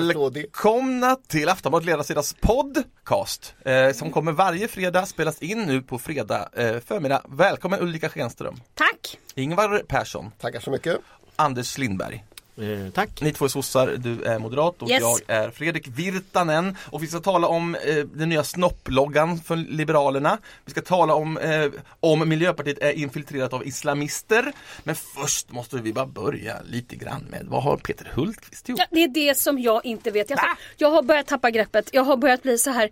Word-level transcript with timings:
Välkomna 0.00 1.16
till 1.16 1.48
Aftonbladet 1.48 1.86
Ledarsidas 1.86 2.34
podcast 2.40 3.54
eh, 3.64 3.92
som 3.92 4.10
kommer 4.10 4.32
varje 4.32 4.68
fredag 4.68 5.06
spelas 5.06 5.42
in 5.42 5.62
nu 5.62 5.82
på 5.82 5.98
fredag 5.98 6.48
eh, 6.52 6.78
förmiddag. 6.80 7.22
Välkommen 7.28 7.80
Ulrika 7.80 8.08
Schenström, 8.08 8.60
Tack! 8.74 9.18
Ingvar 9.34 9.82
Persson, 9.88 10.30
Tackar 10.38 10.60
så 10.60 10.70
mycket. 10.70 10.98
Anders 11.36 11.78
Lindberg. 11.78 12.24
Eh, 12.56 12.92
tack. 12.92 13.20
Ni 13.20 13.32
två 13.32 13.44
är 13.44 13.48
sossar, 13.48 13.96
du 13.98 14.22
är 14.22 14.38
moderat 14.38 14.82
och 14.82 14.90
Yes. 14.90 15.00
jag 15.00 15.20
är 15.26 15.50
Fredrik 15.50 15.88
Virtanen 15.88 16.76
och 16.90 17.02
vi 17.02 17.06
ska 17.06 17.20
tala 17.20 17.46
om 17.46 17.74
eh, 17.74 17.96
den 17.96 18.28
nya 18.28 18.44
snopploggan 18.44 19.38
för 19.38 19.56
Liberalerna. 19.56 20.38
Vi 20.64 20.70
ska 20.70 20.80
tala 20.80 21.14
om 21.14 21.38
eh, 21.38 21.66
om 22.00 22.28
Miljöpartiet 22.28 22.78
är 22.78 22.92
infiltrerat 22.92 23.52
av 23.52 23.66
islamister. 23.66 24.52
Men 24.84 24.94
först 24.94 25.50
måste 25.50 25.76
vi 25.76 25.92
bara 25.92 26.06
börja 26.06 26.56
lite 26.70 26.96
grann 26.96 27.26
med 27.30 27.46
vad 27.46 27.62
har 27.62 27.76
Peter 27.76 28.10
Hultqvist 28.14 28.68
gjort? 28.68 28.78
Ja, 28.78 28.86
det 28.90 29.04
är 29.04 29.08
det 29.08 29.38
som 29.38 29.58
jag 29.58 29.84
inte 29.84 30.10
vet. 30.10 30.30
Jag, 30.30 30.38
jag 30.76 30.90
har 30.90 31.02
börjat 31.02 31.26
tappa 31.26 31.50
greppet. 31.50 31.88
Jag 31.92 32.02
har 32.02 32.16
börjat 32.16 32.42
bli 32.42 32.58
så 32.58 32.70
här. 32.70 32.90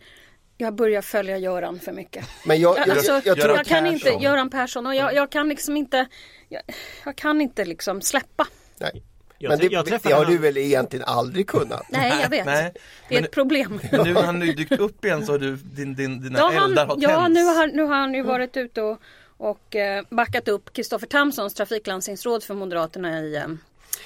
Jag 0.60 0.74
börjar 0.74 1.02
följa 1.02 1.38
Göran 1.38 1.80
för 1.80 1.92
mycket. 1.92 2.26
Men 2.44 2.60
jag, 2.60 2.78
jag, 2.78 2.90
Alltså, 2.90 3.12
jag, 3.12 3.26
jag, 3.26 3.40
tror 3.40 3.64
kan 3.64 3.86
inte. 3.86 4.08
Göran 4.08 4.50
Persson 4.50 4.86
och 4.86 4.94
jag, 4.94 5.14
jag 5.14 5.30
kan 5.30 5.48
liksom 5.48 5.76
inte 5.76 6.06
jag, 6.48 6.62
jag 7.04 7.16
kan 7.16 7.40
inte 7.40 7.64
liksom 7.64 8.02
släppa. 8.02 8.46
Nej. 8.80 9.02
Jag, 9.40 9.48
Men 9.50 9.58
det, 9.58 9.66
jag 9.66 9.84
det 9.86 10.04
har 10.12 10.24
du 10.24 10.32
han- 10.32 10.42
väl 10.42 10.56
egentligen 10.56 11.04
aldrig 11.04 11.46
kunnat? 11.48 11.82
Nej 11.90 12.20
jag 12.22 12.28
vet. 12.30 12.46
Nej, 12.46 12.72
det 13.08 13.14
är 13.14 13.20
men- 13.20 13.24
ett 13.24 13.30
problem. 13.30 13.80
Men 13.92 14.04
nu 14.04 14.12
när 14.12 14.22
han 14.22 14.38
nu 14.38 14.52
dykt 14.52 14.72
upp 14.72 15.04
igen 15.04 15.26
så 15.26 15.32
har 15.32 15.38
du, 15.38 15.56
din, 15.56 15.94
din, 15.94 16.20
dina 16.22 16.38
Ja, 16.38 16.52
eldar 16.64 16.86
har 16.86 16.94
han, 16.94 17.00
ja 17.00 17.08
tänts. 17.08 17.34
nu, 17.34 17.44
har, 17.44 17.66
nu 17.66 17.82
har 17.82 17.94
han 17.96 18.14
ju 18.14 18.22
varit 18.22 18.56
ute 18.56 18.82
och, 18.82 18.98
och 19.36 19.76
eh, 19.76 20.04
backat 20.10 20.48
upp 20.48 20.72
Kristoffer 20.72 21.06
Tamsons 21.06 21.54
trafiklandstingsråd 21.54 22.42
för 22.44 22.54
Moderaterna 22.54 23.20
i, 23.20 23.36
eh, 23.36 23.42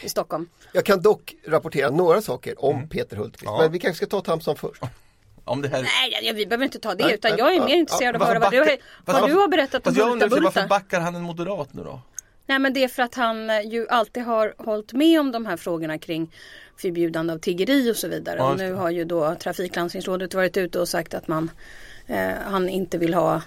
i 0.02 0.08
Stockholm. 0.08 0.48
Jag 0.72 0.84
kan 0.84 1.02
dock 1.02 1.34
rapportera 1.46 1.91
några 1.91 2.22
saker 2.22 2.64
om 2.64 2.77
Mm. 2.77 2.89
Peter 2.89 3.17
Hultqvist. 3.17 3.52
Men 3.58 3.72
vi 3.72 3.78
kanske 3.78 3.96
ska 3.96 4.06
ta 4.06 4.20
Tamson 4.20 4.56
först. 4.56 4.83
Om 5.44 5.62
det 5.62 5.69
här... 5.69 5.83
Nej 5.83 6.19
ja, 6.22 6.33
vi 6.34 6.46
behöver 6.46 6.64
inte 6.64 6.78
ta 6.78 6.94
det 6.94 7.14
utan 7.14 7.36
jag 7.39 7.52
är 7.52 7.56
ja, 7.56 7.64
mer 7.64 7.74
intresserad 7.77 8.17
av 8.17 8.22
att 8.22 8.28
Varför 8.28 8.41
höra 8.56 8.64
vad 8.64 8.69
du, 8.69 8.78
vad 9.20 9.30
du 9.30 9.34
har 9.34 9.48
berättat 9.48 9.86
om 9.86 9.94
Hulta 9.94 10.11
undrar 10.12 10.28
varför 10.28 10.41
Bulta. 10.61 10.67
backar 10.67 11.00
han 11.00 11.14
en 11.14 11.22
moderat 11.22 11.69
nu 11.72 11.83
då? 11.84 12.00
Nej 12.46 12.58
men 12.58 12.72
det 12.72 12.84
är 12.84 12.88
för 12.88 13.02
att 13.02 13.14
han 13.14 13.50
eh, 13.50 13.60
ju 13.60 13.88
alltid 13.88 14.22
har 14.22 14.54
hållit 14.58 14.92
med 14.92 15.20
om 15.20 15.32
de 15.32 15.46
här 15.46 15.56
frågorna 15.56 15.98
kring 15.98 16.34
förbjudande 16.76 17.32
av 17.32 17.38
tiggeri 17.38 17.92
och 17.92 17.96
så 17.96 18.08
vidare. 18.08 18.38
Ja, 18.38 18.50
och 18.50 18.58
nu 18.58 18.72
har 18.72 18.90
ju 18.90 19.04
då 19.04 19.34
trafiklandstingsrådet 19.34 20.34
varit 20.34 20.56
ute 20.56 20.80
och 20.80 20.89
sagt 20.89 21.14
att 21.14 21.28
man 21.28 21.50
eh, 22.06 22.30
han 22.44 22.68
inte 22.68 22.98
vill 22.98 23.14
ha 23.14 23.42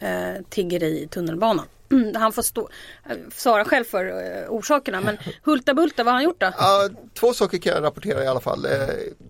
eh, 0.00 0.42
tiggeri 0.48 1.02
i 1.02 1.08
tunnelbanan. 1.08 1.66
Han 2.14 2.32
får 2.32 2.42
stå, 2.42 2.68
eh, 3.10 3.16
svara 3.34 3.64
själv 3.64 3.84
för 3.84 4.06
eh, 4.06 4.48
orsakerna 4.48 5.00
men 5.00 5.16
Hulta 5.42 5.74
Bulta, 5.74 6.04
vad 6.04 6.12
har 6.12 6.18
han 6.18 6.24
gjort 6.24 6.40
då? 6.40 6.52
Ja, 6.58 6.88
två 7.14 7.34
saker 7.34 7.58
kan 7.58 7.72
jag 7.72 7.82
rapportera 7.82 8.24
i 8.24 8.26
alla 8.26 8.40
fall. 8.40 8.64
Eh, 8.64 8.70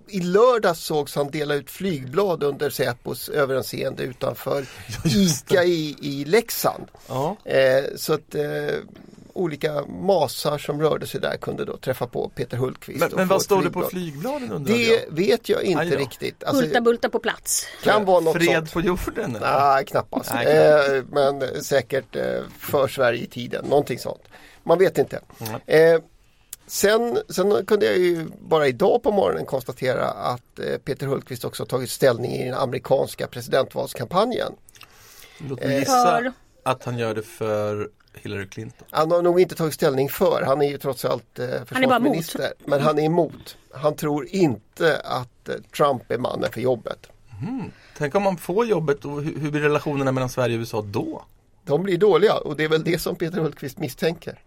I 0.09 0.21
lördags 0.21 0.81
sågs 0.81 1.15
han 1.17 1.31
dela 1.31 1.55
ut 1.55 1.71
flygblad 1.71 2.43
under 2.43 2.71
Säpos 2.71 3.29
överinseende 3.29 4.03
utanför 4.03 4.65
ICA 5.05 5.65
i, 5.65 5.97
i 6.01 6.25
Leksand. 6.25 6.85
Ja. 7.09 7.37
Så 7.97 8.13
att 8.13 8.35
olika 9.37 9.85
masar 9.87 10.59
som 10.59 10.81
rörde 10.81 11.07
sig 11.07 11.21
där 11.21 11.37
kunde 11.37 11.65
då 11.65 11.77
träffa 11.77 12.07
på 12.07 12.29
Peter 12.29 12.57
Hultqvist. 12.57 13.01
Men, 13.01 13.11
och 13.13 13.17
men 13.19 13.29
vad 13.29 13.43
står 13.43 13.63
det 13.63 13.71
på 13.71 13.83
flygblad. 13.83 13.91
flygbladen 14.13 14.53
undrar 14.53 14.75
Det 14.75 14.83
jag? 14.87 15.01
vet 15.11 15.49
jag 15.49 15.59
Aj 15.59 15.67
inte 15.67 15.85
då. 15.85 15.97
riktigt. 15.97 16.45
Alltså, 16.45 16.63
Hulta 16.65 16.81
Bulta 16.81 17.09
på 17.09 17.19
plats. 17.19 17.67
kan 17.83 18.05
vara 18.05 18.21
något 18.21 18.37
Fred 18.37 18.57
sånt. 18.57 18.73
på 18.73 18.81
jorden? 18.81 19.37
eller? 19.37 19.59
Nej, 19.75 19.85
knappast. 19.85 20.31
Nej, 20.35 20.47
Eh, 20.47 21.05
men 21.13 21.63
säkert 21.65 22.17
eh, 22.17 22.41
för 22.59 22.89
Sverige 22.89 23.23
i 23.23 23.27
tiden, 23.27 23.65
någonting 23.65 23.99
sånt. 23.99 24.23
Man 24.63 24.79
vet 24.79 24.99
inte. 24.99 25.21
Eh, 25.67 26.01
sen, 26.67 27.19
sen 27.29 27.67
kunde 27.67 27.87
jag 27.87 27.99
ju 27.99 28.27
bara 28.41 28.69
idag 28.69 29.03
på 29.03 29.13
morgonen 29.13 29.47
konstatera 29.47 30.05
att 30.09 30.59
eh, 30.59 30.77
Peter 30.85 31.07
Hultqvist 31.07 31.45
också 31.45 31.67
tagit 31.67 31.91
ställning 31.91 32.33
i 32.33 32.45
den 32.45 32.55
amerikanska 32.55 33.27
presidentvalskampanjen. 33.27 34.53
Låt 35.49 35.61
mig 35.65 35.79
gissa 35.79 36.33
att 36.63 36.85
han 36.85 36.99
gör 36.99 37.15
det 37.15 37.23
för 37.23 37.89
Hillary 38.23 38.47
Clinton. 38.47 38.87
Han 38.91 39.11
har 39.11 39.23
nog 39.23 39.41
inte 39.41 39.55
tagit 39.55 39.75
ställning 39.75 40.09
för, 40.09 40.43
han 40.43 40.63
är 40.63 40.69
ju 40.69 40.79
trots 40.79 41.05
allt 41.05 41.39
eh, 41.39 41.47
Han 41.49 41.67
försvarsminister. 41.67 42.53
Men 42.65 42.81
han 42.81 42.99
är 42.99 43.03
emot. 43.03 43.57
Han 43.73 43.97
tror 43.97 44.27
inte 44.27 45.01
att 45.05 45.49
eh, 45.49 45.55
Trump 45.77 46.11
är 46.11 46.19
mannen 46.19 46.53
för 46.53 46.61
jobbet. 46.61 47.07
Tänk 47.99 48.15
om 48.15 48.23
man 48.23 48.37
får 48.37 48.67
jobbet 48.67 49.05
och 49.05 49.23
hur, 49.23 49.41
hur 49.41 49.51
blir 49.51 49.61
relationerna 49.61 50.13
mellan 50.13 50.29
Sverige 50.29 50.55
och 50.55 50.61
USA 50.61 50.83
då? 50.83 51.25
De 51.65 51.83
blir 51.83 51.99
dåliga 51.99 52.35
och 52.35 52.57
det 52.57 52.65
är 52.65 52.69
väl 52.69 52.85
det 52.85 52.99
som 52.99 53.17
Peter 53.17 53.41
Hultqvist 53.41 53.79
misstänker. 53.79 54.39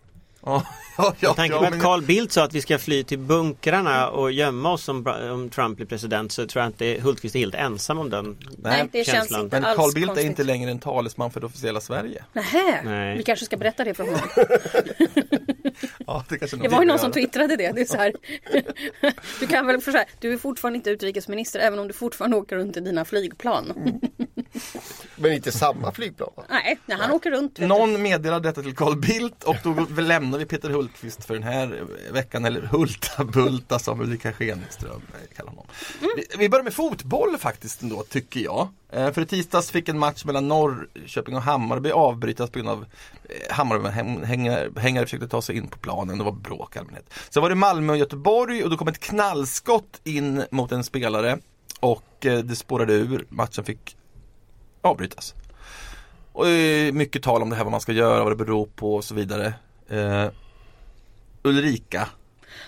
Ja, 0.97 1.13
ja, 1.19 1.27
Med 1.29 1.35
tanke 1.35 1.53
ja, 1.53 1.57
på 1.57 1.63
men- 1.63 1.73
att 1.73 1.81
Carl 1.81 2.01
Bildt 2.01 2.31
sa 2.33 2.43
att 2.43 2.53
vi 2.53 2.61
ska 2.61 2.77
fly 2.79 3.03
till 3.03 3.19
bunkrarna 3.19 4.09
och 4.09 4.31
gömma 4.31 4.71
oss 4.71 4.89
om, 4.89 5.07
om 5.07 5.49
Trump 5.49 5.77
blir 5.77 5.85
president 5.87 6.31
så 6.31 6.47
tror 6.47 6.63
jag 6.63 6.69
inte 6.69 6.99
Hultqvist 7.03 7.35
är 7.35 7.39
helt 7.39 7.55
ensam 7.55 7.99
om 7.99 8.09
den 8.09 8.37
Nej, 8.57 8.89
det 8.91 9.03
känns 9.03 9.31
inte 9.31 9.55
Men 9.55 9.65
alls 9.65 9.77
Carl 9.77 9.93
Bildt 9.93 10.03
är 10.03 10.07
konstigt. 10.07 10.25
inte 10.29 10.43
längre 10.43 10.71
en 10.71 10.79
talesman 10.79 11.31
för 11.31 11.39
det 11.39 11.45
officiella 11.45 11.81
Sverige. 11.81 12.23
Nähä, 12.33 12.81
Nej. 12.83 13.17
vi 13.17 13.23
kanske 13.23 13.45
ska 13.45 13.57
berätta 13.57 13.83
det 13.83 13.93
för 13.93 14.03
honom. 14.03 14.19
Ja, 16.07 16.23
det, 16.29 16.37
kanske 16.37 16.57
Det 16.57 16.67
var 16.67 16.81
ju 16.81 16.87
någon 16.87 16.99
som 16.99 17.11
twittrade 17.11 17.55
det. 17.55 17.71
det 17.71 17.81
är 17.81 17.85
så 17.85 17.97
här. 17.97 18.13
Du 19.39 19.47
kan 19.47 19.67
väl 19.67 19.81
försöka, 19.81 20.05
du 20.19 20.33
är 20.33 20.37
fortfarande 20.37 20.77
inte 20.77 20.89
utrikesminister 20.89 21.59
även 21.59 21.79
om 21.79 21.87
du 21.87 21.93
fortfarande 21.93 22.37
åker 22.37 22.55
runt 22.55 22.77
i 22.77 22.79
dina 22.79 23.05
flygplan. 23.05 23.71
Mm. 23.75 23.99
Men 25.21 25.33
inte 25.33 25.51
samma 25.51 25.91
flygplan. 25.91 26.29
va? 26.35 26.43
Nej, 26.49 26.79
när 26.85 26.95
han 26.95 27.11
åker 27.11 27.31
runt. 27.31 27.59
Någon 27.59 28.01
meddelade 28.01 28.49
detta 28.49 28.61
till 28.61 28.75
Carl 28.75 28.97
Bildt 28.99 29.43
och 29.43 29.55
då 29.63 30.01
lämnar 30.01 30.39
vi 30.39 30.45
Peter 30.45 30.69
Hultqvist 30.69 31.25
för 31.25 31.33
den 31.33 31.43
här 31.43 31.83
veckan, 32.11 32.45
eller 32.45 32.61
Hulta 32.61 33.23
Bulta 33.23 33.79
som 33.79 34.01
Ulrika 34.01 34.33
Schenström 34.33 34.91
eh, 35.13 35.35
kallar 35.35 35.49
honom. 35.49 35.65
Vi, 36.01 36.25
vi 36.37 36.49
börjar 36.49 36.63
med 36.63 36.73
fotboll 36.73 37.37
faktiskt 37.37 37.81
ändå, 37.81 38.03
tycker 38.03 38.39
jag. 38.39 38.67
Eh, 38.91 39.11
För 39.11 39.21
i 39.21 39.25
tisdags 39.25 39.71
fick 39.71 39.89
en 39.89 39.99
match 39.99 40.25
mellan 40.25 40.47
Norrköping 40.47 41.35
och 41.35 41.41
Hammarby 41.41 41.91
avbrytas 41.91 42.49
på 42.49 42.59
grund 42.59 42.69
av 42.69 42.85
eh, 43.23 43.55
Hammarby-hängare 43.55 44.69
hängare 44.79 45.05
försökte 45.05 45.27
ta 45.27 45.41
sig 45.41 45.57
in 45.57 45.67
på 45.67 45.77
planen, 45.77 46.17
det 46.17 46.23
var 46.23 46.31
bråk 46.31 46.75
i 46.75 46.79
allmänhet. 46.79 47.13
Så 47.29 47.41
var 47.41 47.49
det 47.49 47.55
Malmö 47.55 47.93
och 47.93 47.99
Göteborg 47.99 48.63
och 48.63 48.69
då 48.69 48.77
kom 48.77 48.87
ett 48.87 48.99
knallskott 48.99 50.01
in 50.03 50.43
mot 50.51 50.71
en 50.71 50.83
spelare 50.83 51.37
och 51.79 52.03
det 52.19 52.57
spårade 52.57 52.93
ur, 52.93 53.25
matchen 53.29 53.63
fick 53.63 53.95
avbrytas. 54.81 55.35
Och 56.31 56.47
eh, 56.47 56.91
mycket 56.93 57.23
tal 57.23 57.41
om 57.41 57.49
det 57.49 57.55
här 57.55 57.63
vad 57.63 57.71
man 57.71 57.81
ska 57.81 57.91
göra, 57.91 58.23
vad 58.23 58.31
det 58.31 58.45
beror 58.45 58.65
på 58.65 58.95
och 58.95 59.03
så 59.03 59.15
vidare. 59.15 59.53
Eh, 59.89 60.27
Ulrika, 61.43 62.09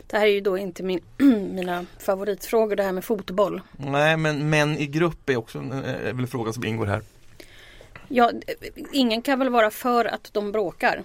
Det 0.07 0.17
här 0.17 0.25
är 0.25 0.31
ju 0.31 0.41
då 0.41 0.57
inte 0.57 0.83
min, 0.83 0.99
mina 1.53 1.85
favoritfrågor 1.99 2.75
det 2.75 2.83
här 2.83 2.91
med 2.91 3.05
fotboll. 3.05 3.61
nej 3.77 4.17
men 4.17 4.49
män 4.49 4.77
i 4.77 4.87
grupp 4.87 5.29
är 5.29 5.37
också 5.37 5.59
en, 5.59 5.71
eh, 5.71 5.89
är 5.89 6.13
väl 6.13 6.19
en 6.19 6.27
fråga 6.27 6.53
som 6.53 6.65
ingår 6.65 6.85
här. 6.85 7.01
Ja, 8.07 8.31
ingen 8.91 9.21
kan 9.21 9.39
väl 9.39 9.49
vara 9.49 9.71
för 9.71 10.05
att 10.05 10.33
de 10.33 10.51
bråkar. 10.51 11.03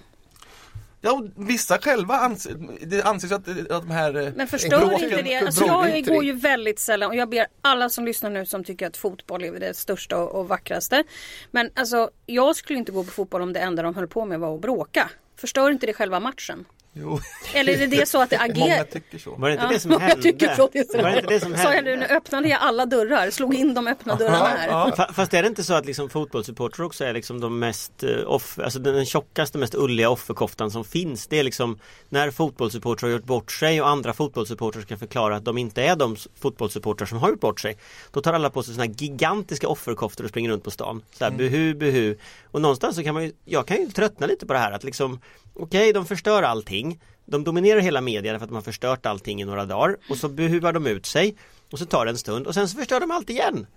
Ja, 1.07 1.23
vissa 1.35 1.77
själva 1.77 2.15
anser, 2.15 2.55
det 2.81 3.03
anses 3.03 3.31
att, 3.31 3.47
att 3.47 3.67
de 3.87 3.91
här 3.91 4.15
eh, 4.27 4.31
Men 4.35 4.47
förstör 4.47 4.79
bråken- 4.79 5.03
inte 5.03 5.21
det. 5.21 5.35
Alltså 5.37 5.65
jag 5.65 6.05
går 6.05 6.23
ju 6.23 6.33
väldigt 6.33 6.79
sällan 6.79 7.09
och 7.09 7.15
jag 7.15 7.29
ber 7.29 7.47
alla 7.61 7.89
som 7.89 8.05
lyssnar 8.05 8.29
nu 8.29 8.45
som 8.45 8.63
tycker 8.63 8.87
att 8.87 8.97
fotboll 8.97 9.43
är 9.43 9.51
det 9.59 9.73
största 9.77 10.17
och, 10.17 10.39
och 10.39 10.47
vackraste. 10.47 11.03
Men 11.51 11.69
alltså 11.75 12.09
jag 12.25 12.55
skulle 12.55 12.79
inte 12.79 12.91
gå 12.91 13.03
på 13.03 13.11
fotboll 13.11 13.41
om 13.41 13.53
det 13.53 13.59
enda 13.59 13.83
de 13.83 13.95
höll 13.95 14.07
på 14.07 14.25
med 14.25 14.39
var 14.39 14.55
att 14.55 14.61
bråka. 14.61 15.09
Förstör 15.39 15.69
inte 15.71 15.85
det 15.85 15.93
själva 15.93 16.19
matchen? 16.19 16.65
Jo, 17.01 17.19
Eller 17.53 17.73
är 17.73 17.77
det 17.77 17.87
det 17.87 18.05
så 18.05 18.21
att 18.21 18.29
det 18.29 18.37
många 18.55 18.63
agerar? 18.73 18.83
tycker 18.83 19.17
så. 19.17 19.35
Var 19.35 19.47
det 19.49 19.53
inte 19.53 19.65
Ja, 19.65 19.71
det 19.71 19.79
som 19.79 19.91
hände? 20.01 20.21
tycker 20.23 20.55
så. 20.55 20.69
Det. 20.73 20.93
Var 21.01 21.09
det 21.11 21.15
inte 21.19 21.33
det 21.33 21.39
som 21.39 21.51
Sa 21.55 21.61
jag 21.63 21.69
hände? 21.71 21.91
nu, 21.91 21.97
nu 21.97 22.05
öppnade 22.05 22.47
jag 22.49 22.59
alla 22.61 22.85
dörrar, 22.85 23.31
slog 23.31 23.55
in 23.55 23.73
de 23.73 23.87
öppna 23.87 24.15
dörrarna 24.15 24.37
här. 24.47 24.69
Fa- 24.91 25.13
Fast 25.13 25.33
är 25.33 25.41
det 25.41 25.47
inte 25.47 25.63
så 25.63 25.73
att 25.73 25.85
liksom 25.85 26.09
fotbollssupportrar 26.09 26.85
också 26.85 27.03
är 27.05 27.13
liksom 27.13 27.39
de 27.39 27.59
mest 27.59 28.03
eh, 28.03 28.09
off, 28.25 28.59
alltså 28.59 28.79
den, 28.79 29.05
tjockaste, 29.05 29.57
mest 29.57 29.75
ulliga 29.75 30.09
offerkoftan 30.09 30.71
som 30.71 30.83
finns. 30.85 31.27
Det 31.27 31.39
är 31.39 31.43
liksom 31.43 31.79
när 32.09 32.31
fotbollssupportrar 32.31 33.09
har 33.09 33.13
gjort 33.17 33.25
bort 33.25 33.51
sig 33.51 33.81
och 33.81 33.89
andra 33.89 34.13
fotbollssupportrar 34.13 34.81
ska 34.81 34.97
förklara 34.97 35.35
att 35.35 35.45
de 35.45 35.57
inte 35.57 35.83
är 35.83 35.95
de 35.95 36.15
fotbollssupportrar 36.41 37.05
som 37.07 37.17
har 37.17 37.29
gjort 37.29 37.39
bort 37.39 37.59
sig. 37.59 37.77
Då 38.11 38.21
tar 38.21 38.33
alla 38.33 38.49
på 38.49 38.63
sig 38.63 38.73
såna 38.73 38.85
här 38.85 38.93
gigantiska 38.97 39.67
offerkoftor 39.67 40.23
och 40.23 40.29
springer 40.29 40.49
runt 40.49 40.63
på 40.63 40.71
stan. 40.71 41.01
Så 41.17 41.23
här, 41.23 41.31
buhu, 41.31 41.73
buhu. 41.73 42.15
Och 42.51 42.61
någonstans 42.61 42.95
så 42.95 43.03
kan 43.03 43.13
man 43.13 43.23
ju, 43.23 43.31
jag 43.45 43.67
kan 43.67 43.77
ju 43.77 43.87
tröttna 43.91 44.27
lite 44.27 44.45
på 44.45 44.53
det 44.53 44.59
här 44.59 44.71
att 44.71 44.83
liksom 44.83 45.19
Okej, 45.59 45.93
de 45.93 46.05
förstör 46.05 46.43
allting. 46.43 46.86
De 47.25 47.43
dominerar 47.43 47.79
hela 47.79 48.01
media 48.01 48.39
för 48.39 48.43
att 48.43 48.49
de 48.49 48.55
har 48.55 48.61
förstört 48.61 49.05
allting 49.05 49.41
i 49.41 49.45
några 49.45 49.65
dagar 49.65 49.97
och 50.09 50.17
så 50.17 50.29
buhuvar 50.29 50.73
de 50.73 50.87
ut 50.87 51.05
sig 51.05 51.35
och 51.71 51.79
så 51.79 51.85
tar 51.85 52.05
det 52.05 52.11
en 52.11 52.17
stund 52.17 52.47
och 52.47 52.53
sen 52.53 52.69
så 52.69 52.77
förstör 52.77 52.99
de 52.99 53.11
allt 53.11 53.29
igen. 53.29 53.67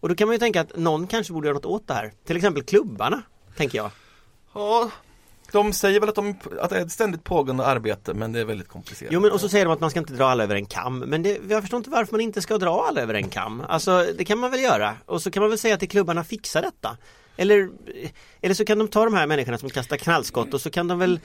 Och 0.00 0.08
då 0.08 0.14
kan 0.14 0.28
man 0.28 0.34
ju 0.34 0.38
tänka 0.38 0.60
att 0.60 0.76
någon 0.76 1.06
kanske 1.06 1.32
borde 1.32 1.46
göra 1.46 1.54
något 1.54 1.66
åt 1.66 1.88
det 1.88 1.94
här. 1.94 2.12
Till 2.26 2.36
exempel 2.36 2.62
klubbarna, 2.62 3.22
tänker 3.56 3.78
jag. 3.78 3.90
Ja, 4.54 4.90
de 5.52 5.72
säger 5.72 6.00
väl 6.00 6.08
att, 6.08 6.14
de, 6.14 6.34
att 6.60 6.70
det 6.70 6.76
är 6.76 6.82
ett 6.82 6.92
ständigt 6.92 7.24
pågående 7.24 7.66
arbete 7.66 8.14
men 8.14 8.32
det 8.32 8.40
är 8.40 8.44
väldigt 8.44 8.68
komplicerat. 8.68 9.12
Jo 9.12 9.20
men 9.20 9.32
och 9.32 9.40
så 9.40 9.48
säger 9.48 9.64
de 9.64 9.74
att 9.74 9.80
man 9.80 9.90
ska 9.90 9.98
inte 9.98 10.12
dra 10.12 10.24
alla 10.24 10.44
över 10.44 10.54
en 10.54 10.66
kam. 10.66 10.98
Men 10.98 11.22
det, 11.22 11.40
jag 11.48 11.62
förstår 11.62 11.78
inte 11.78 11.90
varför 11.90 12.12
man 12.12 12.20
inte 12.20 12.42
ska 12.42 12.58
dra 12.58 12.86
alla 12.88 13.00
över 13.00 13.14
en 13.14 13.28
kam. 13.28 13.62
Alltså 13.68 14.06
det 14.18 14.24
kan 14.24 14.38
man 14.38 14.50
väl 14.50 14.60
göra. 14.60 14.94
Och 15.06 15.22
så 15.22 15.30
kan 15.30 15.40
man 15.40 15.50
väl 15.50 15.58
säga 15.58 15.76
till 15.76 15.88
klubbarna 15.88 16.24
fixa 16.24 16.60
detta. 16.60 16.96
Eller, 17.40 17.68
eller 18.40 18.54
så 18.54 18.64
kan 18.64 18.78
de 18.78 18.88
ta 18.88 19.04
de 19.04 19.14
här 19.14 19.26
människorna 19.26 19.58
som 19.58 19.70
kastar 19.70 19.96
knallskott 19.96 20.54
och 20.54 20.60
så 20.60 20.70
kan 20.70 20.88
de 20.88 20.98
väl 20.98 21.20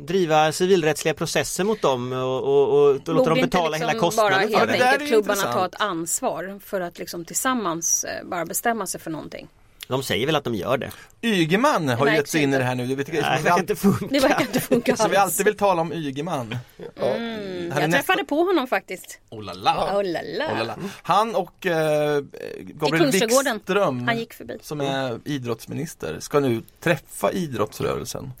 driva 0.00 0.52
civilrättsliga 0.52 1.14
processer 1.14 1.64
mot 1.64 1.82
dem 1.82 2.12
och, 2.12 2.42
och, 2.42 2.88
och 2.88 2.94
låta 2.94 3.12
dem 3.12 3.16
Borde 3.16 3.40
inte 3.40 3.46
betala 3.46 3.76
hela 3.76 3.92
liksom 3.92 4.06
kostnaden 4.06 4.32
bara 4.32 4.48
för 4.48 4.58
helt 4.58 4.70
det 4.70 4.72
det. 4.72 4.78
där 4.78 4.86
är 4.86 4.92
enkelt 4.92 5.10
klubbarna 5.10 5.52
ta 5.52 5.66
ett 5.66 5.80
ansvar 5.80 6.60
för 6.64 6.80
att 6.80 6.98
liksom 6.98 7.24
tillsammans 7.24 8.04
eh, 8.04 8.24
bara 8.24 8.44
bestämma 8.44 8.86
sig 8.86 9.00
för 9.00 9.10
någonting? 9.10 9.48
De 9.88 10.02
säger 10.02 10.26
väl 10.26 10.36
att 10.36 10.44
de 10.44 10.54
gör 10.54 10.76
det. 10.78 10.90
Ygeman 11.22 11.88
har 11.88 12.04
Det 12.06 12.10
ju 12.10 12.16
gett 12.16 12.28
sig 12.28 12.42
in 12.42 12.54
i 12.54 12.58
det 12.58 12.64
här 12.64 12.74
nu. 12.74 12.86
Det 12.86 12.94
vet 12.94 13.12
Nej, 13.12 13.22
det 13.22 13.36
vi 13.38 13.42
verkar 13.42 13.58
inte 13.60 13.76
funka. 13.76 14.06
Det 14.10 14.20
verkar 14.20 14.40
inte 14.40 14.60
funka 14.60 14.96
som 14.96 15.10
vi 15.10 15.16
alls. 15.16 15.32
alltid 15.32 15.46
vill 15.46 15.56
tala 15.56 15.82
om 15.82 15.92
Ygeman. 15.92 16.56
Mm, 16.96 17.62
jag 17.62 17.68
nästan- 17.68 17.90
träffade 17.92 18.24
på 18.24 18.42
honom 18.42 18.66
faktiskt. 18.66 19.20
Oh 19.30 19.42
la 19.42 19.52
la. 19.52 19.98
Oh 19.98 20.04
la 20.04 20.20
la. 20.22 20.52
Oh 20.52 20.58
la 20.58 20.64
la. 20.64 20.76
Han 21.02 21.34
och 21.34 21.66
eh, 21.66 22.20
Gabriel. 22.60 23.10
Wikström 23.10 24.06
Han 24.08 24.18
gick 24.18 24.34
förbi. 24.34 24.58
som 24.62 24.80
är 24.80 25.20
idrottsminister 25.24 26.20
ska 26.20 26.40
nu 26.40 26.62
träffa 26.80 27.32
idrottsrörelsen 27.32 28.32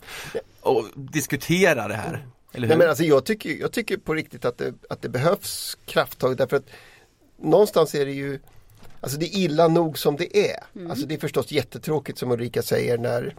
och 0.60 0.84
diskutera 0.94 1.88
det 1.88 1.94
här. 1.94 2.26
Eller 2.52 2.66
hur? 2.66 2.68
Nej, 2.68 2.78
men 2.78 2.88
alltså, 2.88 3.04
jag, 3.04 3.24
tycker, 3.24 3.50
jag 3.50 3.72
tycker 3.72 3.96
på 3.96 4.14
riktigt 4.14 4.44
att 4.44 4.58
det, 4.58 4.74
att 4.90 5.02
det 5.02 5.08
behövs 5.08 5.78
krafttag 5.86 6.36
därför 6.36 6.56
att 6.56 6.66
någonstans 7.42 7.94
är 7.94 8.06
det 8.06 8.12
ju 8.12 8.40
Alltså 9.00 9.18
det 9.18 9.26
är 9.26 9.38
illa 9.38 9.68
nog 9.68 9.98
som 9.98 10.16
det 10.16 10.50
är. 10.50 10.88
Alltså 10.90 11.06
det 11.06 11.14
är 11.14 11.18
förstås 11.18 11.50
jättetråkigt 11.52 12.18
som 12.18 12.30
Ulrika 12.32 12.62
säger 12.62 12.98
när, 12.98 13.34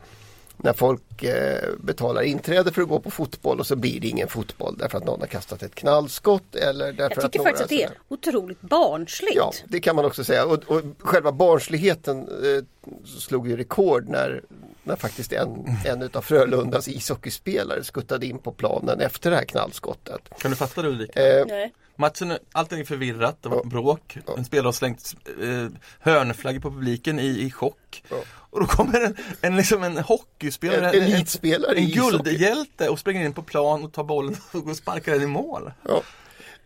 när 0.58 0.74
folk 0.74 1.24
eh, 1.24 1.70
betalar 1.80 2.22
inträde 2.22 2.72
för 2.72 2.82
att 2.82 2.88
gå 2.88 3.00
på 3.00 3.12
fotboll 3.12 3.60
och 3.60 3.68
så 3.68 3.76
blir 3.76 4.00
det 4.00 4.08
ingen 4.08 4.28
fotboll 4.28 4.78
därför 4.78 4.98
att 4.98 5.06
någon 5.06 5.20
har 5.20 5.28
kastat 5.28 5.64
ett 5.64 5.76
knallskott 5.76 6.56
eller 6.56 6.86
därför 6.94 7.04
Jag 7.16 7.26
att 7.26 7.32
tycker 7.32 7.40
några 7.40 7.50
faktiskt 7.52 7.64
att 7.64 7.70
det 7.70 7.84
är 7.84 7.88
sådär- 7.88 8.00
otroligt 8.08 8.62
barnsligt. 8.62 9.36
Ja, 9.36 9.52
det 9.68 9.80
kan 9.80 9.96
man 9.96 10.06
också 10.06 10.24
säga. 10.24 10.46
Och, 10.46 10.64
och 10.68 10.82
själva 11.00 11.32
barnsligheten 11.32 12.20
eh, 12.20 12.64
slog 13.06 13.48
ju 13.48 13.58
rekord 13.58 14.08
när, 14.10 14.42
när 14.84 14.96
faktiskt 14.96 15.34
en, 15.34 15.66
en 15.86 16.02
utav 16.02 16.22
Frölundas 16.22 16.88
ishockeyspelare 16.88 17.84
skuttade 17.84 18.26
in 18.26 18.38
på 18.38 18.52
planen 18.52 19.00
efter 19.00 19.30
det 19.30 19.36
här 19.36 19.44
knallskottet. 19.46 20.22
Kan 20.42 20.52
du 20.52 20.58
fatta 20.58 20.82
det 20.82 20.88
Ulrika? 20.88 21.40
Eh, 21.40 21.46
Nej. 21.48 21.74
Matchen, 22.00 22.38
allting 22.52 22.80
är 22.80 22.86
förvirrat, 22.86 23.44
det 23.44 23.50
var 23.50 23.64
bråk. 23.64 24.18
En 24.38 24.46
spelare 24.46 24.68
har 24.68 24.72
slängt 24.72 25.16
eh, 25.42 25.68
hörnflaggor 26.00 26.60
på 26.60 26.72
publiken 26.72 27.20
i, 27.20 27.28
i 27.28 27.52
chock. 27.52 28.04
Ja. 28.10 28.18
Och 28.30 28.60
då 28.60 28.66
kommer 28.66 29.02
en, 29.02 29.18
en, 29.42 29.56
liksom 29.58 29.84
en 29.84 29.98
hockeyspelare, 29.98 30.90
En 30.90 31.04
elitspelare 31.04 31.72
en, 31.72 31.78
i 31.78 31.82
en 31.84 31.90
ishockey. 31.90 32.18
guldhjälte 32.18 32.90
och 32.90 33.00
springer 33.00 33.26
in 33.26 33.34
på 33.34 33.44
plan 33.44 33.84
och 33.84 33.94
tar 33.94 34.04
bollen 34.04 34.38
och 34.52 34.64
går 34.64 34.72
och 34.72 34.78
sparkar 34.78 35.12
den 35.12 35.22
i 35.22 35.26
mål. 35.26 35.72
ja. 35.88 36.02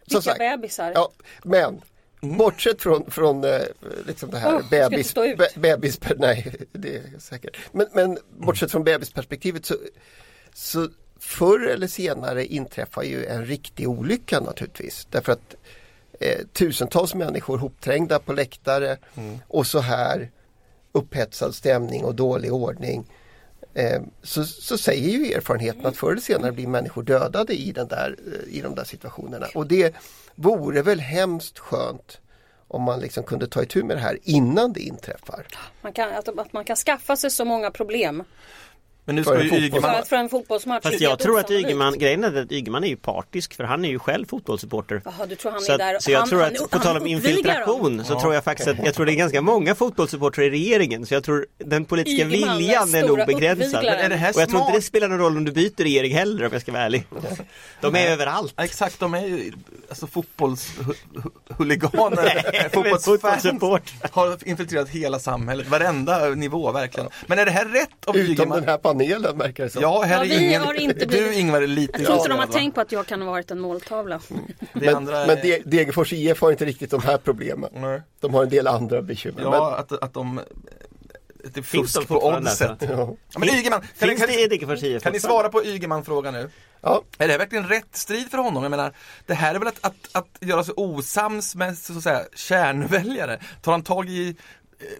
Vilka 0.05 0.21
sagt, 0.21 0.39
bebisar. 0.39 0.91
ja, 0.95 1.11
men 1.43 1.81
bortsett 2.21 2.81
från, 2.81 3.11
från 3.11 3.43
eh, 3.43 3.59
liksom 4.07 4.29
det 4.31 4.37
här 4.37 4.51
jag 4.51 4.69
bebis, 4.69 5.13
be, 5.13 5.47
bebis, 5.55 5.99
nej 6.17 6.55
det 6.71 6.95
är 6.97 7.19
säkert. 7.19 7.57
Men, 7.71 7.87
men 7.93 8.17
bortsett 8.39 8.71
från 8.71 8.83
bebisperspektivet 8.83 9.65
så, 9.65 9.75
så 10.53 10.89
förr 11.23 11.67
eller 11.67 11.87
senare 11.87 12.45
inträffar 12.45 13.03
ju 13.03 13.25
en 13.25 13.45
riktig 13.45 13.89
olycka 13.89 14.39
naturligtvis. 14.39 15.07
Därför 15.09 15.31
att 15.31 15.55
eh, 16.19 16.39
tusentals 16.53 17.15
människor 17.15 17.57
hopträngda 17.57 18.19
på 18.19 18.33
läktare 18.33 18.97
och 19.47 19.67
så 19.67 19.79
här 19.79 20.31
upphetsad 20.91 21.55
stämning 21.55 22.03
och 22.03 22.15
dålig 22.15 22.53
ordning. 22.53 23.05
Eh, 23.73 24.01
så, 24.23 24.43
så 24.43 24.77
säger 24.77 25.09
ju 25.09 25.33
erfarenheten 25.33 25.85
att 25.85 25.97
förr 25.97 26.11
eller 26.11 26.21
senare 26.21 26.51
blir 26.51 26.67
människor 26.67 27.03
dödade 27.03 27.53
i, 27.53 27.71
den 27.71 27.87
där, 27.87 28.15
eh, 28.27 28.57
i 28.57 28.61
de 28.61 28.75
där 28.75 28.83
situationerna. 28.83 29.47
Och 29.55 29.67
det 29.67 29.95
vore 30.35 30.81
väl 30.81 30.99
hemskt 30.99 31.59
skönt 31.59 32.19
om 32.67 32.81
man 32.81 32.99
liksom 32.99 33.23
kunde 33.23 33.47
ta 33.47 33.63
itu 33.63 33.83
med 33.83 33.97
det 33.97 34.01
här 34.01 34.19
innan 34.23 34.73
det 34.73 34.81
inträffar. 34.81 35.47
Man 35.81 35.93
kan, 35.93 36.13
att, 36.13 36.39
att 36.39 36.53
man 36.53 36.65
kan 36.65 36.75
skaffa 36.75 37.15
sig 37.15 37.31
så 37.31 37.45
många 37.45 37.71
problem 37.71 38.23
Men 39.05 39.15
nu 39.15 39.23
För 39.23 39.31
ska 39.31 39.43
ju 39.43 39.49
fotboll- 39.49 39.59
för 39.59 39.65
Ygeman 39.77 39.95
att 39.95 40.07
för 40.07 40.15
en 40.15 40.29
fotbollsmatch. 40.29 40.83
Fast 40.83 41.01
jag 41.01 41.19
tror 41.19 41.39
att. 41.39 41.51
Ygeman, 41.51 41.97
grejen 41.99 42.23
är 42.23 42.41
att 42.41 42.51
Ygeman 42.51 42.83
är 42.83 42.87
ju 42.87 42.95
partisk 42.95 43.53
för 43.55 43.63
han 43.63 43.85
är 43.85 43.89
ju 43.89 43.99
själv 43.99 44.25
fotbollssupporter. 44.25 45.01
Jaha, 45.05 45.25
du 45.25 45.35
tror 45.35 45.51
han 45.51 45.61
Så, 45.61 45.73
är 45.73 45.77
där. 45.77 45.95
att, 45.95 46.03
så 46.03 46.11
jag 46.11 46.19
han, 46.19 46.29
tror 46.29 46.41
han, 46.41 46.55
att, 46.55 46.69
på 46.71 46.79
tal 46.79 46.91
om 46.95 46.99
dem. 46.99 47.07
infiltration, 47.07 48.05
så 48.05 48.19
tror 48.19 48.33
jag 48.33 48.43
faktiskt 48.43 48.69
att 48.69 48.77
jag 48.85 48.93
tror 48.93 49.05
det 49.05 49.11
är 49.11 49.15
ganska 49.15 49.41
många 49.41 49.75
fotbollssupportrar 49.75 50.43
i 50.45 50.49
regeringen. 50.49 51.05
Så 51.05 51.13
jag 51.13 51.23
tror 51.23 51.45
den 51.57 51.85
politiska 51.85 52.25
Ygeman, 52.27 52.57
viljan 52.57 52.91
den 52.91 53.03
är 53.03 53.07
nog 53.07 53.17
begränsad. 53.27 53.83
Men 53.83 53.93
är 53.93 54.09
det 54.09 54.15
här 54.15 54.33
Och 54.35 54.41
jag 54.41 54.49
tror 54.49 54.61
inte 54.61 54.73
det 54.73 54.81
spelar 54.81 55.07
någon 55.07 55.19
roll 55.19 55.37
om 55.37 55.43
du 55.45 55.51
byter 55.51 55.83
regering 55.83 56.13
heller 56.15 56.45
om 56.45 56.49
jag 56.53 56.61
ska 56.61 56.71
vara 56.71 56.83
ärlig. 56.83 57.05
De 57.81 57.95
är 57.95 58.07
överallt. 58.11 58.53
Ja, 58.57 58.63
Exakt, 58.63 58.99
de 58.99 59.13
är 59.13 59.25
ju 59.25 59.51
alltså 59.89 60.07
fotbollshuliganer, 60.07 62.61
men 62.61 62.69
fotbollsfans 62.69 63.43
fotbollssupport. 63.43 63.93
har 64.11 64.37
infiltrerat 64.47 64.89
hela 64.89 65.19
samhället, 65.19 65.67
varenda 65.67 66.29
nivå 66.29 66.71
verkligen. 66.71 67.09
Men 67.27 67.39
är 67.39 67.45
det 67.45 67.51
här 67.51 67.65
rätt 67.65 67.89
av 68.05 68.17
Utom 68.17 68.31
Ygeman? 68.33 68.63
Panelen 68.93 69.37
verkar 69.37 69.63
det 69.63 69.69
som. 69.69 69.81
Ja, 69.81 70.01
här 70.01 70.15
Ja, 70.17 70.23
är 70.23 70.39
vi 70.39 70.45
ingen, 70.47 70.61
har 70.61 70.73
inte 70.73 70.99
du 70.99 71.05
blivit- 71.05 71.37
Ingvar 71.37 71.61
är 71.61 71.67
lite 71.67 71.93
Jag 71.97 72.05
tror 72.05 72.17
inte 72.17 72.29
de 72.29 72.39
har 72.39 72.47
tänkt 72.47 72.75
på 72.75 72.81
att 72.81 72.91
jag 72.91 73.05
kan 73.07 73.21
ha 73.21 73.31
varit 73.31 73.51
en 73.51 73.59
måltavla. 73.59 74.19
Det 74.59 74.67
men 74.73 74.95
andra 74.95 75.25
men 75.27 75.37
De- 75.41 75.61
Degerfors 75.65 76.13
IF 76.13 76.41
har 76.41 76.51
inte 76.51 76.65
riktigt 76.65 76.91
de 76.91 77.01
här 77.01 77.17
problemen. 77.17 77.69
Nej. 77.73 78.01
De 78.19 78.33
har 78.33 78.43
en 78.43 78.49
del 78.49 78.67
andra 78.67 79.01
bekymmer. 79.01 79.41
Ja, 79.41 79.75
att, 79.75 79.91
att 80.03 80.13
de 80.13 80.39
det 81.53 81.63
Finns 81.63 81.93
de 81.93 82.05
på 82.05 82.27
oddset. 82.27 82.69
alltså? 82.69 82.85
Men, 82.87 82.97
ja. 82.99 83.15
Men 83.39 83.49
Ygeman, 83.49 83.79
kan, 83.99 84.09
Finns 84.09 84.19
kan, 84.21 84.29
det 84.29 84.41
i 84.41 84.47
Degerfors 84.47 84.83
IF 84.83 85.03
kan 85.03 85.13
ni 85.13 85.19
svara 85.19 85.49
på 85.49 85.65
Ygeman-frågan 85.65 86.33
nu? 86.33 86.49
Ja, 86.81 87.01
Är 87.17 87.27
det 87.27 87.37
verkligen 87.37 87.67
rätt 87.67 87.95
strid 87.95 88.29
för 88.31 88.37
honom? 88.37 88.63
Jag 88.63 88.69
menar, 88.69 88.93
det 89.25 89.33
här 89.33 89.55
är 89.55 89.59
väl 89.59 89.67
att, 89.67 89.77
att, 89.85 89.95
att 90.11 90.27
göra 90.39 90.63
sig 90.63 90.73
osams 90.77 91.55
med 91.55 91.77
så 91.77 91.97
att 91.97 92.03
säga, 92.03 92.21
kärnväljare? 92.35 93.39
Tar 93.61 93.71
han 93.71 93.83
tag 93.83 94.09
i 94.09 94.35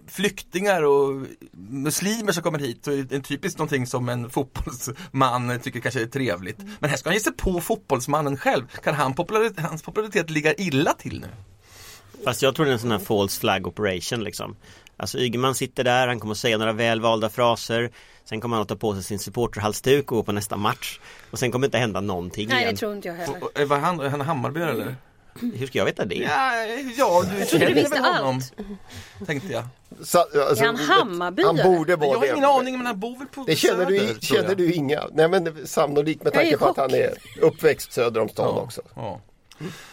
flyktingar 0.06 0.82
och 0.82 1.26
muslimer 1.68 2.32
som 2.32 2.42
kommer 2.42 2.58
hit 2.58 2.84
så 2.84 2.90
är 2.90 2.96
det 2.96 3.14
en 3.14 3.22
typiskt 3.22 3.58
någonting 3.58 3.86
som 3.86 4.08
en 4.08 4.30
fotbollsman 4.30 5.60
tycker 5.62 5.80
kanske 5.80 6.02
är 6.02 6.06
trevligt. 6.06 6.58
Men 6.80 6.90
här 6.90 6.96
ska 6.96 7.08
han 7.08 7.14
ge 7.14 7.20
sig 7.20 7.32
på 7.32 7.60
fotbollsmannen 7.60 8.36
själv. 8.36 8.66
Kan 8.66 8.94
han 8.94 9.14
popularitet, 9.14 9.60
hans 9.64 9.82
popularitet 9.82 10.30
ligga 10.30 10.54
illa 10.54 10.92
till 10.92 11.20
nu? 11.20 11.26
Fast 12.24 12.42
jag 12.42 12.54
tror 12.54 12.66
det 12.66 12.70
är 12.70 12.72
en 12.72 12.78
sån 12.78 12.90
här 12.90 12.98
false 12.98 13.40
flag 13.40 13.66
operation 13.66 14.24
liksom. 14.24 14.56
Alltså 14.96 15.18
Ygeman 15.18 15.54
sitter 15.54 15.84
där, 15.84 16.08
han 16.08 16.20
kommer 16.20 16.32
att 16.32 16.38
säga 16.38 16.58
några 16.58 16.72
välvalda 16.72 17.28
fraser 17.30 17.90
Sen 18.24 18.40
kommer 18.40 18.56
han 18.56 18.62
att 18.62 18.68
ta 18.68 18.76
på 18.76 18.94
sig 18.94 19.02
sin 19.02 19.18
supporterhalsduk 19.18 20.12
och 20.12 20.16
gå 20.16 20.22
på 20.22 20.32
nästa 20.32 20.56
match 20.56 21.00
Och 21.30 21.38
sen 21.38 21.52
kommer 21.52 21.62
det 21.62 21.66
inte 21.66 21.78
hända 21.78 22.00
någonting 22.00 22.48
Nej, 22.48 22.62
igen 22.62 22.74
det 22.74 22.78
tror 22.78 22.96
inte 22.96 23.08
jag 23.08 23.14
heller. 23.14 23.64
Var 23.64 23.78
han, 23.78 24.00
är 24.00 24.08
han 24.08 24.20
Hammarbyare 24.20 24.70
eller? 24.70 24.96
Hur 25.40 25.66
ska 25.66 25.78
jag 25.78 25.84
veta 25.84 26.04
det? 26.04 26.14
Ja, 26.14 26.54
ja 26.96 27.22
du 27.30 27.38
Jag 27.38 27.48
trodde 27.48 27.66
du 27.66 27.70
känner 27.70 27.74
visste 27.74 27.98
honom, 28.00 28.36
allt. 28.36 29.26
Tänkte 29.26 29.52
jag. 29.52 29.64
så, 30.02 30.18
alltså, 30.18 30.62
Är 30.62 30.66
han 30.66 30.76
Hammarbyare? 30.76 31.46
Han 31.46 31.56
borde 31.76 31.92
Jag 31.92 31.96
vara 31.98 32.18
har 32.18 32.20
det. 32.26 32.32
ingen 32.32 32.44
aning 32.44 32.76
men 32.78 32.86
han 32.86 33.00
bor 33.00 33.18
väl 33.18 33.26
på 33.28 33.44
Det 33.46 33.56
känner 33.56 33.86
du, 33.86 33.98
Söder, 33.98 34.20
känner 34.20 34.48
jag. 34.48 34.56
du 34.56 34.72
inga. 34.72 35.02
Nej 35.12 35.28
men 35.28 35.66
sannolikt 35.66 36.22
med 36.24 36.34
Jag 36.34 36.42
tanke 36.42 36.56
på 36.56 36.66
att 36.68 36.76
han 36.76 36.90
är 36.94 37.14
uppväxt 37.40 37.92
söder 37.92 38.20
om 38.20 38.28
stan 38.28 38.58
också. 38.58 38.82
Ja. 38.96 39.20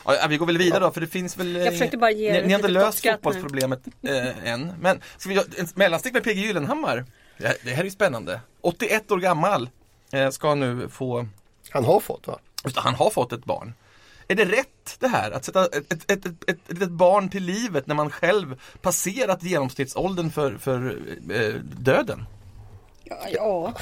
Ja, 0.06 0.28
vi 0.30 0.38
går 0.38 0.46
väl 0.46 0.58
vidare 0.58 0.80
då 0.84 0.92
för 0.92 1.02
det 1.02 1.08
finns 1.08 1.38
väl 1.38 1.56
Jag 1.56 1.74
försökte 1.74 1.98
bara 1.98 2.12
ge 2.12 2.32
ni, 2.32 2.38
ett 2.38 2.46
ni 2.46 2.54
har 2.54 2.60
inte 2.60 2.72
löst 2.72 3.08
fotbollsproblemet 3.08 3.80
eh, 4.08 4.52
än. 4.52 4.74
Men 4.82 5.02
ska 5.18 5.30
vi 5.30 5.36
göra 5.36 5.46
en 5.58 5.68
mellanstick 5.76 6.14
med 6.14 6.24
PG 6.24 6.38
Gyllenhammar? 6.38 7.06
Det, 7.38 7.58
det 7.64 7.70
här 7.72 7.80
är 7.80 7.86
ju 7.86 7.92
spännande. 7.92 8.42
81 8.62 9.12
år 9.12 9.18
gammal 9.18 9.70
eh, 10.12 10.30
ska 10.30 10.50
han 10.50 10.60
nu 10.60 10.90
få, 10.90 11.28
Han 11.70 11.86
har 11.86 12.00
fått 12.00 12.28
va? 12.28 12.40
han 12.76 12.96
har 12.96 13.10
fått 13.10 13.34
ett 13.34 13.46
barn. 13.46 13.74
Är 14.32 14.36
det 14.36 14.46
rätt 14.46 14.96
det 15.00 15.08
här? 15.08 15.32
Att 15.32 15.46
sätta 15.46 15.66
ett, 15.66 15.94
ett, 15.94 16.12
ett, 16.12 16.26
ett, 16.50 16.82
ett 16.82 16.90
barn 16.90 17.30
till 17.30 17.44
livet 17.44 17.88
när 17.88 17.96
man 17.96 18.10
själv 18.10 18.60
passerat 18.82 19.44
genomsnittsåldern 19.44 20.32
för, 20.32 20.58
för 20.58 20.98
eh, 21.34 21.54
döden? 21.80 22.26
Ja, 23.04 23.18
ja. 23.34 23.74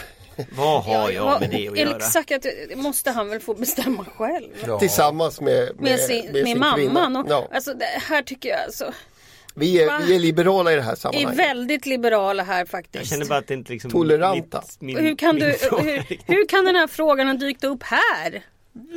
Vad 0.57 0.83
har 0.83 1.09
jag 1.11 1.41
med 1.41 1.49
det 1.49 1.67
att 1.69 1.77
göra? 1.77 1.95
Exakt, 1.95 2.31
att 2.31 2.45
måste 2.75 3.11
han 3.11 3.29
väl 3.29 3.39
få 3.39 3.53
bestämma 3.53 4.05
själv. 4.05 4.47
Ja. 4.67 4.79
Tillsammans 4.79 5.41
med, 5.41 5.69
med, 5.75 5.83
Med 5.83 5.99
sin, 5.99 6.31
med 6.31 6.43
sin 6.45 6.59
mamman. 6.59 7.15
Och, 7.15 7.25
Ja. 7.29 7.47
Alltså 7.53 7.73
det 7.73 7.85
här 7.85 8.21
tycker 8.21 8.49
jag 8.49 8.59
alltså, 8.59 8.93
Vi, 9.55 9.81
är, 9.83 9.99
vi 10.07 10.15
är 10.15 10.19
liberala 10.19 10.71
i 10.73 10.75
det 10.75 10.81
här 10.81 10.91
är 10.91 10.95
sammanhanget. 10.95 11.39
väldigt 11.39 11.85
liberala 11.85 12.43
här 12.43 12.59
Jag 12.59 12.69
faktiskt. 12.69 13.09
känner 13.09 13.25
bara 13.25 13.39
att 13.39 13.47
det 13.47 13.53
inte 13.53 13.71
liksom 13.73 13.91
Toleranta. 13.91 14.61
mitt- 14.61 14.81
min- 14.81 14.97
hur, 14.97 15.15
kan 15.15 15.35
du, 15.35 15.45
hur, 15.45 16.17
hur 16.33 16.47
kan 16.47 16.65
den 16.65 16.75
här 16.75 16.87
frågan 16.87 17.27
ha 17.27 17.33
dykt 17.33 17.63
upp 17.63 17.83
här? 17.83 18.43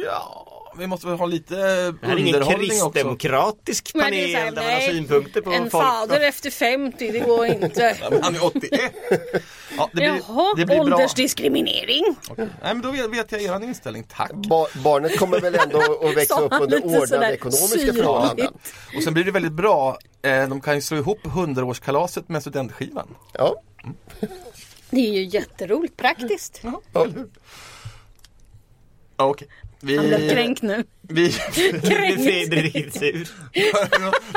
Ja, 0.06 0.51
vi 0.78 0.86
måste 0.86 1.06
väl 1.06 1.16
ha 1.18 1.26
lite 1.26 1.54
Det 1.54 1.62
här 2.02 2.14
är 2.14 2.18
ingen 2.18 2.34
underhållning 2.34 2.70
också. 2.72 2.90
kristdemokratisk 2.90 3.94
är 3.94 4.00
panel 4.00 4.34
här, 4.34 4.50
där 4.50 4.62
man 4.62 4.72
har 4.72 4.80
synpunkter 4.80 5.40
på 5.40 5.52
En 5.52 5.70
folk. 5.70 5.84
fader 5.84 6.20
efter 6.20 6.50
50, 6.50 7.10
det 7.12 7.20
går 7.20 7.46
inte. 7.46 7.96
Han 8.22 8.34
är 8.34 8.44
81. 8.44 8.80
Ja, 9.76 9.88
det 9.92 9.96
blir, 9.96 10.06
Jaha, 10.28 10.54
det 10.56 10.66
blir 10.66 10.80
åldersdiskriminering. 10.80 12.04
Okej. 12.28 12.48
Nej 12.62 12.74
men 12.74 12.80
då 12.82 12.90
vet, 12.90 13.10
vet 13.10 13.32
jag 13.32 13.42
er 13.42 13.64
inställning, 13.64 14.04
tack. 14.16 14.32
Ba, 14.32 14.66
barnet 14.84 15.18
kommer 15.18 15.40
väl 15.40 15.54
ändå 15.54 15.78
att 16.08 16.16
växa 16.16 16.40
upp 16.40 16.52
under 16.60 16.76
lite 16.76 16.88
ordnade 16.98 17.32
ekonomiska 17.32 17.68
syrligt? 17.78 17.96
förhållanden. 17.96 18.54
Och 18.96 19.02
sen 19.02 19.14
blir 19.14 19.24
det 19.24 19.30
väldigt 19.30 19.52
bra, 19.52 19.98
eh, 20.22 20.48
de 20.48 20.60
kan 20.60 20.74
ju 20.74 20.80
slå 20.80 20.96
ihop 20.96 21.18
100-årskalaset 21.24 22.24
med 22.26 22.40
studentskivan. 22.40 23.08
Ja. 23.32 23.54
Det 24.90 25.00
är 25.08 25.12
ju 25.12 25.24
jätteroligt, 25.24 25.96
praktiskt. 25.96 26.60
Ja, 26.62 26.80
Ja. 26.92 27.04
eller 27.04 27.14
hur? 27.14 27.28
Ja, 29.11 29.11
Okej. 29.24 29.48
Vi, 29.80 29.96
Han 29.96 30.06
blev 30.06 30.30
kränkt 30.30 30.62
nu. 30.62 30.84
vi, 31.02 31.30
Fredrik 31.32 32.74
riktigt 32.74 32.94
sur. 32.94 33.28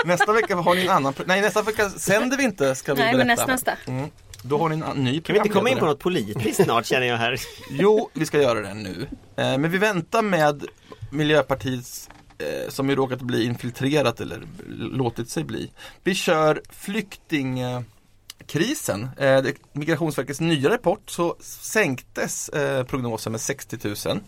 nästa 0.08 0.34
vecka 0.34 0.56
har 0.56 0.75
ni 0.75 0.82
en 0.82 0.89
annan, 0.89 1.13
nej 1.25 1.42
nästa 1.42 1.62
vecka 1.62 1.89
sänder 1.89 2.38
vi 2.38 2.44
inte 2.44 2.75
ska 2.75 2.94
vi 2.94 3.01
Nej, 3.01 3.13
berätta. 3.13 3.18
men 3.18 3.27
nästa, 3.27 3.46
nästa. 3.51 3.72
Mm. 3.92 4.10
Då 4.42 4.58
har 4.58 4.70
ni 4.70 4.75
en 4.75 4.82
ny 5.04 5.22
Kan 5.22 5.34
vi 5.34 5.38
inte 5.39 5.50
komma 5.50 5.70
in 5.70 5.77
på 5.77 5.86
något 5.86 6.00
politiskt 6.00 6.63
snart 6.63 6.86
känner 6.86 7.08
jag 7.08 7.18
här. 7.18 7.39
Jo, 7.70 8.10
vi 8.13 8.25
ska 8.25 8.42
göra 8.42 8.62
det 8.62 8.74
nu. 8.74 9.08
Eh, 9.38 9.58
men 9.58 9.72
vi 9.72 9.77
väntar 9.77 10.22
med 10.22 10.65
Miljöpartiets 11.12 12.10
eh, 12.38 12.70
som 12.70 12.89
ju 12.89 12.96
råkat 12.96 13.22
bli 13.22 13.46
infiltrerat 13.46 14.22
eller 14.22 14.42
låtit 14.77 15.30
sig 15.30 15.44
bli. 15.44 15.72
Vi 16.04 16.15
kör 16.15 16.62
flyktingkrisen. 16.70 19.10
Eh, 19.18 19.44
Migrationsverkets 19.74 20.39
nya 20.39 20.70
rapport 20.70 21.10
så 21.10 21.36
sänktes 21.39 22.50
eh, 22.50 22.84
prognosen 22.84 23.32
med 23.32 23.42
60 23.42 23.77
000. 24.08 24.20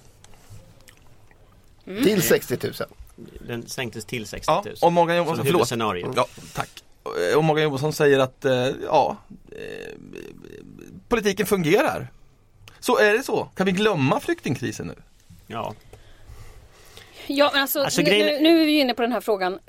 Till 2.03 2.22
60 2.22 2.58
000. 2.63 2.74
Den 3.48 3.67
sänktes 3.67 4.06
till 4.06 4.25
60 4.27 4.46
Ja, 4.51 4.63
000. 4.65 4.75
och 4.82 4.94
Morgan 4.94 5.15
Som 5.17 5.25
Johansson, 5.25 5.36
förlåt. 5.46 5.56
huvudscenario. 5.60 6.13
Ja, 6.15 6.27
tack. 6.53 6.70
Och 7.36 7.44
Morgan 7.44 7.63
Johansson 7.63 7.94
säger 7.94 8.20
att 8.20 8.46
eh, 8.46 8.67
ja, 8.86 9.17
eh, 9.51 9.96
politiken 11.10 11.46
fungerar. 11.46 12.08
Så 12.79 12.98
är 12.98 13.13
det 13.13 13.24
så? 13.24 13.50
Kan 13.56 13.65
vi 13.65 13.72
glömma 13.72 14.20
flyktingkrisen 14.20 14.88
nu? 14.88 14.96
Ja. 15.48 15.74
Ja, 17.27 17.50
men 17.53 17.62
alltså, 17.62 17.79
Alltså, 17.84 18.01
nu, 18.01 18.10
grejen- 18.10 18.44
nu, 18.44 18.50
nu 18.53 18.62
är 18.62 18.65
vi 18.65 18.79
inne 18.79 18.94
på 18.94 19.01
den 19.01 19.12
här 19.12 19.22
frågan. 19.22 19.60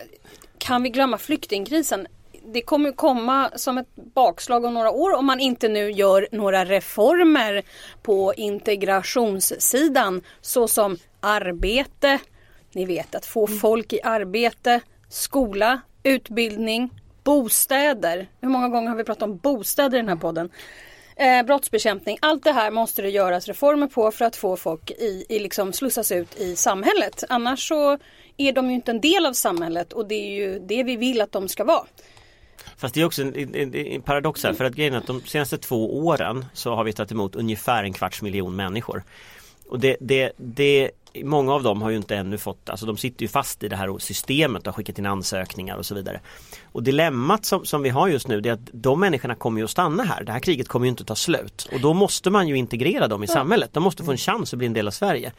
Kan 0.58 0.82
vi 0.82 0.88
glömma 0.90 1.18
flyktingkrisen? 1.18 2.06
Det 2.52 2.60
kommer 2.62 2.88
ju 2.88 2.92
komma 2.96 3.50
som 3.56 3.78
ett 3.78 3.88
bakslag 4.14 4.64
om 4.64 4.74
några 4.74 4.90
år 4.90 5.14
om 5.16 5.26
man 5.26 5.40
inte 5.40 5.68
nu 5.68 5.90
gör 5.90 6.28
några 6.32 6.64
reformer 6.64 7.62
på 8.02 8.34
integrationssidan 8.34 10.22
såsom 10.40 10.96
arbete, 11.20 12.18
ni 12.72 12.84
vet 12.84 13.14
att 13.14 13.26
få 13.26 13.46
folk 13.46 13.92
i 13.92 14.00
arbete, 14.02 14.80
skola, 15.08 15.80
utbildning, 16.02 16.90
bostäder. 17.24 18.28
Hur 18.40 18.48
många 18.48 18.68
gånger 18.68 18.88
har 18.88 18.96
vi 18.96 19.04
pratat 19.04 19.22
om 19.22 19.36
bostäder 19.36 19.98
i 19.98 20.00
den 20.00 20.08
här 20.08 20.16
podden? 20.16 20.50
Eh, 21.16 21.42
brottsbekämpning, 21.46 22.18
allt 22.22 22.44
det 22.44 22.52
här 22.52 22.70
måste 22.70 23.02
det 23.02 23.10
göras 23.10 23.46
reformer 23.46 23.86
på 23.86 24.10
för 24.10 24.24
att 24.24 24.36
få 24.36 24.56
folk 24.56 24.90
i, 24.90 25.24
i 25.28 25.38
liksom 25.38 25.72
slussas 25.72 26.12
ut 26.12 26.40
i 26.40 26.56
samhället. 26.56 27.24
Annars 27.28 27.68
så 27.68 27.98
är 28.36 28.52
de 28.52 28.68
ju 28.68 28.74
inte 28.74 28.90
en 28.90 29.00
del 29.00 29.26
av 29.26 29.32
samhället 29.32 29.92
och 29.92 30.08
det 30.08 30.14
är 30.14 30.30
ju 30.30 30.58
det 30.58 30.82
vi 30.82 30.96
vill 30.96 31.20
att 31.20 31.32
de 31.32 31.48
ska 31.48 31.64
vara. 31.64 31.86
Fast 32.76 32.94
det 32.94 33.00
är 33.00 33.04
också 33.04 33.22
en, 33.22 33.54
en, 33.54 33.74
en 33.74 34.02
paradox 34.02 34.42
här 34.42 34.52
för 34.52 34.64
att 34.64 34.74
grejen 34.74 34.94
är 34.94 34.98
att 34.98 35.06
de 35.06 35.20
senaste 35.20 35.58
två 35.58 36.06
åren 36.06 36.44
så 36.52 36.74
har 36.74 36.84
vi 36.84 36.92
tagit 36.92 37.12
emot 37.12 37.36
ungefär 37.36 37.84
en 37.84 37.92
kvarts 37.92 38.22
miljon 38.22 38.56
människor. 38.56 39.04
Och 39.68 39.80
det, 39.80 39.96
det, 40.00 40.32
det, 40.36 40.90
många 41.24 41.54
av 41.54 41.62
dem 41.62 41.82
har 41.82 41.90
ju 41.90 41.96
inte 41.96 42.16
ännu 42.16 42.38
fått, 42.38 42.68
alltså 42.68 42.86
de 42.86 42.96
sitter 42.96 43.22
ju 43.22 43.28
fast 43.28 43.62
i 43.62 43.68
det 43.68 43.76
här 43.76 43.98
systemet 43.98 44.62
och 44.62 44.66
har 44.66 44.72
skickat 44.72 44.98
in 44.98 45.06
ansökningar 45.06 45.76
och 45.76 45.86
så 45.86 45.94
vidare. 45.94 46.20
Och 46.72 46.82
dilemmat 46.82 47.44
som, 47.44 47.64
som 47.64 47.82
vi 47.82 47.88
har 47.88 48.08
just 48.08 48.28
nu 48.28 48.38
är 48.38 48.52
att 48.52 48.68
de 48.72 49.00
människorna 49.00 49.34
kommer 49.34 49.60
ju 49.60 49.64
att 49.64 49.70
stanna 49.70 50.02
här. 50.02 50.24
Det 50.24 50.32
här 50.32 50.40
kriget 50.40 50.68
kommer 50.68 50.86
ju 50.86 50.90
inte 50.90 51.02
att 51.02 51.06
ta 51.06 51.14
slut. 51.14 51.68
Och 51.72 51.80
då 51.80 51.94
måste 51.94 52.30
man 52.30 52.48
ju 52.48 52.56
integrera 52.56 53.08
dem 53.08 53.22
i 53.22 53.26
samhället. 53.26 53.70
De 53.72 53.82
måste 53.82 54.04
få 54.04 54.10
en 54.10 54.16
chans 54.16 54.52
att 54.52 54.58
bli 54.58 54.66
en 54.66 54.72
del 54.72 54.86
av 54.86 54.90
Sverige. 54.90 55.32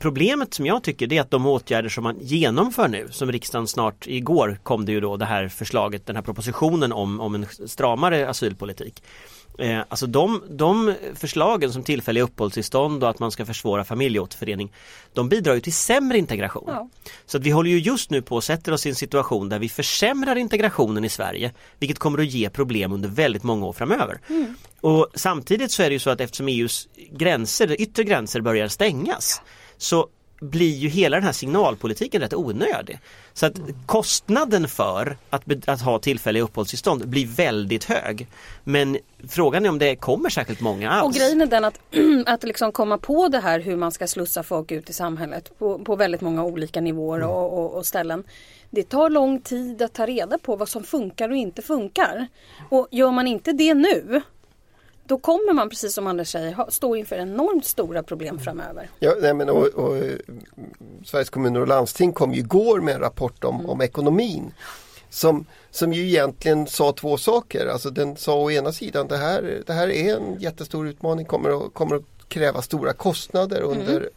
Problemet 0.00 0.54
som 0.54 0.66
jag 0.66 0.82
tycker 0.82 1.06
det 1.06 1.16
är 1.16 1.20
att 1.20 1.30
de 1.30 1.46
åtgärder 1.46 1.88
som 1.88 2.04
man 2.04 2.18
genomför 2.20 2.88
nu, 2.88 3.08
som 3.10 3.32
riksdagen 3.32 3.66
snart, 3.66 4.06
igår 4.06 4.58
kom 4.62 4.84
det 4.84 4.92
ju 4.92 5.00
då 5.00 5.16
det 5.16 5.24
här 5.24 5.48
förslaget, 5.48 6.06
den 6.06 6.16
här 6.16 6.22
propositionen 6.22 6.92
om, 6.92 7.20
om 7.20 7.34
en 7.34 7.46
stramare 7.66 8.28
asylpolitik. 8.28 9.02
Eh, 9.58 9.80
alltså 9.88 10.06
de, 10.06 10.42
de 10.48 10.94
förslagen 11.14 11.72
som 11.72 11.82
tillfälliga 11.82 12.24
uppehållstillstånd 12.24 13.04
och 13.04 13.10
att 13.10 13.18
man 13.18 13.30
ska 13.30 13.46
försvåra 13.46 13.84
familjeåterförening, 13.84 14.72
de 15.12 15.28
bidrar 15.28 15.54
ju 15.54 15.60
till 15.60 15.72
sämre 15.72 16.18
integration. 16.18 16.64
Ja. 16.66 16.88
Så 17.26 17.36
att 17.36 17.42
vi 17.42 17.50
håller 17.50 17.70
ju 17.70 17.78
just 17.78 18.10
nu 18.10 18.22
på 18.22 18.38
att 18.38 18.44
sätta 18.44 18.74
oss 18.74 18.86
i 18.86 18.88
en 18.88 18.94
situation 18.94 19.48
där 19.48 19.58
vi 19.58 19.68
försämrar 19.68 20.36
integrationen 20.36 21.04
i 21.04 21.08
Sverige, 21.08 21.52
vilket 21.78 21.98
kommer 21.98 22.18
att 22.18 22.26
ge 22.26 22.50
problem 22.50 22.92
under 22.92 23.08
väldigt 23.08 23.42
många 23.42 23.66
år 23.66 23.72
framöver. 23.72 24.20
Och 24.80 25.08
samtidigt 25.14 25.72
så 25.72 25.82
är 25.82 25.88
det 25.88 25.92
ju 25.92 25.98
så 25.98 26.10
att 26.10 26.20
eftersom 26.20 26.48
EUs 26.48 26.88
gränser, 27.10 27.80
yttre 27.80 28.04
gränser 28.04 28.40
börjar 28.40 28.68
stängas 28.68 29.40
så 29.78 30.08
blir 30.40 30.74
ju 30.74 30.88
hela 30.88 31.16
den 31.16 31.24
här 31.24 31.32
signalpolitiken 31.32 32.20
rätt 32.20 32.34
onödig. 32.34 32.98
Så 33.32 33.46
att 33.46 33.60
kostnaden 33.86 34.68
för 34.68 35.16
att, 35.30 35.68
att 35.68 35.80
ha 35.80 35.98
tillfälliga 35.98 36.44
uppehållstillstånd 36.44 37.08
blir 37.08 37.26
väldigt 37.26 37.84
hög. 37.84 38.26
Men 38.64 38.98
frågan 39.28 39.64
är 39.64 39.68
om 39.68 39.78
det 39.78 39.96
kommer 39.96 40.30
särskilt 40.30 40.60
många 40.60 40.90
alls. 40.90 41.06
Och 41.06 41.20
grejen 41.20 41.40
är 41.40 41.46
den 41.46 41.64
att, 41.64 41.80
att 42.26 42.44
liksom 42.44 42.72
komma 42.72 42.98
på 42.98 43.28
det 43.28 43.38
här 43.38 43.60
hur 43.60 43.76
man 43.76 43.92
ska 43.92 44.06
slussa 44.06 44.42
folk 44.42 44.72
ut 44.72 44.90
i 44.90 44.92
samhället 44.92 45.58
på, 45.58 45.78
på 45.78 45.96
väldigt 45.96 46.20
många 46.20 46.44
olika 46.44 46.80
nivåer 46.80 47.22
och, 47.22 47.58
och, 47.58 47.74
och 47.74 47.86
ställen. 47.86 48.24
Det 48.70 48.82
tar 48.82 49.10
lång 49.10 49.40
tid 49.40 49.82
att 49.82 49.92
ta 49.92 50.06
reda 50.06 50.38
på 50.38 50.56
vad 50.56 50.68
som 50.68 50.84
funkar 50.84 51.28
och 51.28 51.36
inte 51.36 51.62
funkar. 51.62 52.26
Och 52.70 52.88
gör 52.90 53.10
man 53.10 53.26
inte 53.26 53.52
det 53.52 53.74
nu 53.74 54.22
då 55.06 55.18
kommer 55.18 55.52
man 55.52 55.68
precis 55.68 55.94
som 55.94 56.06
Anders 56.06 56.32
säger 56.32 56.70
stå 56.70 56.96
inför 56.96 57.16
enormt 57.16 57.64
stora 57.64 58.02
problem 58.02 58.38
framöver. 58.38 58.90
Ja, 58.98 59.14
nej, 59.20 59.34
men, 59.34 59.48
och, 59.48 59.66
och, 59.66 59.96
eh, 59.96 60.16
Sveriges 61.04 61.30
kommuner 61.30 61.60
och 61.60 61.68
landsting 61.68 62.12
kom 62.12 62.32
ju 62.32 62.38
igår 62.38 62.80
med 62.80 62.94
en 62.94 63.00
rapport 63.00 63.44
om, 63.44 63.66
om 63.66 63.80
ekonomin. 63.80 64.54
Som, 65.10 65.46
som 65.70 65.92
ju 65.92 66.08
egentligen 66.08 66.66
sa 66.66 66.92
två 66.92 67.16
saker. 67.16 67.66
Alltså 67.66 67.90
den 67.90 68.16
sa 68.16 68.42
å 68.42 68.50
ena 68.50 68.72
sidan 68.72 69.08
det 69.08 69.16
här, 69.16 69.62
det 69.66 69.72
här 69.72 69.88
är 69.88 70.16
en 70.16 70.40
jättestor 70.40 70.88
utmaning, 70.88 71.26
kommer 71.26 71.66
att, 71.66 71.74
kommer 71.74 71.96
att 71.96 72.28
kräva 72.28 72.62
stora 72.62 72.92
kostnader 72.92 73.60
under 73.60 74.10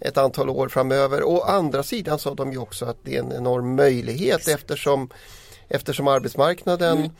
ett 0.00 0.18
antal 0.18 0.50
år 0.50 0.68
framöver. 0.68 1.24
Å 1.24 1.40
andra 1.40 1.82
sidan 1.82 2.18
sa 2.18 2.34
de 2.34 2.52
ju 2.52 2.58
också 2.58 2.84
att 2.84 2.96
det 3.02 3.16
är 3.16 3.20
en 3.20 3.32
enorm 3.32 3.74
möjlighet 3.74 4.48
eftersom 4.48 5.10
Eftersom 5.74 6.08
arbetsmarknaden, 6.08 7.10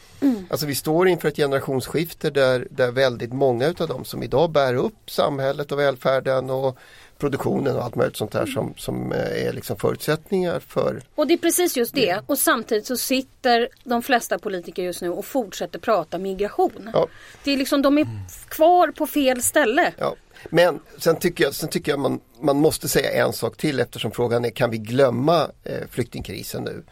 alltså 0.50 0.66
vi 0.66 0.74
står 0.74 1.08
inför 1.08 1.28
ett 1.28 1.36
generationsskifte 1.36 2.30
där, 2.30 2.66
där 2.70 2.90
väldigt 2.90 3.32
många 3.32 3.66
utav 3.66 3.88
dem 3.88 4.04
som 4.04 4.22
idag 4.22 4.50
bär 4.50 4.74
upp 4.74 5.10
samhället 5.10 5.72
och 5.72 5.78
välfärden 5.78 6.50
och 6.50 6.78
produktionen 7.18 7.76
och 7.76 7.84
allt 7.84 7.94
möjligt 7.94 8.16
sånt 8.16 8.34
här 8.34 8.46
som, 8.46 8.74
som 8.76 9.12
eh, 9.12 9.46
är 9.46 9.52
liksom 9.52 9.76
förutsättningar 9.76 10.60
för 10.60 11.02
Och 11.14 11.26
det 11.26 11.34
är 11.34 11.38
precis 11.38 11.76
just 11.76 11.94
det. 11.94 12.20
Och 12.26 12.38
samtidigt 12.38 12.86
så 12.86 12.96
sitter 12.96 13.68
de 13.84 14.02
flesta 14.02 14.38
politiker 14.38 14.82
just 14.82 15.02
nu 15.02 15.10
och 15.10 15.24
fortsätter 15.24 15.78
prata 15.78 16.18
migration. 16.18 16.90
Ja. 16.92 17.06
Det 17.44 17.52
är 17.52 17.56
liksom, 17.56 17.82
de 17.82 17.98
är 17.98 18.06
kvar 18.48 18.88
på 18.88 19.06
fel 19.06 19.42
ställe. 19.42 19.92
Ja. 19.98 20.14
Men 20.50 20.80
sen 20.98 21.16
tycker 21.16 21.44
jag, 21.44 21.54
sen 21.54 21.68
tycker 21.68 21.92
jag 21.92 21.98
man, 21.98 22.20
man 22.40 22.56
måste 22.56 22.88
säga 22.88 23.24
en 23.24 23.32
sak 23.32 23.56
till 23.56 23.80
eftersom 23.80 24.10
frågan 24.10 24.44
är 24.44 24.50
kan 24.50 24.70
vi 24.70 24.78
glömma 24.78 25.50
eh, 25.64 25.88
flyktingkrisen 25.90 26.62
nu? 26.62 26.84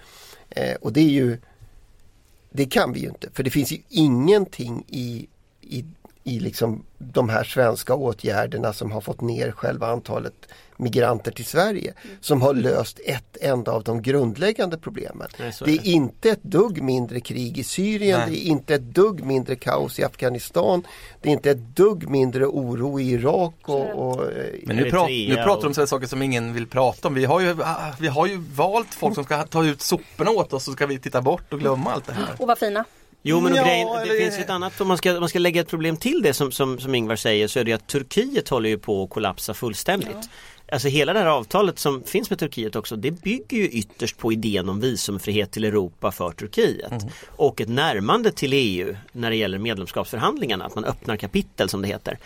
Eh, 0.51 0.75
och 0.81 0.93
det 0.93 1.01
är 1.01 1.05
ju 1.11 1.39
det 2.51 2.67
kan 2.67 2.93
vi 2.93 3.01
ju 3.01 3.09
inte 3.09 3.31
för 3.33 3.43
det 3.43 3.51
finns 3.51 3.73
ju 3.73 3.79
ingenting 3.89 4.85
i, 4.89 5.27
i, 5.61 5.85
i 6.25 6.41
liksom 6.41 6.85
de 6.99 7.29
här 7.29 7.45
svenska 7.45 7.95
åtgärderna 7.95 8.73
som 8.73 8.93
har 8.93 9.01
fått 9.01 9.21
ner 9.21 9.51
själva 9.51 9.87
antalet 9.87 10.47
migranter 10.81 11.31
till 11.31 11.45
Sverige 11.45 11.95
som 12.21 12.43
har 12.43 12.55
löst 12.55 13.01
ett 13.05 13.37
enda 13.41 13.73
av 13.73 13.85
de 13.85 14.03
grundläggande 14.03 14.79
problemen. 14.79 15.29
Nej, 15.39 15.49
är 15.49 15.65
det 15.65 15.73
är 15.73 15.79
det. 15.79 15.89
inte 15.89 16.31
ett 16.31 16.43
dugg 16.43 16.83
mindre 16.83 17.21
krig 17.21 17.59
i 17.59 17.65
Syrien, 17.65 18.19
Nej. 18.19 18.31
det 18.31 18.47
är 18.47 18.51
inte 18.51 18.75
ett 18.75 18.83
dugg 18.83 19.25
mindre 19.25 19.57
kaos 19.57 19.99
i 19.99 20.05
Afghanistan, 20.05 20.87
det 21.21 21.29
är 21.29 21.33
inte 21.33 21.51
ett 21.51 21.77
dugg 21.77 22.09
mindre 22.09 22.47
oro 22.47 23.01
i 23.01 23.11
Irak 23.11 23.55
och, 23.63 23.91
och 23.91 24.33
eh, 24.33 24.45
Men 24.67 24.77
nu, 24.77 24.91
pra, 24.91 25.07
nu 25.07 25.35
pratar 25.35 25.63
de 25.63 25.67
om 25.67 25.75
sådana 25.75 25.87
saker 25.87 26.07
som 26.07 26.23
ingen 26.23 26.55
vill 26.55 26.67
prata 26.67 27.09
om. 27.09 27.15
Vi 27.15 27.25
har, 27.25 27.41
ju, 27.41 27.57
ah, 27.63 27.93
vi 28.01 28.09
har 28.09 28.27
ju 28.27 28.37
valt 28.55 28.95
folk 28.95 29.15
som 29.15 29.25
ska 29.25 29.43
ta 29.43 29.65
ut 29.65 29.83
soporna 29.83 30.31
åt 30.31 30.53
oss 30.53 30.65
så 30.65 30.73
ska 30.73 30.87
vi 30.87 30.99
titta 30.99 31.23
bort 31.23 31.53
och 31.53 31.61
glömma 31.61 31.93
allt 31.93 32.07
det 32.07 32.13
här. 32.13 32.35
Och 32.39 32.49
vad 32.49 32.59
fina. 32.59 32.85
Jo 33.23 33.41
men 33.41 33.55
Ja, 33.55 33.65
grejen, 33.65 33.89
det 33.89 34.01
eller- 34.01 34.19
finns 34.19 34.39
ju 34.39 34.43
ett 34.43 34.51
annat, 34.51 34.81
om 34.81 34.89
man 34.89 34.99
ska, 34.99 35.15
om 35.15 35.21
man 35.21 35.29
ska 35.29 35.39
lägga 35.39 35.61
ett 35.61 35.69
problem 35.69 35.97
till 35.97 36.23
det 36.23 36.35
som, 36.35 36.53
som, 36.53 36.79
som 36.79 36.95
Ingvar 36.95 37.17
säger 37.17 37.49
så 37.49 37.59
är 37.59 37.65
det 37.65 37.73
att 37.73 37.87
Turkiet 37.87 38.49
håller 38.49 38.69
ju 38.69 38.79
på 38.79 39.03
att 39.05 39.11
kollapsa 39.11 39.55
fullständigt. 39.55 40.31
Alltså 40.73 40.89
hela 40.89 41.13
det 41.13 41.19
här 41.19 41.27
avtalet 41.27 41.79
som 41.79 42.03
finns 42.03 42.31
med 42.31 42.39
Turkiet 42.39 42.77
också 42.77 42.97
det 42.97 43.11
bygger 43.11 43.57
ju 43.57 43.69
ytterst 43.69 44.19
på 44.19 44.33
idén 44.33 44.69
om 44.69 44.81
visumfrihet 44.81 45.53
till 45.53 45.65
Europa 45.65 46.13
för 46.13 46.31
Turkiet. 46.31 46.93
Och 47.27 47.61
ett 47.61 47.69
närmande 47.69 48.33
till 48.33 48.53
EU 48.53 48.97
när 49.13 49.31
det 49.31 49.37
gäller 49.37 49.59
medlemskapsförhandlingarna, 49.59 50.65
att 50.65 50.75
man 50.75 50.85
öppnar 50.85 51.17
kapitel 51.17 51.69
som 51.69 51.83
det 51.83 51.89
heter. 51.89 52.19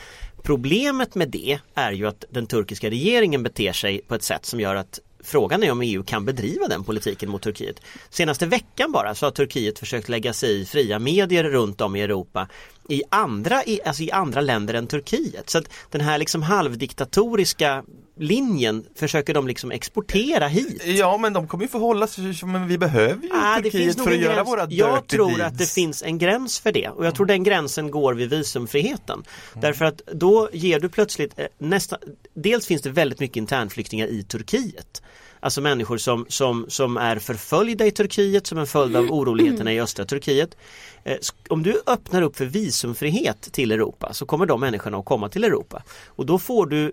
Problemet 0.42 1.14
med 1.14 1.28
det 1.28 1.58
är 1.74 1.92
ju 1.92 2.06
att 2.06 2.24
den 2.30 2.46
turkiska 2.46 2.90
regeringen 2.90 3.42
beter 3.42 3.72
sig 3.72 4.00
på 4.08 4.14
ett 4.14 4.22
sätt 4.22 4.46
som 4.46 4.60
gör 4.60 4.74
att 4.74 5.00
Frågan 5.24 5.62
är 5.62 5.72
om 5.72 5.82
EU 5.82 6.02
kan 6.02 6.24
bedriva 6.24 6.68
den 6.68 6.84
politiken 6.84 7.30
mot 7.30 7.42
Turkiet. 7.42 7.80
Senaste 8.10 8.46
veckan 8.46 8.92
bara 8.92 9.14
så 9.14 9.26
har 9.26 9.30
Turkiet 9.30 9.78
försökt 9.78 10.08
lägga 10.08 10.32
sig 10.32 10.60
i 10.60 10.64
fria 10.64 10.98
medier 10.98 11.44
runt 11.44 11.80
om 11.80 11.96
i 11.96 12.02
Europa 12.02 12.48
i 12.88 13.02
andra, 13.08 13.64
i, 13.64 13.80
alltså 13.84 14.02
i 14.02 14.10
andra 14.10 14.40
länder 14.40 14.74
än 14.74 14.86
Turkiet. 14.86 15.50
Så 15.50 15.58
att 15.58 15.68
den 15.90 16.00
här 16.00 16.18
liksom 16.18 16.42
halvdiktatoriska 16.42 17.84
linjen 18.16 18.84
försöker 18.94 19.34
de 19.34 19.48
liksom 19.48 19.70
exportera 19.70 20.48
hit. 20.48 20.82
Ja 20.86 21.18
men 21.18 21.32
de 21.32 21.48
kommer 21.48 21.64
ju 21.64 21.68
förhålla 21.68 22.06
sig 22.06 22.34
som 22.34 22.52
men 22.52 22.68
vi 22.68 22.78
behöver 22.78 23.22
ju 23.22 23.28
Ah, 23.32 23.56
det 23.56 23.70
Turkiet 23.70 24.00
för 24.04 24.10
att 24.12 24.18
göra 24.18 24.34
gräns. 24.34 24.48
våra 24.48 24.66
Jag 24.70 25.06
tror 25.06 25.28
deeds. 25.28 25.40
att 25.42 25.58
det 25.58 25.66
finns 25.70 26.02
en 26.02 26.18
gräns 26.18 26.60
för 26.60 26.72
det 26.72 26.88
och 26.88 27.06
jag 27.06 27.14
tror 27.14 27.26
den 27.26 27.42
gränsen 27.44 27.90
går 27.90 28.14
vid 28.14 28.30
visumfriheten. 28.30 29.22
Därför 29.54 29.84
att 29.84 30.02
då 30.12 30.48
ger 30.52 30.80
du 30.80 30.88
plötsligt 30.88 31.38
eh, 31.38 31.46
nästa, 31.58 31.98
dels 32.34 32.66
finns 32.66 32.82
det 32.82 32.90
väldigt 32.90 33.20
mycket 33.20 33.36
internflyktingar 33.36 34.06
i 34.06 34.22
Turkiet. 34.22 35.02
Alltså 35.40 35.60
människor 35.60 35.98
som, 35.98 36.26
som, 36.28 36.66
som 36.68 36.96
är 36.96 37.18
förföljda 37.18 37.86
i 37.86 37.90
Turkiet 37.90 38.46
som 38.46 38.58
en 38.58 38.66
följd 38.66 38.96
av 38.96 39.04
oroligheterna 39.12 39.72
i 39.72 39.80
östra 39.80 40.04
Turkiet. 40.04 40.56
Eh, 41.04 41.16
Om 41.48 41.62
du 41.62 41.82
öppnar 41.86 42.22
upp 42.22 42.36
för 42.36 42.44
visumfrihet 42.44 43.42
till 43.52 43.72
Europa 43.72 44.12
så 44.12 44.26
kommer 44.26 44.46
de 44.46 44.60
människorna 44.60 44.98
att 44.98 45.04
komma 45.04 45.28
till 45.28 45.44
Europa. 45.44 45.82
Och 46.06 46.26
då 46.26 46.38
får 46.38 46.66
du 46.66 46.92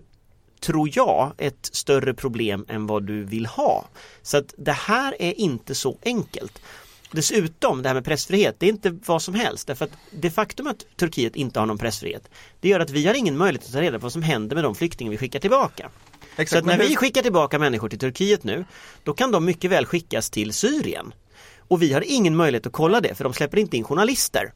tror 0.62 0.90
jag, 0.92 1.32
ett 1.38 1.70
större 1.72 2.14
problem 2.14 2.66
än 2.68 2.86
vad 2.86 3.06
du 3.06 3.24
vill 3.24 3.46
ha. 3.46 3.84
Så 4.22 4.36
att 4.36 4.54
det 4.56 4.72
här 4.72 5.14
är 5.18 5.40
inte 5.40 5.74
så 5.74 5.98
enkelt. 6.04 6.58
Dessutom, 7.12 7.82
det 7.82 7.88
här 7.88 7.94
med 7.94 8.04
pressfrihet, 8.04 8.56
det 8.58 8.66
är 8.66 8.70
inte 8.70 8.98
vad 9.06 9.22
som 9.22 9.34
helst. 9.34 9.66
Därför 9.66 9.84
att 9.84 9.90
det 10.10 10.30
faktum 10.30 10.66
att 10.66 10.84
Turkiet 10.96 11.36
inte 11.36 11.60
har 11.60 11.66
någon 11.66 11.78
pressfrihet, 11.78 12.30
det 12.60 12.68
gör 12.68 12.80
att 12.80 12.90
vi 12.90 13.06
har 13.06 13.14
ingen 13.14 13.36
möjlighet 13.36 13.66
att 13.66 13.72
ta 13.72 13.80
reda 13.80 13.98
på 13.98 14.02
vad 14.02 14.12
som 14.12 14.22
händer 14.22 14.54
med 14.56 14.64
de 14.64 14.74
flyktingar 14.74 15.10
vi 15.10 15.18
skickar 15.18 15.40
tillbaka. 15.40 15.90
Exakt, 16.36 16.50
så 16.50 16.58
att 16.58 16.64
när 16.64 16.78
hur- 16.82 16.88
vi 16.88 16.96
skickar 16.96 17.22
tillbaka 17.22 17.58
människor 17.58 17.88
till 17.88 17.98
Turkiet 17.98 18.44
nu, 18.44 18.64
då 19.04 19.14
kan 19.14 19.30
de 19.30 19.44
mycket 19.44 19.70
väl 19.70 19.86
skickas 19.86 20.30
till 20.30 20.52
Syrien. 20.52 21.14
Och 21.68 21.82
vi 21.82 21.92
har 21.92 22.04
ingen 22.06 22.36
möjlighet 22.36 22.66
att 22.66 22.72
kolla 22.72 23.00
det, 23.00 23.14
för 23.14 23.24
de 23.24 23.32
släpper 23.32 23.58
inte 23.58 23.76
in 23.76 23.84
journalister. 23.84 24.52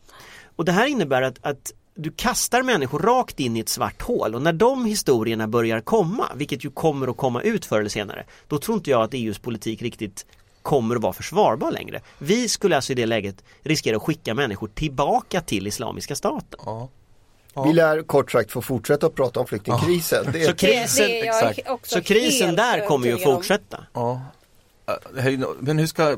Och 0.57 0.65
det 0.65 0.73
här 0.73 0.87
innebär 0.87 1.23
att, 1.23 1.39
att 1.43 1.73
du 1.97 2.11
kastar 2.11 2.63
människor 2.63 2.99
rakt 2.99 3.41
in 3.41 3.57
i 3.57 3.61
ett 3.61 3.69
svart 3.69 4.03
hål 4.03 4.35
och 4.35 4.43
när 4.43 4.53
de 4.53 4.85
historierna 4.85 5.49
börjar 5.49 5.81
komma, 5.81 6.29
vilket 6.35 6.65
ju 6.65 6.71
kommer 6.71 7.09
att 7.09 7.17
komma 7.17 7.43
ut 7.43 7.65
förr 7.65 7.81
eller 7.81 7.91
senare, 7.91 8.25
då 8.49 8.59
tror 8.59 8.77
inte 8.77 8.91
jag 8.91 9.03
att 9.03 9.15
EUs 9.15 9.39
politik 9.39 9.83
riktigt 9.83 10.27
kommer 10.63 10.97
att 10.97 11.03
vara 11.03 11.13
försvarbar 11.13 11.73
längre. 11.73 12.01
Vi 12.19 12.49
skulle 12.49 12.77
alltså 12.77 12.93
i 12.93 12.95
det 12.95 13.07
läget 13.07 13.45
riskera 13.63 13.97
att 13.97 14.03
skicka 14.03 14.35
människor 14.35 14.69
tillbaka 14.69 15.41
till 15.41 15.67
Islamiska 15.67 16.15
staten. 16.15 16.61
Ja. 16.65 16.89
Vi 17.67 17.73
lär 17.73 18.03
kort 18.03 18.33
sagt 18.33 18.53
få 18.53 18.63
fortsätta 18.63 19.07
att 19.07 19.15
prata 19.15 19.41
om 19.41 19.47
flyktingkrisen. 19.47 20.27
Det 20.33 20.45
Så 20.45 20.55
krisen, 20.55 21.11
så 21.83 22.03
krisen 22.03 22.57
där 22.57 22.87
kommer 22.87 23.07
ju 23.07 23.15
att 23.15 23.23
fortsätta. 23.23 23.85
Ja. 23.93 24.21
Äh, 24.87 25.39
Men 25.61 25.79
hur 25.79 25.87
ska, 25.87 26.17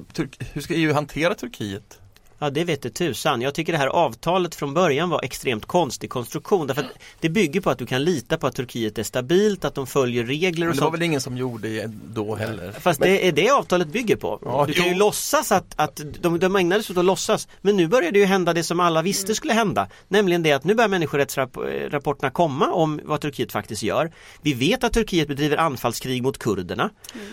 hur 0.53 0.61
ska 0.61 0.75
EU 0.75 0.93
hantera 0.93 1.35
Turkiet? 1.35 1.99
Ja 2.39 2.51
det 2.51 2.65
vet 2.65 2.83
du 2.83 2.91
tusan. 2.91 3.41
Jag 3.43 3.55
tycker 3.55 3.73
det 3.73 3.79
här 3.79 3.87
avtalet 3.87 4.55
från 4.55 4.75
början 4.75 5.11
var 5.11 5.25
extremt 5.25 5.67
konstig 5.67 6.11
konstruktion 6.11 6.67
därför 6.67 6.83
att 6.83 6.89
det 7.21 7.29
bygger 7.29 7.61
på 7.61 7.71
att 7.71 7.79
du 7.79 7.87
kan 7.87 8.05
lita 8.05 8.39
på 8.39 8.47
att 8.47 8.55
Turkiet 8.55 8.99
är 8.99 9.03
stabilt, 9.03 9.65
att 9.65 9.75
de 9.75 9.87
följer 9.87 10.25
regler 10.25 10.67
Men 10.67 10.69
och 10.69 10.75
det 10.75 10.81
var 10.81 10.87
sånt. 10.87 10.95
väl 10.95 11.03
ingen 11.03 11.21
som 11.21 11.37
gjorde 11.37 11.69
det 11.69 11.91
då 12.15 12.35
heller? 12.35 12.73
Fast 12.73 13.01
det 13.01 13.29
är 13.29 13.33
det 13.33 13.51
avtalet 13.51 13.89
bygger 13.89 14.17
på. 14.17 14.39
Ja, 14.45 14.65
du 14.67 14.73
kan 14.73 14.85
ju 14.87 14.93
jo. 14.93 14.99
låtsas 14.99 15.53
att, 15.53 15.65
att 15.77 16.01
de, 16.21 16.39
de 16.39 16.57
ägnade 16.57 16.83
sig 16.83 16.93
åt 16.95 16.99
att 16.99 17.05
låtsas. 17.05 17.49
Men 17.61 17.77
nu 17.77 17.87
börjar 17.89 18.13
det 18.13 18.19
ju 18.19 18.25
hända 18.25 18.53
det 18.53 18.63
som 18.65 18.81
alla 18.81 19.03
visste 19.03 19.35
skulle 19.35 19.53
hända. 19.53 19.89
Nämligen 20.09 20.43
det 20.43 20.53
att 20.53 20.65
nu 20.65 20.75
börjar 20.75 20.89
människorättsrapporterna 20.89 22.31
komma 22.31 22.73
om 22.73 23.01
vad 23.05 23.21
Turkiet 23.21 23.53
faktiskt 23.53 23.83
gör. 23.83 24.13
Vi 24.43 24.55
vet 24.55 24.85
att 24.85 24.93
Turkiet 24.93 25.29
bedriver 25.29 25.57
anfallskrig 25.57 26.23
mot 26.23 26.39
kurderna. 26.39 26.91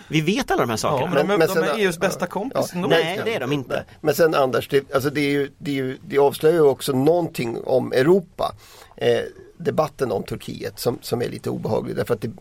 Vi 0.08 0.22
vet 0.22 0.52
alla 0.52 0.62
de 0.62 0.70
här 0.70 0.74
Ja, 0.74 0.78
sakerna. 0.78 1.12
men, 1.14 1.28
Men- 1.28 1.40
de, 1.40 1.48
men 1.54 1.56
de 1.56 1.64
är 1.64 1.68
sen- 1.74 1.80
EUs 1.80 2.00
bästa 2.00 2.28
kompis 2.28 2.72
ja. 2.74 2.88
Nej 2.88 3.22
det 3.26 3.36
är 3.36 3.40
de 3.40 3.52
inte. 3.52 3.86
Men 4.02 4.16
sen 4.16 4.36
Anders, 4.36 4.68
det, 4.68 4.95
alltså 4.96 5.10
det, 5.10 5.22
är 5.22 5.30
ju, 5.30 5.52
det, 5.58 5.72
är 5.72 5.76
ju, 5.76 5.98
det 6.08 6.18
avslöjar 6.18 6.56
ju 6.56 6.62
också 6.62 6.94
någonting 6.94 7.58
om 7.64 7.92
Europa. 7.92 8.56
Eh, 8.98 9.22
debatten 9.58 10.12
om 10.12 10.24
Turkiet 10.24 10.80
som, 10.80 11.00
som 11.02 11.22
är 11.22 11.30
lite 11.30 11.50
obehaglig 11.50 11.96
därför 11.96 12.14
att 12.14 12.22
det, 12.22 12.32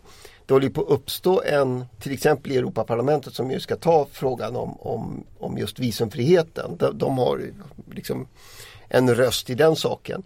det 0.46 0.54
håller 0.54 0.66
ju 0.66 0.72
på 0.72 0.82
att 0.82 0.90
uppstå 0.90 1.42
en, 1.42 1.84
till 2.00 2.12
exempel 2.12 2.52
i 2.52 2.56
Europaparlamentet 2.56 3.34
som 3.34 3.50
ju 3.50 3.60
ska 3.60 3.76
ta 3.76 4.06
frågan 4.12 4.56
om, 4.56 4.80
om, 4.80 5.24
om 5.38 5.58
just 5.58 5.78
visumfriheten. 5.78 6.76
De, 6.76 6.98
de 6.98 7.18
har 7.18 7.40
liksom 7.94 8.26
en 8.88 9.14
röst 9.14 9.50
i 9.50 9.54
den 9.54 9.76
saken. 9.76 10.22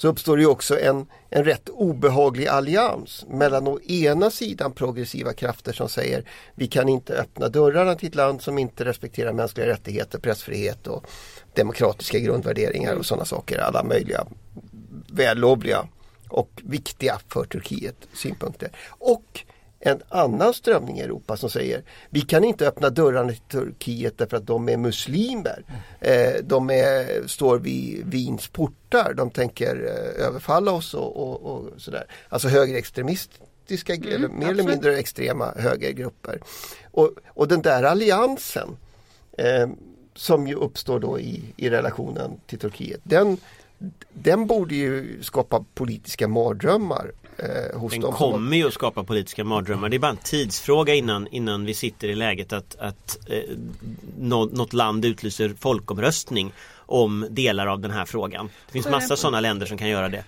Så 0.00 0.08
uppstår 0.08 0.36
det 0.36 0.42
ju 0.42 0.48
också 0.48 0.80
en, 0.80 1.06
en 1.30 1.44
rätt 1.44 1.68
obehaglig 1.68 2.46
allians 2.46 3.24
mellan 3.28 3.68
å 3.68 3.80
ena 3.80 4.30
sidan 4.30 4.72
progressiva 4.72 5.32
krafter 5.32 5.72
som 5.72 5.88
säger 5.88 6.24
vi 6.54 6.66
kan 6.66 6.88
inte 6.88 7.14
öppna 7.14 7.48
dörrarna 7.48 7.94
till 7.94 8.08
ett 8.08 8.14
land 8.14 8.42
som 8.42 8.58
inte 8.58 8.84
respekterar 8.84 9.32
mänskliga 9.32 9.66
rättigheter, 9.66 10.18
pressfrihet 10.18 10.86
och 10.86 11.06
demokratiska 11.54 12.18
grundvärderingar 12.18 12.94
och 12.94 13.06
sådana 13.06 13.24
saker. 13.24 13.58
Alla 13.58 13.84
möjliga 13.84 14.26
vällovliga 15.08 15.88
och 16.28 16.50
viktiga 16.64 17.20
för 17.28 17.44
Turkiet 17.44 17.96
synpunkter. 18.14 18.70
Och 18.88 19.44
en 19.80 20.02
annan 20.08 20.54
strömning 20.54 20.98
i 20.98 21.02
Europa 21.02 21.36
som 21.36 21.50
säger 21.50 21.82
vi 22.10 22.20
kan 22.20 22.44
inte 22.44 22.68
öppna 22.68 22.90
dörrarna 22.90 23.32
till 23.32 23.40
Turkiet 23.40 24.18
därför 24.18 24.36
att 24.36 24.46
de 24.46 24.68
är 24.68 24.76
muslimer. 24.76 25.64
Eh, 26.00 26.32
de 26.42 26.70
är, 26.70 27.26
står 27.26 27.58
vid 27.58 28.06
Wiens 28.06 28.48
portar, 28.48 29.14
de 29.14 29.30
tänker 29.30 29.76
eh, 29.76 30.26
överfalla 30.26 30.72
oss 30.72 30.94
och, 30.94 31.16
och, 31.16 31.42
och 31.42 31.68
sådär. 31.76 32.04
Alltså 32.28 32.48
högerextremistiska, 32.48 33.94
eller 33.94 34.28
mer 34.28 34.50
eller 34.50 34.64
mindre 34.64 34.96
extrema 34.96 35.54
högergrupper. 35.56 36.40
Och, 36.90 37.10
och 37.28 37.48
den 37.48 37.62
där 37.62 37.82
alliansen 37.82 38.76
eh, 39.38 39.68
som 40.14 40.46
ju 40.46 40.54
uppstår 40.54 41.00
då 41.00 41.20
i, 41.20 41.42
i 41.56 41.70
relationen 41.70 42.40
till 42.46 42.58
Turkiet. 42.58 43.00
Den, 43.02 43.36
den 44.12 44.46
borde 44.46 44.74
ju 44.74 45.22
skapa 45.22 45.64
politiska 45.74 46.28
mardrömmar 46.28 47.12
eh, 47.42 47.78
hos 47.80 47.92
Den 47.92 48.00
dem. 48.00 48.12
som- 48.12 48.32
kommer 48.32 48.56
ju 48.56 48.66
att 48.68 48.74
skapa 48.74 49.04
politiska 49.04 49.44
mardrömmar. 49.44 49.88
Det 49.88 49.96
är 49.96 49.98
bara 49.98 50.10
en 50.10 50.16
tidsfråga 50.16 50.94
innan, 50.94 51.26
innan 51.26 51.64
vi 51.64 51.74
sitter 51.74 52.08
i 52.08 52.14
läget 52.14 52.52
att, 52.52 52.76
att 52.78 53.18
eh, 53.30 53.38
nå, 54.18 54.44
något 54.44 54.72
land 54.72 55.04
utlyser 55.04 55.54
folkomröstning 55.60 56.52
om 56.76 57.26
delar 57.30 57.66
av 57.66 57.80
den 57.80 57.90
här 57.90 58.04
frågan. 58.04 58.50
Det 58.66 58.72
finns 58.72 58.88
massa 58.88 59.16
sådana 59.16 59.40
länder 59.40 59.66
som 59.66 59.78
kan 59.78 59.88
göra 59.88 60.08
det. 60.08 60.24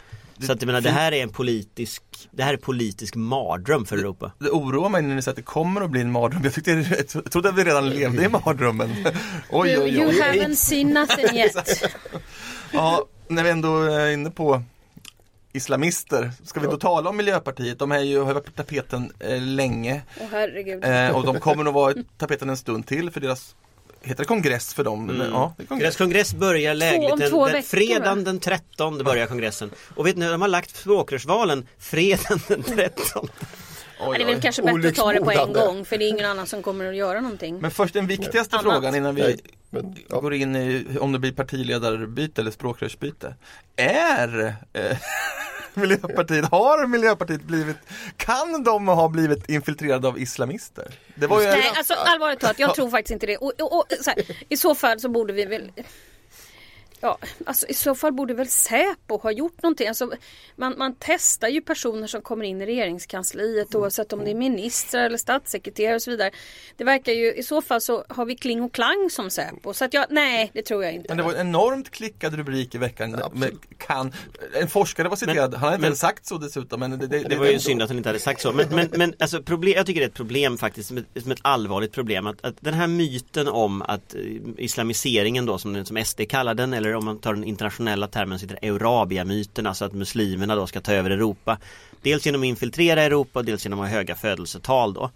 Så 0.46 0.53
att 0.53 0.62
jag 0.62 0.66
menar, 0.66 0.81
det 0.81 0.90
här 0.90 1.12
är 1.12 1.22
en 1.22 1.29
politisk 1.29 2.03
Det 2.31 2.42
här 2.42 2.53
är 2.53 2.57
politisk 2.57 3.14
mardröm 3.14 3.87
för 3.87 3.98
Europa. 3.98 4.33
Det 4.38 4.51
oroar 4.51 4.88
mig 4.88 5.03
när 5.03 5.14
ni 5.14 5.22
säger 5.22 5.33
att 5.33 5.37
det 5.37 5.42
kommer 5.42 5.81
att 5.81 5.90
bli 5.90 6.01
en 6.01 6.12
mardröm. 6.12 6.44
Jag, 6.44 6.55
tyckte, 6.55 6.70
jag 7.14 7.31
trodde 7.33 7.48
att 7.48 7.59
vi 7.59 7.64
redan 7.64 7.90
levde 7.90 8.25
i 8.25 8.29
mardrömmen. 8.29 8.90
Oj, 9.51 9.68
You, 9.70 9.83
oj, 9.85 9.90
you 9.94 10.09
oj. 10.09 10.20
haven't 10.20 10.55
seen 10.55 10.88
nothing 10.88 11.37
yet. 11.38 11.85
Ja, 12.72 13.05
när 13.29 13.44
vi 13.44 13.51
ändå 13.51 13.83
är 13.83 14.11
inne 14.11 14.31
på 14.31 14.62
islamister. 15.53 16.31
Ska 16.45 16.61
vi 16.61 16.67
då 16.67 16.77
tala 16.77 17.11
om 17.11 17.17
Miljöpartiet? 17.17 17.79
De 17.79 17.93
är 17.93 18.01
ju, 18.01 18.21
har 18.21 18.35
varit 18.35 18.45
på 18.45 18.51
tapeten 18.51 19.12
eh, 19.19 19.41
länge. 19.41 20.03
Herregud. 20.31 20.85
Eh, 20.85 21.17
och 21.17 21.27
de 21.27 21.41
kommer 21.41 21.65
nog 21.65 21.75
vara 21.75 21.93
i 21.93 22.05
tapeten 22.19 22.51
en 22.51 22.57
stund 22.57 22.87
till 22.87 23.11
för 23.11 23.21
deras 23.21 23.55
Heter 24.05 24.23
det 24.23 24.29
kongress 24.29 24.75
för 24.75 24.85
dem? 24.85 25.11
Mm. 25.11 25.31
Ja, 25.33 25.55
det 25.57 25.62
är 25.62 25.67
Deras 25.67 25.69
kongress. 25.69 25.97
kongress 25.97 26.35
börjar 26.35 26.75
lägligt 26.75 27.19
den, 27.19 27.31
två 27.31 27.45
den, 27.45 27.53
veckor, 27.53 27.69
fredagen 27.69 28.19
va? 28.19 28.25
den 28.25 28.41
13 28.41 29.05
börjar 29.05 29.27
kongressen. 29.27 29.71
Och 29.97 30.07
vet 30.07 30.17
ni, 30.17 30.27
de 30.27 30.41
har 30.41 30.49
lagt 30.49 30.77
språkrörsvalen 30.77 31.67
fredagen 31.79 32.41
den 32.49 32.62
13. 32.62 33.29
Oj, 34.01 34.19
det 34.19 34.25
är 34.25 34.27
väl 34.27 34.41
kanske 34.41 34.62
bättre 34.62 34.88
att 34.88 34.95
ta 34.95 35.12
det 35.12 35.21
på 35.21 35.31
en 35.31 35.53
gång 35.53 35.85
för 35.85 35.99
det 35.99 36.05
är 36.05 36.09
ingen 36.09 36.27
annan 36.27 36.47
som 36.47 36.62
kommer 36.62 36.88
att 36.88 36.97
göra 36.97 37.21
någonting. 37.21 37.59
Men 37.61 37.71
först 37.71 37.95
den 37.95 38.07
viktigaste 38.07 38.57
Annat. 38.57 38.73
frågan 38.73 38.95
innan 38.95 39.15
vi 39.15 39.41
men, 39.73 39.97
ja. 40.09 40.21
går 40.21 40.35
in 40.35 40.57
i 40.57 40.87
om 41.01 41.13
det 41.13 41.19
blir 41.19 41.33
partiledarbyte 41.33 42.41
eller 42.41 42.51
språkrörsbyte. 42.51 43.35
Är 43.77 44.57
eh, 44.73 44.99
Miljöpartiet, 45.75 46.45
har 46.45 46.87
Miljöpartiet 46.87 47.43
blivit, 47.43 47.77
kan 48.17 48.63
de 48.63 48.89
ha 48.89 49.09
blivit 49.09 49.51
infiltrerade 49.51 50.09
av 50.09 50.19
islamister? 50.19 50.95
Det 51.15 51.27
var 51.27 51.41
ju 51.41 51.47
Nej, 51.47 51.73
alltså 51.77 51.95
allvarligt 51.95 52.41
talat, 52.41 52.59
jag 52.59 52.75
tror 52.75 52.91
faktiskt 52.91 53.11
inte 53.11 53.27
det. 53.27 53.37
Och, 53.37 53.53
och, 53.61 53.77
och, 53.77 53.85
så 54.01 54.11
här, 54.11 54.45
I 54.49 54.57
så 54.57 54.75
fall 54.75 55.01
så 55.01 55.09
borde 55.09 55.33
vi 55.33 55.45
väl 55.45 55.73
Ja, 57.05 57.19
alltså 57.47 57.67
i 57.67 57.75
så 57.75 57.95
fall 57.95 58.12
borde 58.12 58.35
väl 58.35 58.49
Säpo 58.49 59.17
ha 59.19 59.31
gjort 59.33 59.62
någonting. 59.62 59.88
Alltså, 59.88 60.11
man, 60.57 60.75
man 60.79 60.95
testar 60.99 61.49
ju 61.49 61.61
personer 61.61 62.07
som 62.07 62.23
kommer 62.23 62.45
in 62.45 62.61
i 62.61 62.67
regeringskansliet 62.67 63.75
oavsett 63.75 64.12
om 64.12 64.25
det 64.25 64.31
är 64.31 64.35
ministrar 64.35 65.03
eller 65.05 65.19
statssekreterare 65.19 65.95
och 65.95 66.03
så 66.03 66.11
vidare. 66.11 66.31
Det 66.77 66.85
verkar 66.85 67.12
ju, 67.12 67.35
i 67.35 67.43
så 67.43 67.62
fall 67.62 67.81
så 67.81 68.05
har 68.09 68.25
vi 68.25 68.37
Kling 68.37 68.62
och 68.62 68.73
Klang 68.73 69.09
som 69.11 69.31
Säpo. 69.31 69.75
Så 69.75 69.85
att 69.85 69.95
jag, 69.95 70.07
nej 70.11 70.51
det 70.55 70.62
tror 70.62 70.85
jag 70.85 70.93
inte. 70.95 71.07
Men 71.09 71.17
det 71.17 71.23
var 71.23 71.33
en 71.35 71.41
enormt 71.49 71.91
klickad 71.91 72.35
rubrik 72.35 72.75
i 72.75 72.79
veckan. 72.79 73.21
Med, 73.33 73.51
kan, 73.79 74.12
en 74.61 74.69
forskare 74.69 75.09
var 75.09 75.17
citerad, 75.17 75.51
Men- 75.51 75.61
han 75.61 75.65
hade 75.71 75.77
inte 75.77 75.88
men- 75.88 75.97
sagt 75.97 76.27
så 76.27 76.38
dessutom. 76.38 76.81
Men 76.81 76.99
det, 76.99 77.07
det, 77.07 77.19
Det 77.19 77.37
var 77.37 77.47
ju 77.47 77.59
synd 77.59 77.83
att 77.83 77.88
han 77.88 77.97
inte 77.99 78.09
hade 78.09 78.19
sagt 78.19 78.41
så. 78.41 78.53
Men, 78.53 78.67
men, 78.71 78.88
men 78.93 79.15
alltså 79.19 79.43
problem, 79.43 79.75
jag 79.77 79.87
tycker 79.87 80.01
det 80.01 80.05
är 80.07 80.09
ett 80.09 80.15
problem 80.15 80.59
faktiskt, 80.59 80.88
som 80.88 80.97
ett, 80.99 81.07
som 81.23 81.33
ett 81.33 81.38
allvarligt 81.43 81.93
problem. 81.93 82.27
Att, 82.27 82.45
att 82.45 82.55
den 82.61 82.75
här 82.75 82.87
myten 82.87 83.49
om 83.49 83.83
att 83.83 84.15
eh, 84.15 84.21
islamiseringen 84.59 85.47
då, 85.47 85.59
som, 85.59 85.73
den- 85.73 85.87
som 85.87 86.05
SD 86.05 86.21
kallar 86.29 86.55
den, 86.55 86.73
eller 86.73 86.92
om 86.95 87.05
man 87.05 87.19
tar 87.19 87.35
den 87.35 87.45
internationella 87.45 88.07
termen 88.07 88.39
så 88.39 88.47
heter 88.47 88.59
det 88.61 88.67
Eurabia-myten, 88.67 89.67
alltså 89.67 89.85
att 89.85 89.93
muslimerna 89.93 90.57
då 90.57 90.67
ska 90.67 90.81
ta 90.81 90.93
över 90.93 91.11
Europa. 91.11 91.59
Dels 92.03 92.27
genom 92.27 92.41
att 92.41 92.47
infiltrera 92.47 93.03
Europa 93.03 93.39
och 93.39 93.45
dels 93.45 93.65
genom 93.65 93.81
att 93.81 93.89
ha 93.89 93.97
höga 93.97 94.15
födelsetal 94.15 94.95
då. 94.95 95.11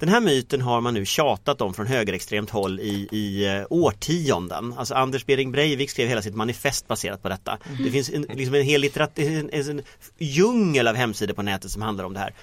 Den 0.00 0.08
här 0.08 0.20
myten 0.20 0.60
har 0.60 0.80
man 0.80 0.94
nu 0.94 1.06
tjatat 1.06 1.60
om 1.60 1.74
från 1.74 1.86
högerextremt 1.86 2.50
håll 2.50 2.80
i, 2.80 3.08
i 3.10 3.46
eh, 3.46 3.64
årtionden. 3.70 4.74
Alltså 4.76 4.94
Anders 4.94 5.26
Behring 5.26 5.52
Breivik 5.52 5.90
skrev 5.90 6.08
hela 6.08 6.22
sitt 6.22 6.34
manifest 6.34 6.88
baserat 6.88 7.22
på 7.22 7.28
detta. 7.28 7.58
Det 7.84 7.90
finns 7.90 8.10
en, 8.10 8.22
liksom 8.22 8.54
en 8.54 8.62
hel 8.62 8.80
litteratur, 8.80 9.38
en, 9.38 9.50
en, 9.52 9.78
en 9.78 9.82
djungel 10.18 10.88
av 10.88 10.94
hemsidor 10.94 11.34
på 11.34 11.42
nätet 11.42 11.70
som 11.70 11.82
handlar 11.82 12.04
om 12.04 12.12
det 12.12 12.20
här. 12.20 12.34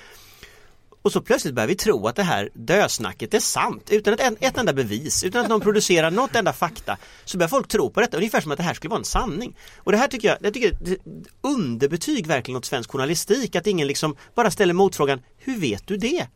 Och 1.07 1.13
så 1.13 1.21
plötsligt 1.21 1.53
börjar 1.53 1.67
vi 1.67 1.75
tro 1.75 2.07
att 2.07 2.15
det 2.15 2.23
här 2.23 2.49
dösnacket 2.53 3.33
är 3.33 3.39
sant 3.39 3.89
utan 3.91 4.13
ett, 4.13 4.37
ett 4.39 4.57
enda 4.57 4.73
bevis, 4.73 5.23
utan 5.23 5.41
att 5.41 5.49
någon 5.49 5.61
producerar 5.61 6.11
något 6.11 6.35
enda 6.35 6.53
fakta. 6.53 6.97
Så 7.25 7.37
börjar 7.37 7.49
folk 7.49 7.67
tro 7.67 7.89
på 7.89 8.01
detta, 8.01 8.17
ungefär 8.17 8.41
som 8.41 8.51
att 8.51 8.57
det 8.57 8.63
här 8.63 8.73
skulle 8.73 8.89
vara 8.89 8.99
en 8.99 9.05
sanning. 9.05 9.57
Och 9.77 9.91
det 9.91 9.97
här 9.97 10.07
tycker 10.07 10.27
jag, 10.27 10.37
jag 10.41 10.53
tycker 10.53 10.77
det 10.81 10.91
är 10.91 10.97
underbetyg 11.41 12.27
verkligen 12.27 12.57
åt 12.57 12.65
svensk 12.65 12.91
journalistik, 12.91 13.55
att 13.55 13.67
ingen 13.67 13.87
liksom 13.87 14.15
bara 14.35 14.51
ställer 14.51 14.73
motfrågan, 14.73 15.19
hur 15.37 15.59
vet 15.59 15.87
du 15.87 15.97
det? 15.97 16.27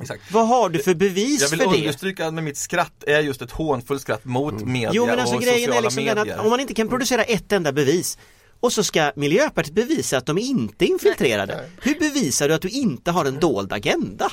Exakt. 0.00 0.22
Vad 0.32 0.48
har 0.48 0.68
du 0.68 0.78
för 0.78 0.94
bevis 0.94 1.42
Jag 1.42 1.48
vill 1.48 1.60
för 1.60 1.70
det? 1.70 1.78
understryka 1.78 2.30
med 2.30 2.44
mitt 2.44 2.56
skratt 2.56 3.04
är 3.06 3.20
just 3.20 3.42
ett 3.42 3.50
hånfullt 3.50 4.02
skratt 4.02 4.24
mot 4.24 4.60
media 4.60 4.90
Jo 4.92 5.06
men 5.06 5.18
alltså 5.18 5.36
och 5.36 5.42
grejen 5.42 5.56
är 5.58 5.62
sociala 5.64 5.80
liksom 5.80 6.04
den 6.04 6.16
medier. 6.16 6.34
att 6.38 6.44
om 6.44 6.50
man 6.50 6.60
inte 6.60 6.74
kan 6.74 6.88
producera 6.88 7.22
ett 7.24 7.52
enda 7.52 7.72
bevis 7.72 8.18
och 8.60 8.72
så 8.72 8.82
ska 8.84 9.12
Miljöpartiet 9.16 9.74
bevisa 9.74 10.16
att 10.18 10.26
de 10.26 10.38
inte 10.38 10.84
är 10.84 10.88
infiltrerade. 10.88 11.64
Hur 11.82 11.94
bevisar 11.94 12.48
du 12.48 12.54
att 12.54 12.62
du 12.62 12.68
inte 12.68 13.10
har 13.10 13.24
en 13.24 13.38
dold 13.40 13.72
agenda? 13.72 14.30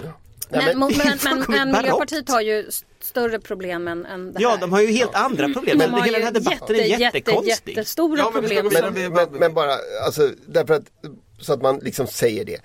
Nej, 0.49 0.61
Men, 0.65 0.79
men- 0.79 0.97
men, 0.97 1.07
är 1.07 1.35
men, 1.35 1.45
men. 1.47 1.71
Miljöpartiet 1.77 2.29
har 2.29 2.41
ju 2.41 2.67
st- 2.67 2.87
större 3.01 3.39
problem 3.39 3.87
än, 3.87 4.05
än 4.05 4.33
det 4.33 4.41
Ja, 4.41 4.49
här. 4.49 4.57
de 4.57 4.71
har 4.73 4.81
ju 4.81 4.87
helt 4.91 5.15
andra 5.15 5.49
problem. 5.53 5.77
De 5.77 5.91
Men 5.91 6.03
hela 6.03 6.17
den 6.17 6.25
här 6.25 6.31
debatten 6.33 6.75
är 6.75 6.79
jätte, 6.79 7.03
jätte, 7.03 7.17
jättekonstig. 7.17 7.71
jättestora 7.77 8.19
Ja, 8.19 8.31
problem. 8.31 8.69
men, 9.13 9.27
men 9.31 9.53
bara, 9.53 9.73
alltså, 10.05 10.31
därför 10.47 10.73
att, 10.73 10.83
så 11.39 11.53
att 11.53 11.61
man 11.61 11.79
liksom 11.79 12.07
säger 12.07 12.45
det. 12.45 12.57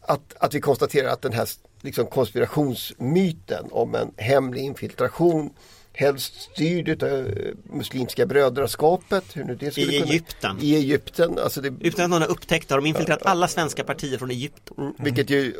Att, 0.00 0.34
att 0.38 0.54
vi 0.54 0.60
konstaterar 0.60 1.08
att 1.08 1.22
den 1.22 1.32
här 1.32 1.48
liksom, 1.82 2.06
konspirationsmyten 2.06 3.64
om 3.70 3.94
en 3.94 4.10
hemlig 4.16 4.62
infiltration 4.62 5.50
helst 5.94 6.34
styrd 6.40 7.02
av 7.02 7.34
Muslimska 7.64 8.26
brödraskapet. 8.26 9.24
Hur 9.34 9.44
nu 9.44 9.54
det 9.54 9.70
skulle 9.70 9.92
I 9.92 9.98
kunna, 9.98 10.10
Egypten. 10.10 10.58
I 10.60 10.74
Egypten. 10.74 11.38
Alltså 11.38 11.60
det, 11.60 11.74
Utan 11.80 12.04
att 12.04 12.10
någon 12.10 12.22
har 12.22 12.28
upptäckt 12.28 12.68
det 12.68 12.74
har 12.74 12.80
de 12.80 12.88
infiltrerat 12.88 13.26
alla 13.26 13.48
svenska 13.48 13.84
partier 13.84 14.18
från 14.18 14.30
Egypten. 14.30 14.76
Mm, 14.78 14.94
Vilket 14.98 15.30
ju, 15.30 15.54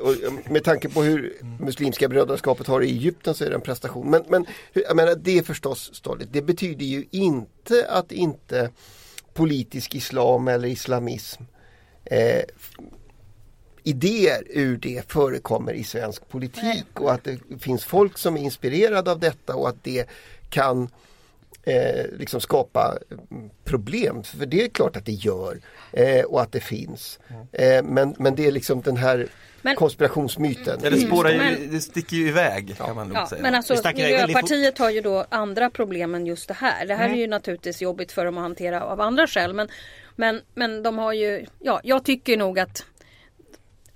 med 0.48 0.64
tanke 0.64 0.88
på 0.88 1.02
hur 1.02 1.32
Muslimska 1.60 2.08
brödraskapet 2.08 2.66
har 2.66 2.82
i 2.82 2.90
Egypten 2.90 3.34
så 3.34 3.44
är 3.44 3.48
det 3.48 3.54
en 3.54 3.60
prestation. 3.60 4.10
Men, 4.10 4.24
men 4.28 4.46
jag 4.72 4.96
menar, 4.96 5.14
det 5.14 5.38
är 5.38 5.42
förstås 5.42 5.94
stolligt. 5.94 6.32
Det 6.32 6.42
betyder 6.42 6.86
ju 6.86 7.04
inte 7.10 7.86
att 7.88 8.12
inte 8.12 8.70
politisk 9.34 9.94
islam 9.94 10.48
eller 10.48 10.68
islamism 10.68 11.42
eh, 12.04 12.42
idéer 13.84 14.42
ur 14.50 14.76
det 14.76 15.12
förekommer 15.12 15.72
i 15.72 15.84
svensk 15.84 16.28
politik 16.28 16.84
och 17.00 17.12
att 17.12 17.24
det 17.24 17.38
finns 17.60 17.84
folk 17.84 18.18
som 18.18 18.36
är 18.36 18.40
inspirerade 18.40 19.10
av 19.10 19.18
detta 19.18 19.54
och 19.56 19.68
att 19.68 19.84
det 19.84 20.08
kan 20.50 20.88
eh, 21.62 22.06
liksom 22.18 22.40
skapa 22.40 22.98
mm, 23.30 23.50
problem. 23.64 24.22
För 24.22 24.46
det 24.46 24.64
är 24.64 24.68
klart 24.68 24.96
att 24.96 25.06
det 25.06 25.12
gör 25.12 25.60
eh, 25.92 26.24
och 26.24 26.42
att 26.42 26.52
det 26.52 26.60
finns. 26.60 27.18
Eh, 27.52 27.82
men, 27.82 28.14
men 28.18 28.34
det 28.34 28.46
är 28.46 28.52
liksom 28.52 28.80
den 28.82 28.96
här 28.96 29.26
Men- 29.62 29.76
konspirationsmyten. 29.76 30.80
Ja, 30.82 30.90
det 30.90 31.00
spårar 31.00 31.30
ju, 31.30 31.38
Men- 31.38 31.70
det 31.70 31.80
sticker 31.80 32.16
ju 32.16 32.28
iväg 32.28 32.76
kan 32.76 32.96
man 32.96 33.08
nog 33.08 33.16
Ja, 33.16 33.26
säga. 33.26 33.42
men 33.42 33.54
alltså 33.54 33.74
Miljöpartiet 33.94 34.78
har 34.78 34.90
ju 34.90 35.00
då 35.00 35.26
andra 35.28 35.70
problem 35.70 36.14
än 36.14 36.26
just 36.26 36.48
det 36.48 36.54
här. 36.54 36.86
Det 36.86 36.94
här 36.94 37.04
Mm. 37.04 37.16
är 37.16 37.20
ju 37.20 37.26
naturligtvis 37.26 37.82
jobbigt 37.82 38.12
för 38.12 38.24
dem 38.24 38.36
att 38.38 38.42
hantera 38.42 38.82
av 38.84 39.00
andra 39.00 39.26
skäl. 39.26 39.54
Men, 39.54 39.68
men, 40.16 40.40
men 40.54 40.82
de 40.82 40.98
har 40.98 41.12
ju, 41.12 41.46
ja, 41.58 41.80
jag 41.84 42.04
tycker 42.04 42.36
nog 42.36 42.58
att 42.58 42.84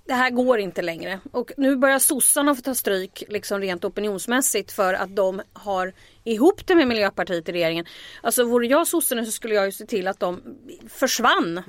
det 0.09 0.15
här 0.15 0.29
går 0.29 0.59
inte 0.59 0.81
längre. 0.81 1.19
Och 1.31 1.51
nu 1.57 1.75
börjar 1.75 1.99
sossarna 1.99 2.55
få 2.55 2.61
ta 2.61 2.75
stryk 2.75 3.23
liksom 3.27 3.59
rent 3.59 3.85
opinionsmässigt 3.85 4.71
för 4.71 4.93
att 4.93 5.15
de 5.15 5.41
har 5.53 5.93
ihop 6.23 6.67
det 6.67 6.75
med 6.75 6.87
Miljöpartiet 6.87 7.49
i 7.49 7.51
regeringen. 7.51 7.85
Alltså 8.21 8.43
vore 8.43 8.67
jag 8.67 8.87
sosse 8.87 9.25
så 9.25 9.31
skulle 9.31 9.55
jag 9.55 9.65
ju 9.65 9.71
se 9.71 9.85
till 9.85 10.07
att 10.07 10.19
de 10.19 10.41
försvann. 10.89 11.63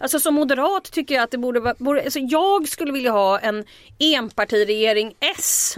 Alltså 0.00 0.20
som 0.20 0.34
moderat 0.34 0.84
tycker 0.92 1.14
jag 1.14 1.24
att 1.24 1.30
det 1.30 1.38
borde 1.38 1.60
vara, 1.60 1.74
borde, 1.78 2.02
alltså 2.02 2.18
jag 2.18 2.68
skulle 2.68 2.92
vilja 2.92 3.10
ha 3.10 3.38
en 3.38 3.64
enpartiregering 3.98 5.14
S. 5.38 5.74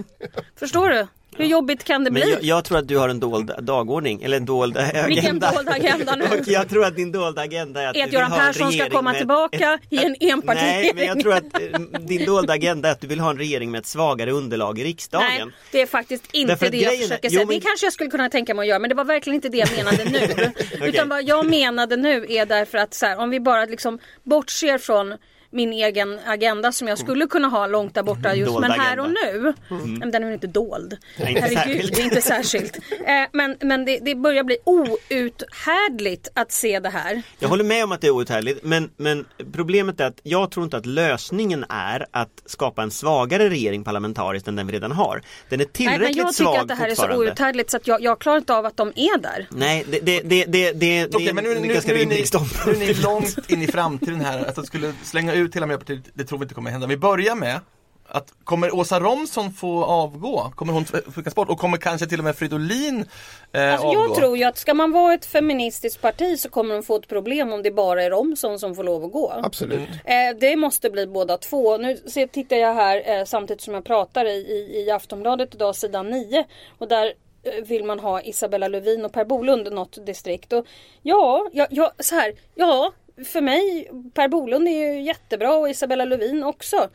Förstår 0.57 0.89
du? 0.89 1.07
Hur 1.39 1.45
jobbigt 1.47 1.85
kan 1.85 2.05
det 2.05 2.11
Men 2.11 2.23
bli? 2.23 2.31
jag, 2.33 2.43
jag 2.43 2.65
tror 2.65 2.79
att 2.79 2.89
du 2.89 2.99
har 2.99 3.09
en 3.09 3.21
dold 3.21 3.53
dagordning, 3.63 4.23
eller 4.23 4.37
en 4.37 4.45
dold 4.45 4.77
agenda. 4.77 5.07
Vilken 5.07 5.39
dold 5.39 5.69
agenda 5.69 6.17
nu? 6.17 6.25
Och 6.41 6.49
jag 6.49 6.69
tror 6.69 6.85
att 6.85 6.97
din 6.97 7.13
dolda 7.13 7.43
agenda 7.43 7.83
är 7.83 7.87
att 7.89 7.97
Är 7.97 8.05
att 8.05 8.13
Göran 8.13 8.31
Persson 8.31 8.73
ska 8.73 8.91
komma 8.91 9.11
med- 9.11 9.19
tillbaka 9.19 9.79
i 9.91 10.05
en 10.05 10.17
enpartiregering? 10.21 10.83
Nej, 10.83 10.93
men 10.95 11.05
jag 11.07 11.21
tror 11.21 11.33
att 11.35 11.45
eh, 11.45 12.01
din 12.01 12.25
dolda 12.27 12.53
agenda 12.53 12.89
är 12.89 12.93
att 12.93 13.01
du 13.01 13.07
vill 13.07 13.21
ha 13.21 13.31
en 13.31 13.39
regering 13.39 13.71
med 13.71 13.79
ett 13.79 13.87
svagare 13.87 14.31
underlag 14.31 14.79
i 14.79 14.85
riksdagen. 14.85 15.27
Nej, 15.29 15.47
det 15.73 15.83
är 15.83 15.87
faktiskt 15.87 16.25
inte 16.33 16.53
Därför 16.53 16.71
det 16.71 16.77
jag 16.79 16.93
försöker 16.99 17.29
jo, 17.29 17.31
säga. 17.31 17.47
men- 17.47 17.55
Det 17.55 17.61
kanske 17.61 17.87
jag 17.87 17.93
skulle 17.93 18.11
kunna 18.11 18.29
tänka 18.29 18.55
mig 18.55 18.63
att 18.63 18.69
göra 18.69 18.79
men 18.79 18.89
det 18.89 18.95
var 18.97 19.05
verkligen 19.05 19.35
inte 19.35 19.49
det 19.49 19.59
jag 19.59 19.77
menade 19.77 20.05
nu. 20.05 20.19
Okej. 20.75 20.89
Utan 20.89 21.09
vad 21.09 21.25
jag 21.25 21.47
menade 21.47 21.97
nu 21.97 22.27
är 22.29 22.47
därför 22.47 22.79
att 22.79 22.95
så 22.95 23.07
här, 23.07 23.19
om 23.19 23.31
vi 23.31 23.41
bara 23.41 23.65
liksom 23.65 23.99
bortser 24.23 24.79
från 24.79 25.15
min 25.51 25.73
egen 25.73 26.19
agenda 26.27 26.73
som 26.73 26.89
jag 26.89 26.99
skulle 26.99 27.27
kunna 27.27 27.49
ha 27.49 27.67
långt 27.67 27.95
där 27.95 28.03
borta 28.03 28.35
just 28.35 28.53
Dold 28.53 28.61
men 28.61 28.71
här 28.71 28.93
agenda. 28.99 29.03
och 29.03 29.11
nu. 29.35 29.55
Men 29.99 30.11
den 30.11 30.23
är 30.23 30.27
väl 30.27 30.35
inte 30.35 30.47
dold. 30.47 30.97
Nej, 31.19 31.29
inte 31.29 31.41
Herregud, 31.41 31.59
särskilt. 31.59 31.95
det 31.97 32.01
är 32.03 32.05
inte 32.05 32.23
särskilt. 32.23 32.79
Eh, 33.07 33.27
men 33.33 33.57
men 33.61 33.85
det, 33.85 33.99
det 34.03 34.15
börjar 34.15 34.45
bli 34.45 34.57
outhärdligt 34.65 36.29
att 36.35 36.53
se 36.53 36.81
det 36.81 36.89
här. 36.89 37.23
Jag 37.39 37.49
håller 37.49 37.65
med 37.65 37.85
om 37.85 37.93
att 37.93 38.01
det 38.01 38.07
är 38.07 38.11
outhärdligt 38.11 38.65
men, 38.65 38.91
men 38.97 39.25
problemet 39.53 40.01
är 40.01 40.07
att 40.07 40.21
jag 40.23 40.51
tror 40.51 40.65
inte 40.65 40.77
att 40.77 40.87
lösningen 40.87 41.65
är 41.69 42.07
att 42.11 42.43
skapa 42.47 42.83
en 42.83 42.91
svagare 42.91 43.51
regering 43.51 43.85
parlamentariskt 43.85 44.49
än 44.49 44.57
den 44.57 44.67
vi 44.67 44.73
redan 44.73 44.93
har. 44.93 45.23
Den 45.49 45.61
är 45.61 45.65
Nej, 45.65 45.73
tillräckligt 45.73 46.17
men 46.17 46.17
jag 46.17 46.35
tycker 46.35 46.45
svag 46.45 46.57
att 46.57 46.69
det 46.69 46.75
här 46.75 46.89
är 46.89 46.95
så 46.95 47.17
outhärdligt 47.17 47.71
så 47.71 47.77
att 47.77 47.87
jag, 47.87 48.03
jag 48.03 48.19
klarar 48.19 48.39
inte 48.39 48.55
av 48.55 48.67
att 48.67 48.77
de 48.77 48.89
är 48.97 49.19
där. 49.19 49.47
Nej, 49.51 49.85
det, 49.91 49.99
det, 50.01 50.21
det, 50.21 50.45
det, 50.45 50.73
det, 50.73 50.73
det 51.07 51.17
Okej, 51.17 51.29
är 51.29 51.33
men 51.33 51.45
nu, 51.45 51.57
en 51.57 51.63
nu, 51.63 51.69
ganska 51.75 51.93
nu, 51.93 51.99
är 51.99 52.01
rimlig 52.01 52.15
ni, 52.17 52.21
nu 52.21 52.23
är 52.23 52.27
ståndpunkt. 52.27 52.79
ni 52.81 52.95
långt 52.95 53.51
in 53.51 53.63
i 53.63 53.67
framtiden 53.67 54.21
här. 54.21 54.45
Att 54.49 54.55
de 54.55 54.67
skulle 54.67 54.93
slänga 55.03 55.35
ut 55.35 55.46
hela 55.55 55.67
Miljöpartiet, 55.67 56.05
det 56.15 56.25
tror 56.25 56.39
vi 56.39 56.43
inte 56.43 56.55
kommer 56.55 56.71
hända. 56.71 56.87
Vi 56.87 56.97
börjar 56.97 57.35
med 57.35 57.61
att 58.09 58.35
kommer 58.45 58.75
Åsa 58.75 59.01
Romson 59.01 59.53
få 59.53 59.85
avgå? 59.85 60.53
Kommer 60.55 60.73
hon 60.73 60.85
skickas 60.85 61.35
bort? 61.35 61.49
Och 61.49 61.59
kommer 61.59 61.77
kanske 61.77 62.07
till 62.07 62.19
och 62.19 62.25
med 62.25 62.37
Fridolin 62.37 63.05
eh, 63.53 63.73
Alltså 63.73 63.87
avgå? 63.87 64.01
jag 64.01 64.15
tror 64.15 64.39
ju 64.39 64.45
att 64.45 64.59
ska 64.59 64.75
man 64.75 64.93
vara 64.93 65.15
ett 65.15 65.25
feministiskt 65.25 66.03
parti 66.03 66.39
så 66.39 66.49
kommer 66.49 66.75
de 66.75 66.83
få 66.83 66.97
ett 66.97 67.09
problem 67.09 67.53
om 67.53 67.63
det 67.63 67.71
bara 67.71 68.03
är 68.03 68.11
Romson 68.11 68.59
som 68.59 68.75
får 68.75 68.85
lov 68.85 69.05
att 69.05 69.13
gå. 69.13 69.33
Absolut. 69.43 69.89
Eh, 70.05 70.39
det 70.41 70.57
måste 70.57 70.91
bli 70.91 71.07
båda 71.07 71.39
två. 71.39 71.77
Nu 71.77 71.97
ser, 71.97 72.27
tittar 72.27 72.57
jag 72.57 72.75
här 72.75 73.19
eh, 73.19 73.25
samtidigt 73.25 73.63
som 73.63 73.75
jag 73.75 73.85
pratar 73.85 74.25
i, 74.25 74.37
i, 74.37 74.85
i 74.87 74.91
Aftonbladet 74.91 75.55
idag 75.55 75.77
sidan 75.77 76.11
9 76.11 76.45
och 76.79 76.89
där 76.89 77.13
eh, 77.43 77.65
vill 77.65 77.85
man 77.85 78.01
ha 78.01 78.23
Isabella 78.23 78.69
Lövin 78.69 79.05
och 79.05 79.13
Per 79.13 79.25
Bolund 79.25 79.73
något 79.73 80.07
distrikt. 80.07 80.53
Och 80.53 80.67
ja, 81.03 81.51
ja, 81.53 81.67
ja, 81.71 81.93
så 81.99 82.15
här, 82.15 82.33
ja, 82.55 82.93
för 83.25 83.41
mig 83.41 83.91
Per 84.15 84.29
Bolund 84.29 84.69
är 84.69 84.93
ju 84.95 85.03
jättebra 85.03 85.55
och 85.55 85.71
Isabella 85.71 86.05
Lövin 86.05 86.45
också. 86.45 86.89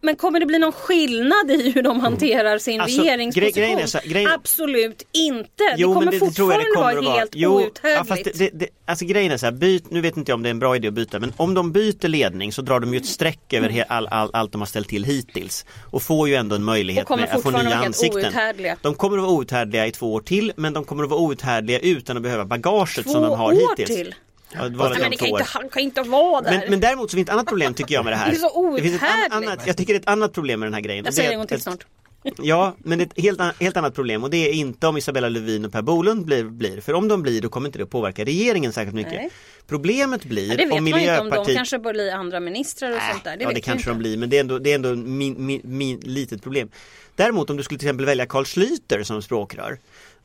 Men 0.00 0.16
kommer 0.16 0.40
det 0.40 0.46
bli 0.46 0.58
någon 0.58 0.72
skillnad 0.72 1.50
i 1.50 1.70
hur 1.70 1.82
de 1.82 2.00
hanterar 2.00 2.58
sin 2.58 2.80
Alltså, 2.80 3.00
regeringsposition? 3.02 3.64
gre- 3.78 3.86
så 3.86 3.98
grejen- 4.04 4.30
Absolut 4.34 5.06
inte. 5.12 5.74
Jo, 5.76 5.88
det 5.88 5.94
kommer 5.94 6.06
men 6.06 6.10
det, 6.10 6.16
jag 6.16 6.28
det 6.28 6.34
fortfarande 6.36 6.64
kommer 6.74 7.02
vara 7.02 7.16
helt 7.18 7.30
Jo, 7.34 7.60
ja, 7.60 7.66
outhärdligt. 7.66 8.08
fast 8.08 8.38
det, 8.38 8.50
det, 8.52 8.66
alltså 8.86 9.04
grejen 9.04 9.32
är 9.32 9.36
så 9.36 9.46
här, 9.46 9.52
byt, 9.52 9.90
nu 9.90 10.00
vet 10.00 10.16
inte 10.16 10.30
jag 10.30 10.34
om 10.36 10.42
det 10.42 10.48
är 10.48 10.50
en 10.50 10.58
bra 10.58 10.76
idé 10.76 10.88
att 10.88 10.94
byta 10.94 11.18
men 11.20 11.32
om 11.36 11.54
de 11.54 11.72
byter 11.72 12.08
ledning 12.08 12.52
så 12.52 12.62
drar 12.62 12.80
de 12.80 12.92
ju 12.94 12.96
ett 12.96 13.06
streck 13.06 13.52
över 13.52 13.68
he, 13.68 13.82
all, 13.88 14.06
all, 14.06 14.30
allt 14.32 14.52
de 14.52 14.60
har 14.60 14.66
ställt 14.66 14.88
till 14.88 15.04
hittills 15.04 15.66
och 15.90 16.02
får 16.02 16.28
ju 16.28 16.34
ändå 16.34 16.56
en 16.56 16.64
möjlighet 16.64 17.08
med 17.08 17.20
att 17.24 17.30
få 17.30 17.40
fortfarande 17.40 17.70
nya 17.70 17.78
ansikten. 17.86 18.24
outhärdliga. 18.24 18.76
De 18.82 18.94
kommer 18.94 19.16
att 19.18 19.22
vara 19.24 19.32
outhärdliga 19.32 19.86
i 19.86 19.90
två 19.90 20.12
år 20.14 20.20
till 20.20 20.52
men 20.56 20.72
de 20.72 20.84
kommer 20.84 21.04
att 21.04 21.10
vara 21.10 21.20
outhärdliga 21.20 21.78
utan 21.78 22.16
att 22.16 22.22
behöva 22.22 22.44
bagaget 22.44 22.94
Två 23.04 23.10
som 23.10 23.22
de 23.22 23.38
har 23.38 23.46
år 23.52 23.70
hittills. 23.76 23.96
till? 23.98 24.14
Ja, 24.54 24.68
det 24.68 24.76
var 24.76 24.98
men 24.98 25.10
det 25.10 25.16
kan 25.16 25.28
inte, 25.28 25.44
han 25.44 25.68
kan 25.68 25.82
inte 25.82 26.02
vara 26.02 26.40
där. 26.40 26.50
Men, 26.50 26.70
men 26.70 26.80
däremot 26.80 27.10
så 27.10 27.16
finns 27.16 27.26
det 27.26 27.30
ett 27.32 27.34
annat 27.34 27.46
problem 27.46 27.74
tycker 27.74 27.94
jag 27.94 28.04
med 28.04 28.12
det 28.12 28.16
här. 28.16 28.26
Det 28.30 28.36
är 28.36 28.38
så 28.38 28.78
finns 28.82 28.94
ett 28.94 29.02
an- 29.02 29.42
annat, 29.44 29.66
jag 29.66 29.76
tycker 29.76 29.92
det 29.92 29.96
är 29.96 30.00
ett 30.00 30.08
annat 30.08 30.32
problem 30.32 30.60
med 30.60 30.66
den 30.66 30.74
här 30.74 30.80
grejen. 30.80 31.04
jag 31.04 31.12
det 31.12 31.16
säger 31.16 31.28
det 31.28 31.34
en 31.34 31.38
gång 31.38 31.46
till 31.46 31.60
snart. 31.60 31.86
Ja, 32.42 32.74
men 32.78 32.98
det 32.98 33.04
är 33.04 33.06
ett 33.06 33.22
helt, 33.24 33.40
an- 33.40 33.52
helt 33.60 33.76
annat 33.76 33.94
problem 33.94 34.24
och 34.24 34.30
det 34.30 34.48
är 34.48 34.52
inte 34.52 34.86
om 34.86 34.96
Isabella 34.96 35.28
Lövin 35.28 35.64
och 35.64 35.72
Per 35.72 35.82
Bolund 35.82 36.24
blir, 36.24 36.44
blir. 36.44 36.80
För 36.80 36.92
om 36.94 37.08
de 37.08 37.22
blir 37.22 37.40
då 37.42 37.48
kommer 37.48 37.68
inte 37.68 37.78
det 37.78 37.82
att 37.82 37.90
påverka 37.90 38.24
regeringen 38.24 38.72
särskilt 38.72 38.94
mycket. 38.94 39.12
Nej. 39.12 39.30
Problemet 39.66 40.24
blir 40.24 40.48
Ja, 40.50 40.56
det 40.56 40.64
vet 40.64 40.72
om 40.78 40.84
man 40.84 41.00
ju 41.00 41.00
inte 41.00 41.10
om 41.12 41.16
de 41.18 41.24
Miljöpartiet 41.24 41.56
kanske 41.56 41.78
blir 41.78 42.12
andra 42.12 42.40
ministrar 42.40 42.90
och 42.90 42.96
Äh, 42.96 43.10
sånt 43.12 43.24
där. 43.24 43.36
Det 43.36 43.44
ja 43.44 43.50
det 43.52 43.60
kanske 43.60 43.90
inte. 43.90 43.90
de 43.90 43.98
blir 43.98 44.16
men 44.16 44.30
det 44.30 44.36
är 44.36 44.40
ändå, 44.40 44.58
det 44.58 44.70
är 44.70 44.74
ändå 44.74 44.94
min, 44.94 45.46
min, 45.46 45.60
min, 45.64 46.00
litet 46.00 46.42
problem. 46.42 46.68
Däremot 47.16 47.50
om 47.50 47.56
du 47.56 47.62
skulle 47.62 47.78
till 47.78 47.88
exempel 47.88 48.06
välja 48.06 48.26
Carl 48.26 48.44
Schlüter 48.44 49.02
som 49.02 49.22
språkrör 49.22 49.78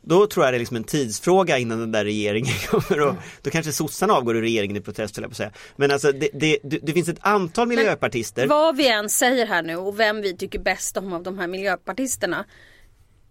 då 0.06 0.26
tror 0.26 0.44
jag 0.44 0.52
det 0.52 0.56
är 0.56 0.58
liksom 0.58 0.76
en 0.76 0.84
tidsfråga 0.84 1.58
innan 1.58 1.78
den 1.78 1.92
där 1.92 2.04
regeringen 2.04 2.54
kommer 2.68 3.00
och 3.00 3.14
då 3.42 3.50
kanske 3.50 3.72
sossarna 3.72 4.14
avgår 4.14 4.36
ur 4.36 4.40
regeringen 4.40 4.76
i 4.76 4.80
protest 4.80 5.14
jag 5.24 5.30
på 5.30 5.36
säga. 5.36 5.50
Men 5.76 5.90
alltså 5.90 6.12
det, 6.12 6.28
det, 6.32 6.58
det, 6.62 6.92
finns 6.92 7.08
ett 7.08 7.18
antal 7.20 7.68
miljöpartister 7.68 8.46
Vad 8.46 8.76
vi 8.76 8.88
än 8.88 9.10
säger 9.10 9.46
här 9.46 9.62
nu 9.62 9.76
och 9.76 10.00
vem 10.00 10.20
vi 10.20 10.36
tycker 10.36 10.58
bäst 10.58 10.96
om 10.96 11.12
av 11.12 11.22
de 11.22 11.38
här 11.38 11.46
miljöpartisterna. 11.46 12.44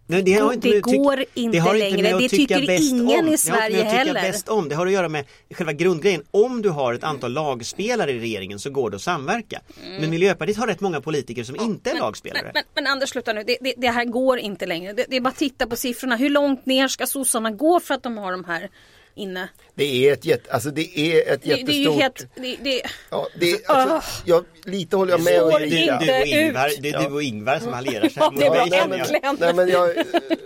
Nej, 0.07 0.23
det, 0.23 0.33
har 0.33 0.53
inte 0.53 0.67
det 0.67 0.73
med 0.73 0.83
går 0.83 1.25
inte 1.33 1.59
har 1.59 1.73
längre. 1.75 2.01
med 2.01 2.15
att 2.15 2.21
Det 2.21 2.29
tycker 2.29 2.69
ingen 2.81 3.01
om. 3.01 3.09
i 3.09 3.13
Det 3.13 3.13
har 3.15 3.23
inte 3.23 3.37
Sverige 3.37 3.77
med 3.77 3.81
att 3.81 3.91
tycka 3.91 3.97
heller. 3.97 4.13
bäst 4.13 4.49
om. 4.49 4.69
Det 4.69 4.75
har 4.75 4.85
att 4.85 4.91
göra 4.93 5.09
med 5.09 5.25
själva 5.53 5.73
grundgrejen. 5.73 6.23
Om 6.31 6.61
du 6.61 6.69
har 6.69 6.93
ett 6.93 7.03
antal 7.03 7.33
lagspelare 7.33 8.11
i 8.11 8.19
regeringen 8.19 8.59
så 8.59 8.69
går 8.69 8.89
det 8.89 8.95
att 8.95 9.01
samverka. 9.01 9.61
Men 9.99 10.09
Miljöpartiet 10.09 10.57
har 10.57 10.67
rätt 10.67 10.81
många 10.81 11.01
politiker 11.01 11.43
som 11.43 11.55
inte 11.55 11.91
är 11.91 11.99
lagspelare. 11.99 12.39
Mm. 12.39 12.51
Men, 12.53 12.63
men, 12.75 12.83
men 12.83 12.91
Anders 12.91 13.09
sluta 13.09 13.33
nu, 13.33 13.43
det, 13.43 13.57
det, 13.61 13.73
det 13.77 13.89
här 13.89 14.05
går 14.05 14.39
inte 14.39 14.65
längre. 14.65 14.93
Det, 14.93 15.05
det 15.09 15.15
är 15.17 15.21
bara 15.21 15.29
att 15.29 15.37
titta 15.37 15.67
på 15.67 15.75
siffrorna. 15.75 16.15
Hur 16.15 16.29
långt 16.29 16.65
ner 16.65 16.87
ska 16.87 17.05
sossarna 17.07 17.51
gå 17.51 17.79
för 17.79 17.93
att 17.93 18.03
de 18.03 18.17
har 18.17 18.31
de 18.31 18.43
här 18.45 18.69
inne? 19.15 19.49
Det 19.75 20.07
är 20.07 20.13
ett, 20.13 20.25
jätte, 20.25 20.51
alltså 20.51 20.69
det 20.71 20.99
är 20.99 21.33
ett 21.33 21.41
Det, 21.43 21.49
det 21.49 21.53
är 21.53 21.73
ju 21.73 21.97
jättestort... 21.97 22.01
helt... 22.01 22.27
Det, 22.35 22.57
det, 22.63 22.81
Ja, 23.09 23.27
det 23.39 23.51
är, 23.51 23.71
alltså, 23.71 24.21
jag, 24.25 24.45
lite 24.65 24.95
håller 24.97 25.11
jag 25.11 25.21
med 25.23 25.33
det, 25.33 25.41
Ulrika. 25.41 25.75
är 25.77 25.93
inte 25.93 26.05
du 26.05 26.21
och 26.21 26.27
Ingvar, 26.27 26.67
ut. 26.69 26.81
det 26.81 26.89
är 26.89 26.99
du 27.09 27.13
och 27.15 27.23
Ingvar 27.23 27.59
som 27.59 27.73
allierar 27.73 28.01
sig 28.09 28.13
Ja, 28.15 28.33
det 28.37 28.49
var 28.49 28.73
äntligen. 28.73 29.37
nej 29.39 29.53
men 29.53 29.67
jag, 29.69 29.97
eh, 29.97 30.03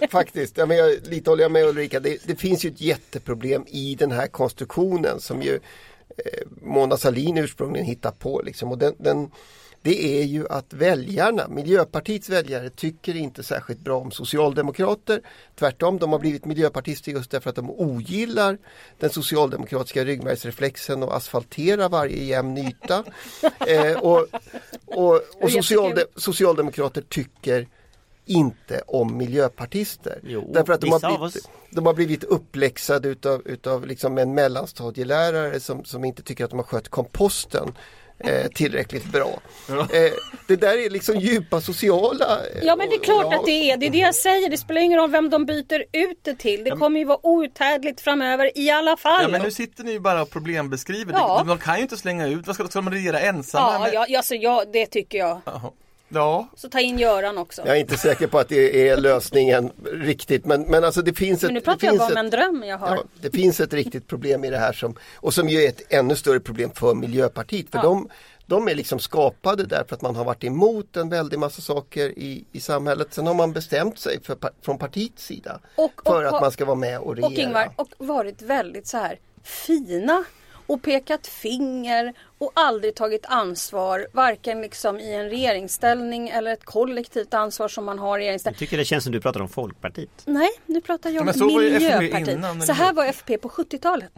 faktiskt, 0.09 0.57
ja, 0.57 0.65
men 0.65 0.77
jag, 0.77 0.95
lite 1.09 1.29
håller 1.29 1.43
jag 1.43 1.51
med 1.51 1.65
Ulrika. 1.65 1.99
Det, 1.99 2.17
det 2.23 2.35
finns 2.35 2.65
ju 2.65 2.69
ett 2.69 2.81
jätteproblem 2.81 3.65
i 3.67 3.95
den 3.95 4.11
här 4.11 4.27
konstruktionen 4.27 5.19
som 5.19 5.41
ju 5.41 5.53
eh, 6.17 6.47
Mona 6.61 6.97
Sahlin 6.97 7.37
ursprungligen 7.37 7.85
hittat 7.87 8.19
på. 8.19 8.41
Liksom. 8.45 8.71
Och 8.71 8.77
den, 8.77 8.93
den, 8.97 9.31
det 9.87 10.21
är 10.21 10.23
ju 10.23 10.47
att 10.47 10.73
väljarna, 10.73 11.47
Miljöpartiets 11.47 12.29
väljare 12.29 12.69
tycker 12.69 13.15
inte 13.15 13.43
särskilt 13.43 13.79
bra 13.79 13.97
om 13.97 14.11
socialdemokrater. 14.11 15.21
Tvärtom, 15.55 15.97
de 15.97 16.11
har 16.11 16.19
blivit 16.19 16.45
miljöpartister 16.45 17.11
just 17.11 17.31
därför 17.31 17.49
att 17.49 17.55
de 17.55 17.69
ogillar 17.71 18.57
den 18.99 19.09
socialdemokratiska 19.09 20.05
ryggmärgsreflexen 20.05 21.03
och 21.03 21.15
asfaltera 21.15 21.89
varje 21.89 22.23
jämn 22.23 22.57
yta. 22.57 23.03
eh, 23.67 23.99
och 23.99 24.27
och, 24.85 25.21
och 25.41 25.51
socialde, 25.51 26.05
socialdemokrater 26.15 27.01
tycker 27.01 27.67
inte 28.25 28.81
om 28.87 29.17
miljöpartister. 29.17 30.19
Jo, 30.23 30.49
Därför 30.53 30.73
att 30.73 30.81
de 30.81 30.91
har, 30.91 31.17
blivit, 31.17 31.49
de 31.71 31.85
har 31.85 31.93
blivit 31.93 32.23
uppläxade 32.23 33.09
utav, 33.09 33.41
utav 33.45 33.85
liksom 33.85 34.17
en 34.17 34.33
mellanstadielärare 34.33 35.59
som, 35.59 35.85
som 35.85 36.05
inte 36.05 36.23
tycker 36.23 36.43
att 36.43 36.49
de 36.49 36.59
har 36.59 36.65
skött 36.65 36.89
komposten 36.89 37.73
eh, 38.19 38.47
tillräckligt 38.47 39.05
bra. 39.05 39.39
Eh, 39.69 40.11
det 40.47 40.55
där 40.55 40.85
är 40.85 40.89
liksom 40.89 41.15
djupa 41.19 41.61
sociala... 41.61 42.25
eh, 42.39 42.63
Ja 42.63 42.75
men 42.75 42.89
det 42.89 42.95
är 42.95 42.99
klart 42.99 43.25
och- 43.25 43.33
att 43.33 43.45
det 43.45 43.71
är. 43.71 43.77
Det 43.77 43.85
är 43.85 43.89
det 43.89 43.97
jag 43.97 44.15
säger. 44.15 44.49
Det 44.49 44.57
spelar 44.57 44.81
ingen 44.81 44.99
roll 44.99 45.11
vem 45.11 45.29
de 45.29 45.45
byter 45.45 45.83
ut 45.93 46.19
det 46.21 46.35
till. 46.35 46.63
Det 46.63 46.71
kommer 46.71 46.99
ju 46.99 47.05
vara 47.05 47.27
outhärdligt 47.27 48.01
framöver 48.01 48.51
i 48.57 48.69
alla 48.71 48.97
fall. 48.97 49.21
Ja 49.23 49.27
men 49.27 49.41
nu 49.41 49.51
sitter 49.51 49.83
ni 49.83 49.91
ju 49.91 49.99
bara 49.99 50.21
och 50.21 50.29
problembeskriver. 50.29 51.13
Ja. 51.13 51.37
De, 51.39 51.47
de 51.47 51.57
kan 51.57 51.75
ju 51.75 51.81
inte 51.81 51.97
slänga 51.97 52.27
ut, 52.27 52.47
vad 52.47 52.55
ska, 52.55 52.67
ska 52.67 52.81
de 52.81 52.89
regera 52.89 53.19
ensamma? 53.19 53.87
ja, 53.87 53.89
ja, 53.93 54.05
ja, 54.09 54.17
alltså, 54.19 54.35
ja, 54.35 54.63
det 54.73 54.85
tycker 54.85 55.17
jag. 55.17 55.41
Jaha. 55.45 55.71
Ja. 56.09 56.47
Så 56.55 56.69
ta 56.69 56.79
in 56.79 56.99
Göran 56.99 57.37
också. 57.37 57.61
Jag 57.65 57.75
är 57.75 57.79
inte 57.79 57.97
säker 57.97 58.27
på 58.27 58.39
att 58.39 58.49
det 58.49 58.89
är 58.89 58.97
lösningen 58.97 59.71
riktigt 59.91 60.45
men, 60.45 60.61
men 60.61 60.83
alltså 60.83 61.01
det 61.01 61.13
finns 61.13 61.43
ett... 61.43 61.47
Men 61.47 61.53
nu 61.53 61.61
pratar 61.61 61.87
jag 61.87 61.97
bara 61.97 62.07
om 62.11 62.17
en 62.17 62.29
dröm 62.29 62.63
jag 62.63 62.77
har. 62.77 62.95
Ja, 62.95 63.03
det 63.21 63.31
finns 63.31 63.59
ett 63.59 63.73
riktigt 63.73 64.07
problem 64.07 64.43
i 64.43 64.49
det 64.49 64.57
här 64.57 64.73
som, 64.73 64.95
och 65.15 65.33
som 65.33 65.49
ju 65.49 65.63
är 65.63 65.69
ett 65.69 65.81
ännu 65.93 66.15
större 66.15 66.39
problem 66.39 66.71
för 66.75 66.93
Miljöpartiet. 66.93 67.65
För 67.71 67.77
Ja. 67.77 67.83
de, 67.83 68.09
de 68.45 68.67
är 68.67 68.75
liksom 68.75 68.99
skapade 68.99 69.65
därför 69.65 69.95
att 69.95 70.01
man 70.01 70.15
har 70.15 70.25
varit 70.25 70.43
emot 70.43 70.97
en 70.97 71.09
väldig 71.09 71.39
massa 71.39 71.61
saker 71.61 72.09
i, 72.19 72.45
i 72.51 72.59
samhället. 72.59 73.07
Sen 73.13 73.27
har 73.27 73.33
man 73.33 73.53
bestämt 73.53 73.99
sig 73.99 74.23
för, 74.23 74.37
från 74.61 74.77
partiets 74.77 75.25
sida 75.25 75.59
Och- 75.75 76.01
för 76.05 76.23
och- 76.25 76.35
att 76.35 76.41
man 76.41 76.51
ska 76.51 76.65
vara 76.65 76.75
med 76.75 76.99
och 76.99 77.15
regera. 77.15 77.27
Och 77.27 77.33
Ingvar, 77.33 77.69
och 77.75 77.87
varit 77.97 78.41
väldigt 78.41 78.87
så 78.87 78.97
här 78.97 79.19
fina 79.43 80.23
och 80.67 80.81
pekat 80.81 81.27
finger 81.27 82.13
och 82.37 82.51
aldrig 82.55 82.95
tagit 82.95 83.25
ansvar 83.25 84.07
varken 84.13 84.61
liksom 84.61 84.99
i 84.99 85.13
en 85.13 85.29
regeringsställning 85.29 86.29
eller 86.29 86.53
ett 86.53 86.65
kollektivt 86.65 87.33
ansvar 87.33 87.67
som 87.67 87.85
man 87.85 87.99
har 87.99 88.07
i 88.07 88.11
Jag 88.11 88.19
regeringsställning. 88.19 88.59
tycker 88.59 88.77
det 88.77 88.85
känns 88.85 89.03
som 89.03 89.13
du 89.13 89.21
pratar 89.21 89.39
om 89.41 89.49
Folkpartiet. 89.49 90.09
Nej, 90.25 90.49
nu 90.65 90.81
pratar 90.81 91.09
jag 91.09 91.21
om 91.41 91.47
Miljöpartiet. 91.47 92.65
så 92.65 92.73
här 92.73 92.93
var 92.93 93.05
FP 93.05 93.37
på 93.37 93.49
70-talet. 93.49 94.11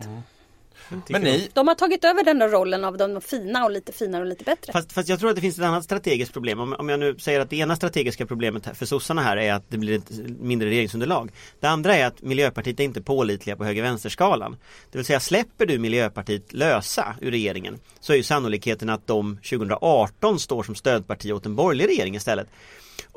Men 1.08 1.22
ni, 1.22 1.50
De 1.54 1.68
har 1.68 1.76
tagit 1.76 2.04
över 2.04 2.24
den 2.24 2.40
där 2.40 2.50
rollen 2.50 2.86
av 2.86 2.98
de 2.98 3.22
fina 3.22 3.66
och 3.66 3.72
lite 3.72 3.92
finare 3.92 4.22
och 4.22 4.28
lite 4.28 4.44
bättre. 4.44 4.74
Fast, 4.74 4.92
fast 4.92 5.10
jag 5.10 5.20
tror 5.20 5.30
att 5.30 5.36
det 5.36 5.42
finns 5.42 5.58
ett 5.58 5.66
annat 5.66 5.84
strategiskt 5.84 6.34
problem. 6.34 6.60
Om, 6.60 6.74
om 6.74 6.90
jag 6.90 7.00
nu 7.00 7.16
säger 7.20 7.40
att 7.40 7.50
det 7.50 7.58
ena 7.58 7.76
strategiska 7.76 8.26
problemet 8.26 8.78
för 8.78 8.86
sossarna 8.86 9.22
här 9.22 9.38
är 9.38 9.54
att 9.54 9.64
det 9.70 9.78
blir 9.78 9.98
ett 9.98 10.12
mindre 10.40 10.70
regeringsunderlag. 10.70 11.32
Det 11.60 11.68
andra 11.68 11.96
är 11.96 12.06
att 12.06 12.22
Miljöpartiet 12.22 12.80
är 12.80 12.84
inte 12.84 13.02
pålitliga 13.02 13.56
på 13.56 13.64
höger-vänster-skalan. 13.64 14.58
Det 14.92 14.98
vill 14.98 15.06
säga 15.06 15.20
släpper 15.20 15.66
du 15.66 15.78
Miljöpartiet 15.78 16.54
lösa 16.54 17.16
ur 17.22 17.32
regeringen 17.32 17.80
så 18.00 18.14
är 18.14 18.18
ju 18.18 18.24
sannolikheten 18.24 18.90
att 18.90 19.08
de 19.08 19.36
2018 19.36 20.40
står 20.40 20.64
som 20.64 20.76
stödparti 20.76 21.32
åt 21.32 21.46
en 21.46 21.56
borgerlig 21.56 21.88
regering 21.88 22.16
istället. 22.16 22.48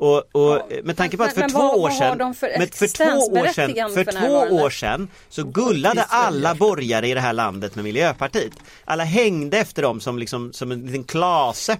Och, 0.03 0.23
och 0.31 0.61
med 0.83 0.97
tanke 0.97 1.17
på 1.17 1.23
att 1.23 1.33
för 1.33 1.41
Men- 1.41 1.49
två 1.49 1.59
vad- 1.59 1.77
år 1.77 1.89
sedan, 1.89 2.33
för 2.33 2.47
för 2.77 2.87
två 2.87 3.39
år 3.39 3.47
sedan, 3.53 3.89
för 3.93 4.03
för 4.03 4.11
två 4.11 4.55
år 4.55 4.69
sedan 4.69 5.07
så 5.29 5.43
gullade 5.43 6.03
alla 6.03 6.55
borgare 6.55 7.07
i 7.07 7.13
det 7.13 7.19
här 7.19 7.33
landet 7.33 7.75
med 7.75 7.83
Miljöpartiet. 7.83 8.53
Alla 8.85 9.03
hängde 9.03 9.57
efter 9.57 9.81
dem 9.81 9.99
som, 9.99 10.19
liksom, 10.19 10.53
som 10.53 10.71
en 10.71 10.85
liten 10.85 11.03
klase. 11.03 11.77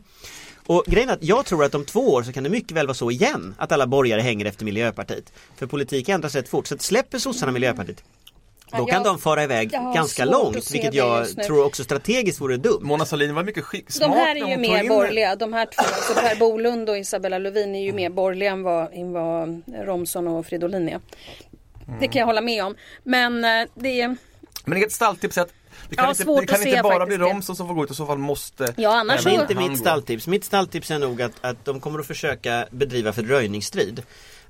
Och 0.65 0.83
grejen 0.87 1.09
är 1.09 1.13
att 1.13 1.23
jag 1.23 1.45
tror 1.45 1.63
att 1.63 1.75
om 1.75 1.85
två 1.85 2.13
år 2.13 2.23
så 2.23 2.33
kan 2.33 2.43
det 2.43 2.49
mycket 2.49 2.71
väl 2.71 2.87
vara 2.87 2.95
så 2.95 3.11
igen 3.11 3.55
att 3.57 3.71
alla 3.71 3.87
borgare 3.87 4.21
hänger 4.21 4.45
efter 4.45 4.65
Miljöpartiet. 4.65 5.33
För 5.57 5.65
politik 5.65 6.09
ändras 6.09 6.35
rätt 6.35 6.49
fort. 6.49 6.67
Så 6.67 6.77
släpper 6.77 7.19
sossarna 7.19 7.51
Miljöpartiet 7.51 8.03
då 8.77 8.79
Ja, 8.83 8.85
kan 8.85 8.93
jag- 8.95 9.03
de 9.03 9.19
fara 9.19 9.43
iväg 9.43 9.69
jag 9.73 9.93
ganska 9.93 10.25
långt 10.25 10.71
vilket 10.71 10.93
jag 10.93 11.43
tror 11.43 11.65
också 11.65 11.83
strategiskt 11.83 12.41
vore 12.41 12.57
dumt. 12.57 12.79
Mona 12.81 13.05
Sahlin 13.05 13.35
var 13.35 13.43
mycket 13.43 13.63
skick, 13.63 13.87
De 13.87 13.93
smart 13.93 14.15
här 14.15 14.35
är 14.35 14.49
ju 14.49 14.57
mer 14.57 14.89
borgerliga. 14.89 15.35
De 15.35 15.53
här 15.53 15.65
två, 15.65 15.81
alltså 15.83 16.13
Per 16.13 16.35
Bolund 16.35 16.89
och 16.89 16.97
Isabella 16.97 17.37
Lövin 17.37 17.75
är 17.75 17.81
ju 17.83 17.93
mer 17.93 18.09
borgerliga 18.09 18.51
än 18.51 18.63
vad, 18.63 18.93
än 18.93 19.11
vad 19.13 19.61
Romson 19.85 20.27
och 20.27 20.45
Fridolin 20.45 20.89
är. 20.89 20.99
Det 21.99 22.07
kan 22.07 22.19
jag 22.19 22.25
hålla 22.25 22.41
med 22.41 22.63
om. 22.65 22.75
Men 23.03 23.43
eh, 23.45 23.67
det 23.75 24.01
är... 24.01 24.15
Men 24.65 24.83
ett 24.83 24.91
stalltips 24.91 25.37
är 25.37 25.41
att 25.41 25.49
det 25.89 25.95
kan 25.95 26.05
Ja, 26.05 26.11
inte, 26.11 26.23
det 26.23 26.47
kan 26.47 26.67
inte 26.67 26.83
bara 26.83 27.05
bli. 27.05 27.17
Romson 27.17 27.55
som 27.55 27.67
får 27.67 27.75
gå 27.75 27.83
ut, 27.83 27.91
i 27.91 27.95
så 27.95 28.05
fall 28.05 28.17
måste 28.17 28.73
Ja, 28.77 28.99
annars 28.99 29.23
Det 29.23 29.29
är 29.29 29.35
så- 29.35 29.41
inte 29.41 29.55
mitt 29.55 29.79
stalltips. 29.79 30.27
Mitt 30.27 30.43
stalltips 30.43 30.91
är 30.91 30.99
nog 30.99 31.21
att, 31.21 31.31
att 31.41 31.65
de 31.65 31.79
kommer 31.79 31.99
att 31.99 32.07
försöka 32.07 32.65
bedriva 32.71 33.13
fördröjningsstrid. 33.13 34.01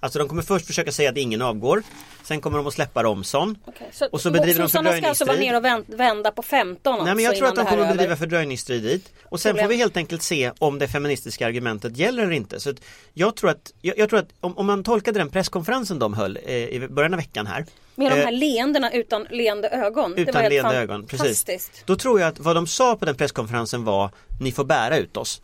Alltså 0.03 0.19
de 0.19 0.27
kommer 0.27 0.41
först 0.41 0.67
försöka 0.67 0.91
säga 0.91 1.09
att 1.09 1.17
ingen 1.17 1.41
avgår. 1.41 1.83
Sen 2.23 2.41
kommer 2.41 2.57
de 2.57 2.67
att 2.67 2.73
släppa 2.73 3.03
Romson. 3.03 3.57
Okej, 3.65 3.89
så 3.91 4.05
Och 4.11 4.21
så 4.21 4.31
bedriver 4.31 4.59
de 4.59 4.69
sossarna 4.69 4.97
ska 4.97 5.07
alltså 5.07 5.25
vara 5.25 5.37
ner 5.37 5.53
fördröjningsstrid. 5.53 5.85
och 5.87 5.97
vän- 5.97 5.97
vända 5.97 6.31
på 6.31 6.41
15 6.41 7.05
Nej 7.05 7.15
men 7.15 7.23
jag 7.23 7.29
alltså 7.29 7.39
tror 7.39 7.49
att 7.49 7.55
de 7.55 7.65
kommer 7.65 7.83
att 7.83 7.97
bedriva 7.97 8.15
fördröjningsstrid 8.15 8.83
dit. 8.83 9.13
Och 9.23 9.39
sen 9.39 9.49
Problem. 9.49 9.65
får 9.65 9.69
vi 9.69 9.77
helt 9.77 9.97
enkelt 9.97 10.21
se 10.21 10.51
om 10.59 10.79
det 10.79 10.87
feministiska 10.87 11.47
argumentet 11.47 11.97
gäller 11.97 12.23
eller 12.23 12.31
inte. 12.31 12.59
Så 12.59 12.73
jag 13.13 13.35
tror 13.35 13.49
att, 13.49 13.73
jag, 13.81 13.97
jag 13.97 14.09
tror 14.09 14.19
att 14.19 14.29
om, 14.39 14.57
om 14.57 14.65
man 14.65 14.83
tolkade 14.83 15.19
den 15.19 15.29
presskonferensen 15.29 15.99
de 15.99 16.13
höll 16.13 16.39
eh, 16.45 16.53
i 16.53 16.87
början 16.89 17.13
av 17.13 17.19
veckan 17.19 17.47
här. 17.47 17.65
Med 17.95 18.11
de 18.11 18.19
eh, 18.19 18.25
här 18.25 18.31
leendena 18.31 18.91
utan 18.91 19.27
leende 19.29 19.69
ögon. 19.69 20.11
det 20.15 20.23
var 20.23 20.29
utan 20.31 20.49
leende 20.49 20.77
ögon, 20.77 21.05
precis. 21.07 21.71
Då 21.85 21.95
tror 21.95 22.19
jag 22.19 22.27
att 22.29 22.39
vad 22.39 22.55
de 22.55 22.67
sa 22.67 22.95
på 22.95 23.05
den 23.05 23.15
presskonferensen 23.15 23.83
var 23.83 24.09
Ni 24.39 24.51
får 24.51 24.63
bära 24.63 24.97
ut 24.97 25.17
oss. 25.17 25.41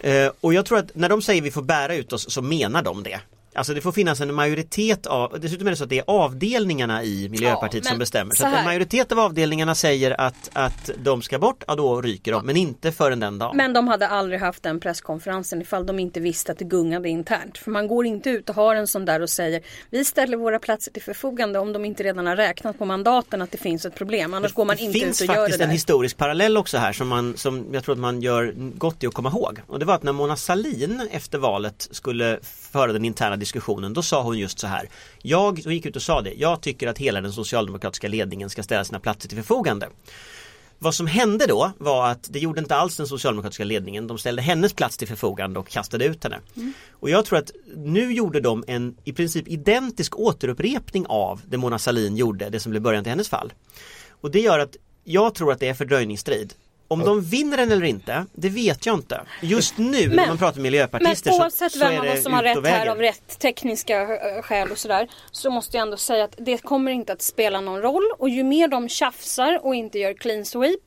Eh, 0.00 0.30
och 0.40 0.54
jag 0.54 0.66
tror 0.66 0.78
att 0.78 0.94
när 0.94 1.08
de 1.08 1.22
säger 1.22 1.42
vi 1.42 1.50
får 1.50 1.62
bära 1.62 1.94
ut 1.94 2.12
oss 2.12 2.32
så 2.32 2.42
menar 2.42 2.82
de 2.82 3.02
det. 3.02 3.20
Alltså 3.54 3.74
det 3.74 3.80
får 3.80 3.92
finnas 3.92 4.20
en 4.20 4.34
majoritet 4.34 5.06
av, 5.06 5.40
dessutom 5.40 5.66
är 5.66 5.70
det 5.70 5.76
så 5.76 5.84
att 5.84 5.90
det 5.90 5.98
är 5.98 6.04
avdelningarna 6.06 7.04
i 7.04 7.28
Miljöpartiet 7.28 7.84
Ja, 7.84 7.90
som 7.90 7.98
bestämmer. 7.98 8.34
Så 8.34 8.42
så 8.42 8.46
en 8.46 8.64
majoritet 8.64 9.12
av 9.12 9.18
avdelningarna 9.18 9.74
säger 9.74 10.20
att, 10.20 10.50
att 10.52 10.90
de 10.98 11.22
ska 11.22 11.38
bort, 11.38 11.64
ja 11.66 11.74
då 11.74 12.02
ryker 12.02 12.32
de. 12.32 12.46
Men 12.46 12.56
inte 12.56 12.92
förrän 12.92 13.20
den 13.20 13.38
dagen. 13.38 13.56
Men 13.56 13.72
de 13.72 13.88
hade 13.88 14.08
aldrig 14.08 14.40
haft 14.40 14.62
den 14.62 14.80
presskonferensen 14.80 15.62
ifall 15.62 15.86
de 15.86 15.98
inte 15.98 16.20
visste 16.20 16.52
att 16.52 16.58
det 16.58 16.64
gungade 16.64 17.08
internt. 17.08 17.58
För 17.58 17.70
man 17.70 17.88
går 17.88 18.06
inte 18.06 18.30
ut 18.30 18.48
och 18.48 18.56
har 18.56 18.74
en 18.76 18.86
sån 18.86 19.04
där 19.04 19.22
och 19.22 19.30
säger 19.30 19.62
vi 19.90 20.04
ställer 20.04 20.36
våra 20.36 20.58
platser 20.58 20.92
till 20.92 21.02
förfogande 21.02 21.58
om 21.58 21.72
de 21.72 21.84
inte 21.84 22.02
redan 22.02 22.26
har 22.26 22.36
räknat 22.36 22.78
på 22.78 22.84
mandaten 22.84 23.42
att 23.42 23.50
det 23.50 23.58
finns 23.58 23.84
ett 23.84 23.94
problem. 23.94 24.34
Annars 24.34 24.52
går 24.52 24.64
man 24.64 24.76
det 24.76 24.82
inte 24.82 24.98
ut 24.98 25.04
finns 25.04 25.20
och 25.20 25.26
gör 25.26 25.34
det 25.34 25.40
faktiskt 25.40 25.58
där. 25.58 25.64
en 25.64 25.70
historisk 25.70 26.16
parallell 26.16 26.56
också 26.56 26.78
här 26.78 26.92
som, 26.92 27.08
man, 27.08 27.36
som 27.36 27.66
jag 27.72 27.84
tror 27.84 27.92
att 27.92 27.98
man 27.98 28.20
gör 28.20 28.54
gott 28.56 29.02
i 29.02 29.06
att 29.06 29.14
komma 29.14 29.28
ihåg. 29.28 29.60
Och 29.66 29.78
det 29.78 29.84
var 29.84 29.94
att 29.94 30.02
när 30.02 30.12
Mona 30.12 30.36
Sahlin 30.36 31.08
efter 31.12 31.38
valet 31.38 31.88
skulle 31.90 32.38
föra 32.72 32.92
den 32.92 33.04
interna 33.04 33.36
diskussionen 33.36 33.92
då 33.92 34.02
sa 34.02 34.22
hon 34.22 34.38
just 34.38 34.58
så 34.58 34.66
här. 34.66 34.88
Jag, 35.22 35.60
hon 35.64 35.74
gick 35.74 35.86
ut 35.86 35.96
och 35.96 36.02
sa 36.02 36.22
det, 36.22 36.32
jag 36.34 36.60
tycker 36.60 36.88
att 36.88 36.98
hela 36.98 37.20
den 37.20 37.32
socialdemokratiska 37.32 38.08
ledningen 38.08 38.50
ska 38.50 38.62
ställa 38.62 38.84
sina 38.84 39.00
platser 39.00 39.28
till 39.28 39.38
förfogande. 39.38 39.88
Vad 40.78 40.94
som 40.94 41.06
hände 41.06 41.46
då 41.46 41.72
var 41.78 42.08
att 42.08 42.28
det 42.32 42.38
gjorde 42.38 42.60
inte 42.60 42.76
alls 42.76 42.96
den 42.96 43.06
socialdemokratiska 43.06 43.64
ledningen. 43.64 44.06
De 44.06 44.18
ställde 44.18 44.42
hennes 44.42 44.72
plats 44.72 44.96
till 44.96 45.08
förfogande 45.08 45.60
och 45.60 45.68
kastade 45.68 46.04
ut 46.04 46.24
henne. 46.24 46.38
Och 46.90 47.10
jag 47.10 47.24
tror 47.24 47.38
att 47.38 47.50
nu 47.76 48.12
gjorde 48.12 48.40
de 48.40 48.64
en 48.66 48.96
i 49.04 49.12
princip 49.12 49.48
identisk 49.48 50.18
återupprepning 50.18 51.06
av 51.08 51.40
det 51.46 51.56
Mona 51.56 51.78
Sahlin 51.78 52.16
gjorde, 52.16 52.50
det 52.50 52.60
som 52.60 52.70
blev 52.70 52.82
början 52.82 53.04
till 53.04 53.10
hennes 53.10 53.28
fall. 53.28 53.52
Och 54.10 54.30
det 54.30 54.40
gör 54.40 54.58
att 54.58 54.76
jag 55.04 55.34
tror 55.34 55.52
att 55.52 55.60
det 55.60 55.68
är 55.68 55.74
fördröjningsstrid. 55.74 56.54
Om 56.92 57.00
de 57.00 57.20
vinner 57.20 57.56
den 57.56 57.72
eller 57.72 57.84
inte, 57.84 58.26
det 58.32 58.48
vet 58.48 58.86
jag 58.86 58.94
inte. 58.94 59.20
Just 59.40 59.78
nu 59.78 60.08
när 60.08 60.26
man 60.26 60.38
pratar 60.38 60.46
med 60.46 60.56
Men 60.56 60.62
miljöpartister 60.62 61.32
oavsett 61.32 61.72
så, 61.72 61.78
så 61.78 61.84
vem 61.84 61.94
är 61.94 62.08
av 62.08 62.14
oss 62.14 62.22
som 62.22 62.32
har 62.32 62.42
rätt 62.42 62.66
här 62.66 62.86
av 62.86 62.98
rätt 62.98 63.38
tekniska 63.38 64.00
eh, 64.02 64.42
skäl 64.42 64.70
och 64.70 64.78
sådär. 64.78 65.08
Så 65.30 65.50
måste 65.50 65.76
jag 65.76 65.82
ändå 65.82 65.96
säga 65.96 66.24
att 66.24 66.34
det 66.38 66.58
kommer 66.58 66.92
inte 66.92 67.12
att 67.12 67.22
spela 67.22 67.60
någon 67.60 67.82
roll. 67.82 68.04
Och 68.18 68.28
ju 68.28 68.44
mer 68.44 68.68
de 68.68 68.88
tjafsar 68.88 69.60
och 69.62 69.74
inte 69.74 69.98
gör 69.98 70.14
clean 70.14 70.44
sweep. 70.44 70.80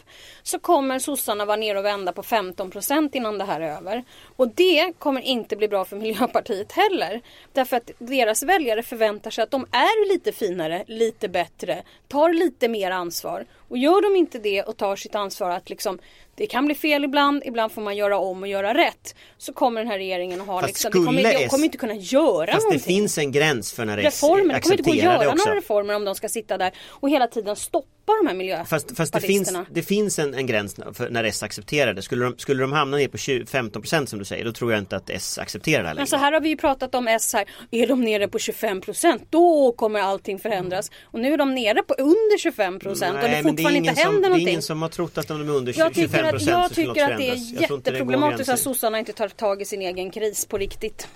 Så 0.43 0.59
kommer 0.59 0.99
sossarna 0.99 1.45
vara 1.45 1.57
ner 1.57 1.75
och 1.75 1.85
vända 1.85 2.13
på 2.13 2.23
15% 2.23 3.09
innan 3.13 3.37
det 3.37 3.45
här 3.45 3.61
är 3.61 3.77
över. 3.77 4.03
Och 4.35 4.47
det 4.47 4.93
kommer 4.99 5.21
inte 5.21 5.55
bli 5.55 5.67
bra 5.67 5.85
för 5.85 5.95
Miljöpartiet 5.95 6.71
heller. 6.71 7.21
Därför 7.53 7.77
att 7.77 7.91
deras 7.97 8.43
väljare 8.43 8.83
förväntar 8.83 9.31
sig 9.31 9.43
att 9.43 9.51
de 9.51 9.65
är 9.71 10.13
lite 10.13 10.31
finare, 10.31 10.83
lite 10.87 11.29
bättre, 11.29 11.83
tar 12.07 12.33
lite 12.33 12.67
mer 12.67 12.91
ansvar. 12.91 13.45
Och 13.69 13.77
gör 13.77 14.01
de 14.01 14.15
inte 14.15 14.39
det 14.39 14.63
och 14.63 14.77
tar 14.77 14.95
sitt 14.95 15.15
ansvar 15.15 15.49
att 15.49 15.69
liksom 15.69 15.99
det 16.35 16.47
kan 16.47 16.65
bli 16.65 16.75
fel 16.75 17.03
ibland, 17.03 17.43
ibland 17.45 17.71
får 17.71 17.81
man 17.81 17.95
göra 17.95 18.17
om 18.17 18.41
och 18.41 18.47
göra 18.47 18.73
rätt. 18.73 19.15
Så 19.37 19.53
kommer 19.53 19.81
den 19.81 19.91
här 19.91 19.97
regeringen 19.97 20.41
att 20.41 20.47
ha 20.47 20.61
Fast 20.61 20.67
liksom, 20.83 20.91
det 21.01 21.05
kommer, 21.05 21.23
de 21.23 21.47
kommer 21.47 21.65
inte 21.65 21.77
kunna 21.77 21.93
göra 21.95 22.45
Fast 22.45 22.57
det 22.59 22.63
någonting. 22.63 22.79
finns 22.79 23.17
en 23.17 23.31
gräns 23.31 23.73
för 23.73 23.85
när 23.85 23.97
reformer, 23.97 24.53
det 24.53 24.61
kommer 24.61 24.77
inte 24.77 24.83
gå 24.83 24.91
att 24.91 24.97
det 24.97 25.03
göra 25.03 25.35
några 25.35 25.55
reformer 25.55 25.95
om 25.95 26.05
de 26.05 26.15
ska 26.15 26.29
sitta 26.29 26.57
där 26.57 26.71
och 26.89 27.09
hela 27.09 27.27
tiden 27.27 27.55
stoppa 27.55 27.87
de 28.21 28.27
här 28.27 28.35
miljöpartisterna. 28.35 28.95
Fast, 28.95 28.97
fast 28.97 29.13
det 29.13 29.21
finns, 29.21 29.53
det 29.71 29.83
finns 29.83 30.19
en, 30.19 30.33
en 30.33 30.47
gräns 30.47 30.75
för 30.93 31.09
när 31.09 31.23
S 31.23 31.43
accepterar 31.43 31.93
det. 31.93 32.01
Skulle 32.01 32.25
de, 32.25 32.37
skulle 32.37 32.63
de 32.63 32.71
hamna 32.71 32.97
ner 32.97 33.07
på 33.07 33.17
20, 33.17 33.43
15% 33.43 34.05
som 34.05 34.19
du 34.19 34.25
säger, 34.25 34.45
då 34.45 34.51
tror 34.51 34.71
jag 34.71 34.79
inte 34.79 34.95
att 34.95 35.09
S 35.09 35.37
accepterar 35.37 35.81
det 35.81 35.87
här 35.87 35.93
Men 35.93 35.95
längre. 35.95 36.07
så 36.07 36.17
här 36.17 36.31
har 36.31 36.41
vi 36.41 36.49
ju 36.49 36.57
pratat 36.57 36.95
om 36.95 37.07
S 37.07 37.33
här. 37.33 37.45
Är 37.71 37.87
de 37.87 38.01
nere 38.01 38.27
på 38.27 38.37
25% 38.37 39.19
då 39.29 39.71
kommer 39.71 39.99
allting 39.99 40.39
förändras. 40.39 40.91
Och 41.03 41.19
nu 41.19 41.33
är 41.33 41.37
de 41.37 41.55
nere 41.55 41.83
på 41.83 41.93
under 41.93 42.37
25% 42.37 42.89
och 42.89 42.97
det 42.99 43.29
men 43.29 43.43
fortfarande 43.43 43.59
ingen 43.79 43.89
inte 43.89 44.01
som, 44.01 44.11
händer 44.11 44.21
Det 44.21 44.25
är 44.25 44.29
någonting. 44.29 44.47
ingen 44.47 44.61
som 44.61 44.81
har 44.81 44.89
trott 44.89 45.17
att 45.17 45.27
de 45.27 45.49
är 45.49 45.53
under 45.53 45.73
25% 45.73 46.24
Jag 46.31 46.39
tycker 46.39 46.53
att, 46.53 46.61
jag 46.61 46.71
tycker 46.75 47.11
att 47.11 47.17
det 47.17 47.29
är 47.29 47.35
det 47.35 47.61
jätteproblematiskt 47.61 48.49
att 48.49 48.59
sossarna 48.59 48.99
inte 48.99 49.13
tar 49.13 49.27
tag 49.29 49.61
i 49.61 49.65
sin 49.65 49.81
egen 49.81 50.11
kris 50.11 50.45
på 50.45 50.57
riktigt. 50.57 51.07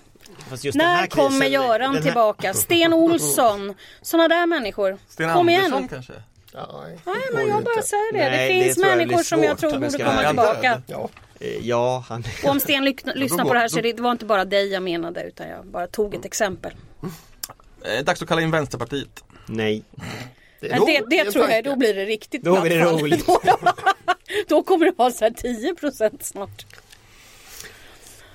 Fast 0.50 0.64
just 0.64 0.78
den 0.80 0.88
När 0.88 1.08
kommer 1.08 1.46
Göran 1.46 1.80
den 1.80 1.96
här- 1.96 2.02
tillbaka? 2.02 2.54
Sten 2.54 2.94
Olsson. 2.94 3.74
Sådana 4.02 4.28
där 4.28 4.46
människor. 4.46 4.98
Sten 5.10 5.34
Kom 5.34 5.48
Andersson 5.50 5.70
igen. 5.78 5.88
kanske? 5.88 6.14
Ja, 6.54 6.84
nej, 7.06 7.16
det 7.28 7.34
men 7.34 7.48
jag 7.48 7.64
bara 7.64 7.82
säger 7.82 8.14
det. 8.14 8.20
Nej, 8.30 8.50
det 8.54 8.58
det 8.58 8.64
finns 8.64 8.78
blir 8.78 8.86
människor 8.96 9.24
som 9.24 9.44
jag 9.44 9.60
svårt 9.60 9.70
tror 9.72 9.80
borde 9.80 9.98
komma 10.04 10.28
tillbaka. 10.28 10.82
Ja, 10.88 11.10
Eh, 11.42 11.68
Ja, 11.68 12.04
han... 12.10 12.24
Och 12.44 12.50
om 12.50 12.60
Sten 12.60 12.86
lyssnar 13.16 13.46
på 13.46 13.54
det 13.54 13.60
här 13.60 13.68
så 13.68 13.82
det 13.82 13.94
det 13.94 14.02
var 14.02 14.12
inte 14.12 14.26
bara 14.26 14.46
dig 14.46 14.68
jag 14.72 14.84
menade 14.84 15.24
utan 15.24 15.48
jag 15.50 15.66
bara 15.66 15.88
tog 15.88 16.16
ett 16.16 16.26
exempel. 16.26 16.72
Eh, 17.86 18.04
dags 18.04 18.22
att 18.22 18.28
kalla 18.28 18.42
in 18.42 18.52
Vänsterpartiet. 18.52 19.24
Nej. 19.46 19.84
Det, 20.62 20.68
det 21.10 21.20
en 21.20 21.32
tror 21.32 21.50
jag, 21.50 21.64
då 21.64 21.76
blir 21.76 21.94
det 21.94 22.06
riktigt 22.06 22.44
Då 22.44 22.62
blir 22.62 22.78
det 22.78 22.86
roligt. 22.86 23.26
Då, 24.48 24.64
kommer 24.64 24.86
det 24.86 24.94
vara 24.98 25.12
så 25.12 25.24
här 25.26 25.32
10% 25.32 26.18
snart. 26.22 26.66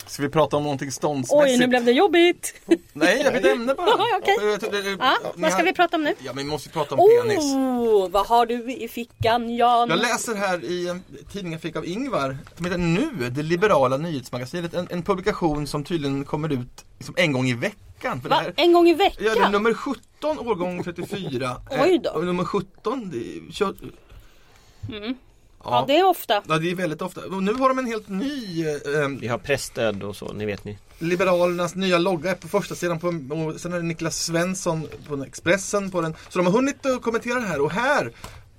Ska 0.07 0.23
vi 0.23 0.29
prata 0.29 0.57
om 0.57 0.63
någonting 0.63 0.93
ståndsmässigt? 0.93 1.53
Oj, 1.53 1.59
nu 1.59 1.67
blev 1.67 1.85
det 1.85 1.93
jobbigt. 1.93 2.55
Nej, 2.93 3.21
jag 3.25 3.33
byter 3.33 3.53
ämne 3.53 3.75
bara. 3.75 3.87
Ja, 3.99 4.19
okej. 4.23 4.37
Eh, 4.85 4.97
Ja, 4.99 5.17
vad 5.35 5.53
ska 5.53 5.63
vi 5.63 5.73
prata 5.73 5.97
om 5.97 6.05
nu? 6.05 6.15
Ja, 6.19 6.33
men 6.33 6.45
vi 6.45 6.51
måste 6.51 6.69
prata 6.69 6.95
om 6.95 7.09
penis. 7.23 7.39
Oh, 7.45 8.09
vad 8.11 8.27
har 8.27 8.47
du 8.47 8.73
i 8.73 8.89
fickan 8.89 9.57
Jan? 9.57 9.89
Jag 9.91 9.99
läser 9.99 10.35
här 10.35 10.65
i 10.65 10.89
en 10.89 11.03
tidning 11.33 11.53
jag 11.53 11.61
fick 11.63 11.77
av 11.77 11.87
Ingvar, 11.87 12.39
som 12.57 12.65
heter 12.65 12.79
Nu, 12.79 13.31
det 13.31 13.43
liberala 13.43 13.97
nyhetsmagasinet. 13.97 14.75
En, 14.75 14.89
en 14.91 15.03
publikation 15.03 15.67
som 15.67 15.85
tydligen 15.85 16.25
kommer 16.25 16.53
ut 16.53 16.85
liksom 16.99 17.15
en 17.19 17.33
gång 17.33 17.47
i 17.47 17.55
veckan. 17.55 18.21
Va? 18.25 18.37
här, 18.37 18.53
En 18.57 18.73
gång 18.73 18.89
i 18.89 18.95
veckan? 18.95 19.27
ja, 19.27 19.35
det 19.35 19.41
är 19.41 19.51
nummer 19.51 19.75
17, 19.75 20.39
årgång 20.39 20.85
34. 20.85 21.57
Oj 21.71 21.99
då. 22.05 22.11
Eh, 22.11 22.25
nummer 22.25 22.45
17, 22.45 23.11
det 23.11 23.17
är, 23.19 23.53
kör, 23.53 23.75
Ja, 25.65 25.85
det 25.87 25.99
är 25.99 26.07
ofta. 26.07 26.43
Ja, 26.49 26.59
det 26.59 26.71
är 26.71 26.75
väldigt 26.75 27.03
ofta. 27.03 27.21
Och 27.21 27.43
nu 27.43 27.55
har 27.55 27.69
de 27.69 27.79
en 27.79 27.87
helt 27.87 28.09
ny 28.09 28.67
eh, 28.67 29.09
Vi 29.21 29.29
har 29.29 29.39
pressstöd 29.39 30.03
och 30.03 30.17
så, 30.17 30.33
ni 30.33 30.47
vet 30.47 30.65
ni. 30.65 30.79
Liberalernas 30.99 31.75
nya 31.75 31.99
logga 31.99 32.31
är 32.31 32.35
på 32.35 32.49
första 32.49 32.75
sidan 32.75 32.99
på, 32.99 33.07
och 33.09 33.61
sen 33.61 33.73
är 33.73 33.77
det 33.77 33.83
Niklas 33.83 34.25
Svensson 34.25 34.89
på 35.09 35.25
Expressen 35.25 35.91
på 35.91 36.01
den. 36.01 36.15
Så 36.29 36.39
de 36.39 36.47
har 36.47 36.53
hunnit 36.53 36.87
att 36.87 37.03
kommentera 37.03 37.41
det 37.41 37.47
här 37.47 37.61
och 37.61 37.71
här 37.71 38.13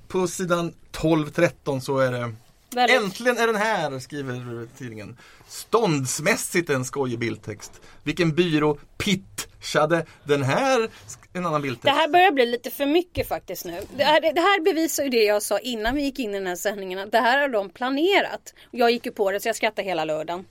på 0.07 0.27
sidan 0.27 0.73
12-13 0.91 1.79
så 1.79 1.97
är 1.99 2.11
det 2.11 2.33
Väldigt. 2.69 3.01
Äntligen 3.01 3.38
är 3.38 3.47
den 3.47 3.56
här, 3.56 3.99
skriver 3.99 4.67
tidningen. 4.78 5.17
Ståndsmässigt 5.47 6.69
en 6.69 6.86
skojig 6.86 7.19
bildtext. 7.19 7.82
Vilken 8.04 8.36
byrå 8.36 8.78
pitchade 8.97 10.06
den 10.23 10.43
här? 10.43 10.89
En 11.34 11.45
annan 11.45 11.62
bildtext. 11.62 11.86
Det 11.86 11.91
här 11.91 12.08
börjar 12.08 12.32
bli 12.32 12.45
lite 12.45 12.71
för 12.71 12.86
mycket 12.86 13.28
faktiskt 13.28 13.65
nu. 13.65 13.82
Det 13.97 14.04
här, 14.04 14.21
det 14.21 14.41
här 14.41 14.63
bevisar 14.63 15.04
ju 15.04 15.10
det 15.10 15.23
jag 15.23 15.43
sa 15.43 15.60
innan 15.60 15.95
vi 15.95 16.01
gick 16.01 16.19
in 16.19 16.32
i 16.32 16.34
den 16.34 16.47
här 16.47 16.56
sändningen. 16.56 16.99
Att 16.99 17.12
det 17.12 17.19
här 17.19 17.41
har 17.41 17.49
de 17.49 17.69
planerat. 17.69 18.54
Jag 18.71 18.91
gick 18.91 19.06
ju 19.06 19.12
på 19.12 19.32
det 19.32 19.39
så 19.39 19.49
jag 19.49 19.56
skrattade 19.56 19.88
hela 19.88 20.06
lördagen. 20.06 20.45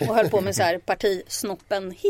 Och 0.00 0.14
höll 0.14 0.28
på 0.30 0.40
med 0.40 0.56
så 0.56 0.62
här 0.62 0.78
partisnoppen. 0.78 1.94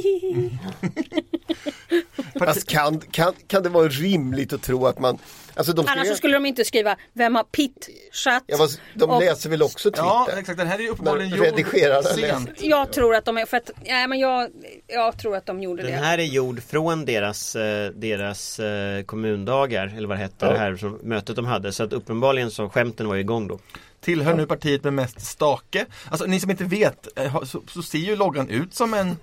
Fast 2.38 2.68
kan, 2.68 3.00
kan, 3.00 3.32
kan 3.46 3.62
det 3.62 3.68
vara 3.68 3.88
rimligt 3.88 4.52
att 4.52 4.62
tro 4.62 4.86
att 4.86 4.98
man... 4.98 5.18
Alltså 5.54 5.72
de, 5.72 5.86
Annars 5.88 6.16
skulle 6.16 6.34
de 6.34 6.46
inte 6.46 6.64
skriva 6.64 6.96
Vem 7.12 7.34
har 7.34 7.44
pitchat? 7.44 8.42
ja, 8.46 8.56
vad- 8.58 8.70
de 8.94 9.10
Och- 9.10 9.20
läser 9.20 9.50
väl 9.50 9.62
också 9.62 9.90
Twitter? 9.90 10.02
Ja, 10.02 10.28
exakt. 10.38 10.58
Den 10.58 10.66
här 10.66 10.78
är 10.78 10.82
ju 10.82 10.88
uppenbarligen 10.88 11.30
gjord 11.30 11.66
sent. 12.14 12.50
Jag 12.60 12.92
tror 12.92 13.14
att 13.14 13.24
de 13.24 13.38
är, 13.38 13.46
för 13.46 13.56
att, 13.56 13.70
ja, 13.84 14.06
men 14.06 14.18
jag, 14.18 14.50
jag 14.86 15.18
tror 15.18 15.36
att 15.36 15.46
de 15.46 15.62
gjorde 15.62 15.82
Den 15.82 15.92
det. 15.92 15.98
här 15.98 16.18
är 16.18 16.22
gjord 16.24 16.62
från 16.62 17.04
deras, 17.04 17.56
eh, 17.56 17.90
deras 17.90 18.58
eh, 18.60 19.02
kommundagar, 19.02 19.94
eller 19.96 20.08
vad 20.08 20.16
det 20.16 20.22
hette, 20.22 20.46
Ja. 20.46 20.52
det 20.52 20.58
här 20.58 20.76
som, 20.76 20.98
mötet 21.02 21.36
de 21.36 21.44
hade. 21.44 21.72
Så 21.72 21.82
att 21.82 21.92
uppenbarligen 21.92 22.50
så 22.50 22.68
skämten 22.68 23.08
var 23.08 23.16
igång 23.16 23.48
då. 23.48 23.58
Tillhör 24.00 24.34
nu 24.34 24.46
partiet 24.46 24.84
med 24.84 24.92
mest 24.92 25.20
stake. 25.20 25.86
Alltså 26.10 26.26
ni 26.26 26.40
som 26.40 26.50
inte 26.50 26.64
vet 26.64 27.18
eh, 27.18 27.42
så, 27.44 27.62
så 27.68 27.82
ser 27.82 27.98
ju 27.98 28.16
loggan 28.16 28.48
ut 28.48 28.74
som 28.74 28.94
en 28.94 29.16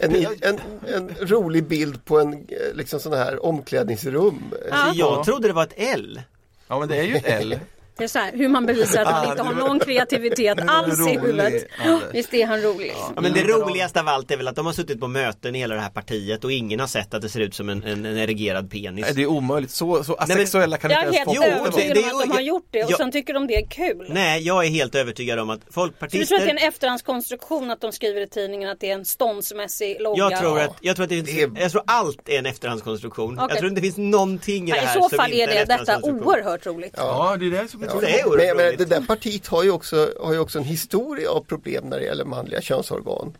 En, 0.00 0.26
en, 0.40 0.60
en 0.94 1.14
rolig 1.20 1.64
bild 1.64 2.04
på 2.04 2.20
en 2.20 2.32
eh, 2.32 2.74
liksom 2.74 3.00
sån 3.00 3.12
här 3.12 3.46
omklädningsrum. 3.46 4.42
Alltså, 4.70 4.98
jag 4.98 5.24
trodde 5.24 5.48
det 5.48 5.54
var 5.54 5.62
ett 5.62 5.74
L. 5.76 6.22
Ja 6.68 6.78
men 6.78 6.88
det 6.88 6.96
är 6.96 7.02
ju 7.02 7.16
ett 7.16 7.24
L. 7.26 7.58
Det 7.98 8.04
är 8.04 8.08
så 8.08 8.18
här, 8.18 8.32
hur 8.32 8.48
man 8.48 8.66
bevisar 8.66 9.00
att 9.02 9.10
man 9.10 9.26
Ah, 9.26 9.30
inte 9.30 9.42
har 9.42 9.54
någon 9.54 9.80
kreativitet 9.80 10.58
alls 10.66 11.00
i 11.08 11.10
huvudet. 11.18 11.64
Visst 12.12 12.34
är 12.34 12.46
han 12.46 12.60
rolig. 12.62 12.92
Ja, 13.14 13.20
men 13.20 13.32
det 13.32 13.42
roligaste 13.44 14.00
av 14.00 14.08
allt 14.08 14.30
är 14.30 14.36
väl 14.36 14.48
att 14.48 14.56
de 14.56 14.66
har 14.66 14.72
suttit 14.72 15.00
på 15.00 15.08
möten 15.08 15.54
i 15.54 15.58
hela 15.58 15.74
det 15.74 15.80
här 15.80 15.90
partiet 15.90 16.44
och 16.44 16.52
ingen 16.52 16.80
har 16.80 16.86
sett 16.86 17.14
att 17.14 17.22
det 17.22 17.28
ser 17.28 17.40
ut 17.40 17.54
som 17.54 17.68
en, 17.68 17.82
en, 17.82 18.04
en 18.06 18.18
erigerad 18.18 18.70
penis. 18.70 19.06
Det 19.14 19.22
är 19.22 19.26
omöjligt. 19.26 19.70
Så, 19.70 20.04
så 20.04 20.14
asexuella 20.14 20.76
kan 20.76 20.90
Jag 20.90 21.04
inte 21.06 21.18
är 21.18 21.20
ens 21.20 21.28
helt 21.38 21.38
få 21.38 21.44
Jo, 21.46 21.60
övertygad 21.60 21.96
det- 21.96 22.02
om 22.12 22.18
det- 22.18 22.24
att 22.24 22.30
de 22.30 22.34
har 22.34 22.40
gjort 22.40 22.66
det 22.70 22.84
och 22.84 22.90
ja. 22.90 22.96
sen 22.96 23.12
tycker 23.12 23.34
de 23.34 23.46
det 23.46 23.54
är 23.56 23.66
kul. 23.66 24.06
Nej, 24.10 24.42
jag 24.42 24.64
är 24.64 24.68
helt 24.70 24.94
övertygad 24.94 25.38
om 25.38 25.50
att 25.50 25.60
Så 25.60 25.66
du 25.66 25.72
folkpartister 25.72 26.26
tror 26.26 26.38
att 26.38 26.44
det 26.44 26.50
är 26.60 26.62
en 26.62 26.68
efterhandskonstruktion 26.68 27.70
att 27.70 27.80
de 27.80 27.92
skriver 27.92 28.20
i 28.20 28.26
tidningen 28.28 28.70
att 28.70 28.80
det 28.80 28.90
är 28.90 28.94
en 28.94 29.04
ståndsmässig 29.04 29.96
logga? 30.00 30.18
jag 30.30 30.40
tror, 30.40 30.60
att, 30.60 30.76
jag, 30.80 30.96
tror 30.96 31.04
att 31.04 31.10
det, 31.10 31.18
är- 31.42 31.60
jag 31.60 31.70
tror 31.72 31.82
allt 31.86 32.28
är 32.28 32.38
en 32.38 32.46
efterhandskonstruktion. 32.46 33.38
Okej. 33.38 33.46
Jag 33.50 33.58
tror 33.58 33.68
inte 33.68 33.80
det 33.80 33.84
finns 33.84 33.96
någonting 34.12 34.68
i 34.68 34.70
det 34.70 34.76
Nej, 34.76 34.82
I 34.84 34.86
här 34.86 35.00
så 35.00 35.08
som 35.08 35.16
fall 35.18 35.32
inte 35.32 35.54
är 35.54 35.66
det 35.66 35.76
detta 35.78 35.98
oerhört 36.02 36.66
roligt. 36.66 36.94
Ja, 36.96 37.36
det 37.40 37.46
är 37.46 37.50
det 37.50 37.68
som 37.70 37.82
jag 37.86 37.92
tror. 37.92 38.00
Det 38.00 38.20
är 38.20 38.24
Men, 38.24 38.32
oerhört 38.32 38.46
jag 38.60 38.66
roligt. 38.66 38.78
det 38.78 38.84
där 38.84 39.00
partiet 39.00 39.46
har 39.46 39.62
ju, 39.62 39.70
också, 39.70 40.10
har 40.20 40.32
ju 40.32 40.38
också 40.38 40.58
en 40.58 40.64
historia 40.64 41.30
av 41.30 41.40
problem 41.40 41.84
när 41.88 41.98
det 41.98 42.04
gäller 42.04 42.24
manliga 42.24 42.60
könsorgan. 42.60 43.36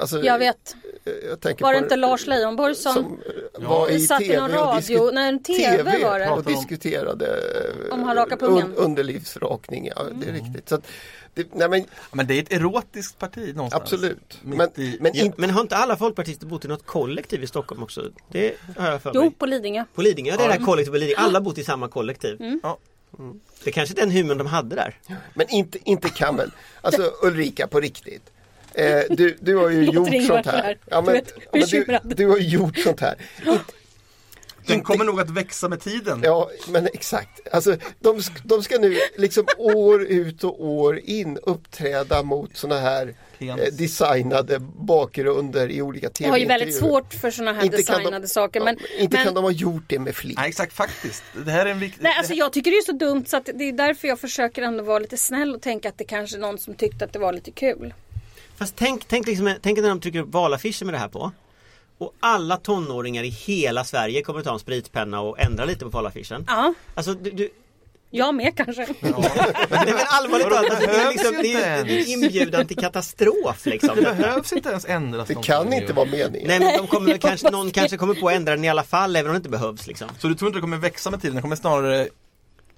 Alltså, 0.00 0.22
Jag 0.22 0.38
vet. 0.38 0.76
Jag 1.28 1.40
tänker 1.40 1.62
Var 1.64 1.72
det 1.72 1.78
på- 1.78 1.84
inte 1.84 1.96
Lars 1.96 2.26
Leijonborg 2.26 2.74
som, 2.74 2.94
som 2.94 3.20
eh, 3.62 3.68
var 3.68 3.88
i 3.90 4.00
satt 4.00 4.22
i 4.22 4.26
tv 4.26 4.40
någon 4.40 4.50
radio? 4.50 4.80
disku- 4.98 5.12
Nej, 5.12 5.28
en 5.28 5.42
TV 5.42 5.98
var 6.04 6.18
det. 6.18 6.30
och 6.30 6.44
diskuterade 6.44 7.26
eh, 7.26 7.94
Om 7.94 8.02
han 8.02 8.16
rakar 8.16 8.36
pungen. 8.36 8.74
underlivsrakning. 8.74 9.90
Ja, 9.96 10.02
det 10.14 10.28
är 10.28 10.32
riktigt. 10.32 10.68
Så 10.68 10.74
att, 10.74 10.86
det, 11.34 11.46
nej, 11.54 11.68
men, 11.68 11.84
Men 12.12 12.26
det 12.26 12.34
är 12.34 12.42
ett 12.42 12.52
erotiskt 12.52 13.18
parti 13.18 13.54
någonstans. 13.56 13.82
absolut. 13.82 14.38
Men, 14.42 14.68
i- 14.74 14.96
men 15.00 15.12
Ja, 15.14 15.24
inte 15.24 15.40
men 15.40 15.50
har 15.50 15.60
inte 15.60 15.76
alla 15.76 15.96
folkpartister 15.96 16.46
bott 16.46 16.64
i 16.64 16.68
något 16.68 16.86
kollektiv 16.86 17.42
i 17.42 17.46
Stockholm 17.46 17.82
också? 17.82 18.02
Det 18.32 18.54
har 18.78 18.90
jag 18.90 19.02
för 19.02 19.10
Jo, 19.14 19.20
mig. 19.20 19.30
på 19.30 19.46
Lidingö. 19.46 19.84
På 19.94 20.02
Lidingö, 20.02 20.30
ja, 20.30 20.36
det 20.36 20.44
är 20.44 20.48
det 20.48 20.54
här 20.54 20.64
kollektivet 20.64 20.94
på 21.00 21.04
Lidingö. 21.04 21.22
Alla 21.26 21.40
bott 21.40 21.58
i 21.58 21.64
samma 21.64 21.88
kollektiv. 21.88 22.36
Mm. 22.40 22.60
Ja. 22.62 22.78
Det 23.64 23.72
kanske 23.72 23.94
är 23.94 23.96
den 23.96 24.10
humorn 24.10 24.38
de 24.38 24.46
hade 24.46 24.76
där. 24.76 24.94
Men 25.34 25.48
inte, 25.48 25.78
inte 25.84 26.08
kan 26.08 26.36
väl. 26.36 26.50
Alltså 26.80 27.12
Ulrika 27.22 27.66
på 27.66 27.80
riktigt. 27.80 28.30
Eh, 28.74 29.00
du, 29.10 29.36
du 29.40 29.56
har 29.56 29.68
ju 29.68 29.84
gjort 29.92 30.26
sånt 30.26 30.44
så 30.44 30.50
här. 30.50 30.78
Ja, 30.86 31.00
men, 31.00 31.20
men 31.52 31.62
du, 31.62 32.00
du 32.02 32.26
har 32.26 32.38
gjort 32.38 32.78
sånt 32.78 33.00
här. 33.00 33.16
Den 34.66 34.82
kommer 34.82 35.04
nog 35.04 35.20
att 35.20 35.30
växa 35.30 35.68
med 35.68 35.80
tiden. 35.80 36.20
Ja, 36.24 36.50
men 36.68 36.86
exakt. 36.86 37.48
Alltså, 37.52 37.76
de, 38.00 38.22
de 38.42 38.62
ska 38.62 38.78
nu 38.78 38.98
liksom 39.16 39.46
år 39.58 40.02
ut 40.02 40.44
och 40.44 40.64
år 40.64 40.98
in 40.98 41.38
uppträda 41.42 42.22
mot 42.22 42.56
såna 42.56 42.80
här 42.80 43.06
eh, 43.06 43.14
designade 43.72 44.58
bakgrunder 44.60 45.70
i 45.70 45.82
olika 45.82 46.10
Jag 46.18 46.28
har 46.28 46.36
ju 46.38 46.46
väldigt 46.46 46.68
tv-intervjuer. 46.68 47.00
svårt 47.02 47.14
för 47.14 47.30
sådana 47.30 47.52
här 47.52 47.64
Inte 47.64 47.82
kan 47.82 47.94
de- 47.96 48.00
designade 48.02 48.28
saker. 48.28 48.60
Men, 48.60 48.76
Ja, 48.80 49.02
inte 49.02 49.16
men, 49.16 49.24
kan 49.24 49.34
de 49.34 49.44
ha 49.44 49.50
gjort 49.50 49.82
det 49.86 49.98
med 49.98 50.14
flit. 50.14 50.36
Nej 50.38 50.48
exakt 50.48 50.72
faktiskt. 50.72 51.22
Det 51.44 51.50
här 51.50 51.66
är 51.66 51.70
en 51.70 51.78
viktig... 51.80 52.02
Nej, 52.02 52.14
alltså 52.18 52.34
jag 52.34 52.52
tycker 52.52 52.70
det 52.70 52.76
är 52.76 52.82
så 52.82 52.92
dumt 52.92 53.24
så 53.26 53.36
att 53.36 53.48
det 53.54 53.64
är 53.68 53.72
därför 53.72 54.08
jag 54.08 54.20
försöker 54.20 54.62
ändå 54.62 54.84
vara 54.84 54.98
lite 54.98 55.16
snäll 55.16 55.54
och 55.54 55.62
tänka 55.62 55.88
att 55.88 55.98
det 55.98 56.04
kanske 56.04 56.36
är 56.36 56.40
någon 56.40 56.58
som 56.58 56.74
tyckte 56.74 57.04
att 57.04 57.12
det 57.12 57.18
var 57.18 57.32
lite 57.32 57.50
kul. 57.50 57.94
Fast 58.58 58.76
tänk, 58.76 59.04
tänk, 59.08 59.26
liksom, 59.26 59.54
tänk 59.62 59.78
när 59.78 59.88
de 59.88 60.00
trycker 60.00 60.18
upp 60.20 60.32
valaffischer 60.32 60.84
med 60.84 60.94
det 60.94 60.98
här 60.98 61.08
på. 61.08 61.32
Och 61.98 62.14
alla 62.20 62.56
tonåringar 62.56 63.22
i 63.24 63.28
hela 63.28 63.84
Sverige 63.84 64.22
kommer 64.22 64.38
att 64.40 64.46
ta 64.46 64.52
en 64.52 64.58
spritpenna 64.58 65.20
och 65.20 65.40
ändra 65.40 65.64
lite 65.64 65.80
på 65.84 65.88
valaffischen. 65.88 66.44
Ja, 66.48 66.74
Alltså 66.94 67.14
du, 67.14 67.30
du 67.30 67.48
jag 68.10 68.34
med 68.34 68.56
kanske. 68.56 68.86
Nej 69.00 69.12
men 69.70 69.94
allvarligt 70.08 70.48
talat, 70.48 70.80
det 70.80 70.86
är 70.86 71.08
liksom, 71.12 71.32
det 71.42 71.52
är, 71.54 71.78
inte 71.78 71.84
det 71.84 71.92
är 71.92 71.94
ens. 71.94 72.08
inbjudan 72.08 72.66
till 72.66 72.76
katastrof 72.76 73.66
liksom. 73.66 73.96
Det 73.96 74.02
behövs 74.02 74.52
inte 74.52 74.68
ens 74.68 74.84
ändras 74.84 75.28
Det 75.28 75.42
kan 75.42 75.72
inte 75.72 75.92
vara 75.92 76.06
meningen. 76.06 76.48
Nej 76.48 76.60
men 76.60 76.76
de 76.78 76.86
kommer 76.86 77.16
kanske, 77.18 77.50
någon 77.50 77.70
kanske 77.70 77.96
kommer 77.96 78.14
på 78.14 78.28
att 78.28 78.34
ändra 78.34 78.54
den 78.54 78.64
i 78.64 78.68
alla 78.68 78.84
fall 78.84 79.16
även 79.16 79.26
om 79.30 79.34
det 79.34 79.36
inte 79.36 79.48
behövs 79.48 79.86
liksom. 79.86 80.08
Så 80.18 80.28
du 80.28 80.34
tror 80.34 80.48
inte 80.48 80.56
det 80.58 80.60
kommer 80.60 80.76
växa 80.76 81.10
med 81.10 81.20
tiden? 81.22 81.36
Det 81.36 81.42
kommer 81.42 81.56
snarare 81.56 82.08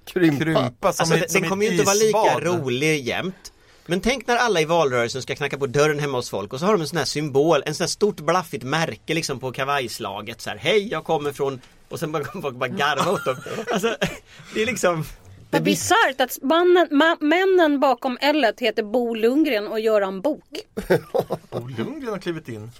Krympa. 0.05 0.43
krympa 0.43 0.93
som 0.93 1.03
Alltså, 1.03 1.15
i- 1.15 1.19
den, 1.19 1.29
som 1.29 1.33
den 1.41 1.45
i 1.45 1.49
kommer 1.49 1.65
ju 1.65 1.67
ett 1.67 1.73
inte 1.73 1.85
vara 2.13 2.27
lika 2.33 2.39
rolig 2.49 3.01
jämt. 3.07 3.51
Men 3.85 4.01
tänk 4.01 4.27
när 4.27 4.37
alla 4.37 4.61
i 4.61 4.65
valrörelsen 4.65 5.21
ska 5.21 5.35
knacka 5.35 5.57
på 5.57 5.67
dörren 5.67 5.99
hemma 5.99 6.17
hos 6.17 6.29
folk 6.29 6.53
och 6.53 6.59
så 6.59 6.65
har 6.65 6.73
de 6.73 6.81
en 6.81 6.87
sån 6.87 6.97
här 6.97 7.05
symbol, 7.05 7.63
en 7.65 7.75
sån 7.75 7.83
här 7.83 7.89
stort 7.89 8.19
blaffigt 8.19 8.63
märke 8.63 9.13
liksom 9.13 9.39
på 9.39 9.51
kavajslaget 9.51 10.41
så 10.41 10.49
här. 10.49 10.57
Hej 10.57 10.87
jag 10.91 11.03
kommer 11.03 11.31
från 11.31 11.61
och 11.89 11.99
sen 11.99 12.11
bara 12.11 12.23
kommer 12.23 12.41
folk 12.41 12.55
bara 12.55 12.67
garva 12.69 13.11
åt 13.11 13.25
dem. 13.25 13.35
Alltså 13.71 13.95
det 14.53 14.61
är 14.61 14.65
liksom 14.65 15.05
Vad 15.51 15.63
bisarrt 15.63 16.21
att 16.21 16.37
mannen, 16.41 16.87
ma, 16.91 17.17
männen 17.19 17.79
bakom 17.79 18.17
L 18.21 18.45
heter 18.57 18.83
Bo 18.83 19.13
Lundgren 19.15 19.67
och 19.67 19.79
Göran 19.79 20.21
Bok. 20.21 20.43
Bo 21.49 21.67
Lundgren 21.77 22.09
har 22.13 22.19
klivit 22.19 22.49
in. 22.49 22.71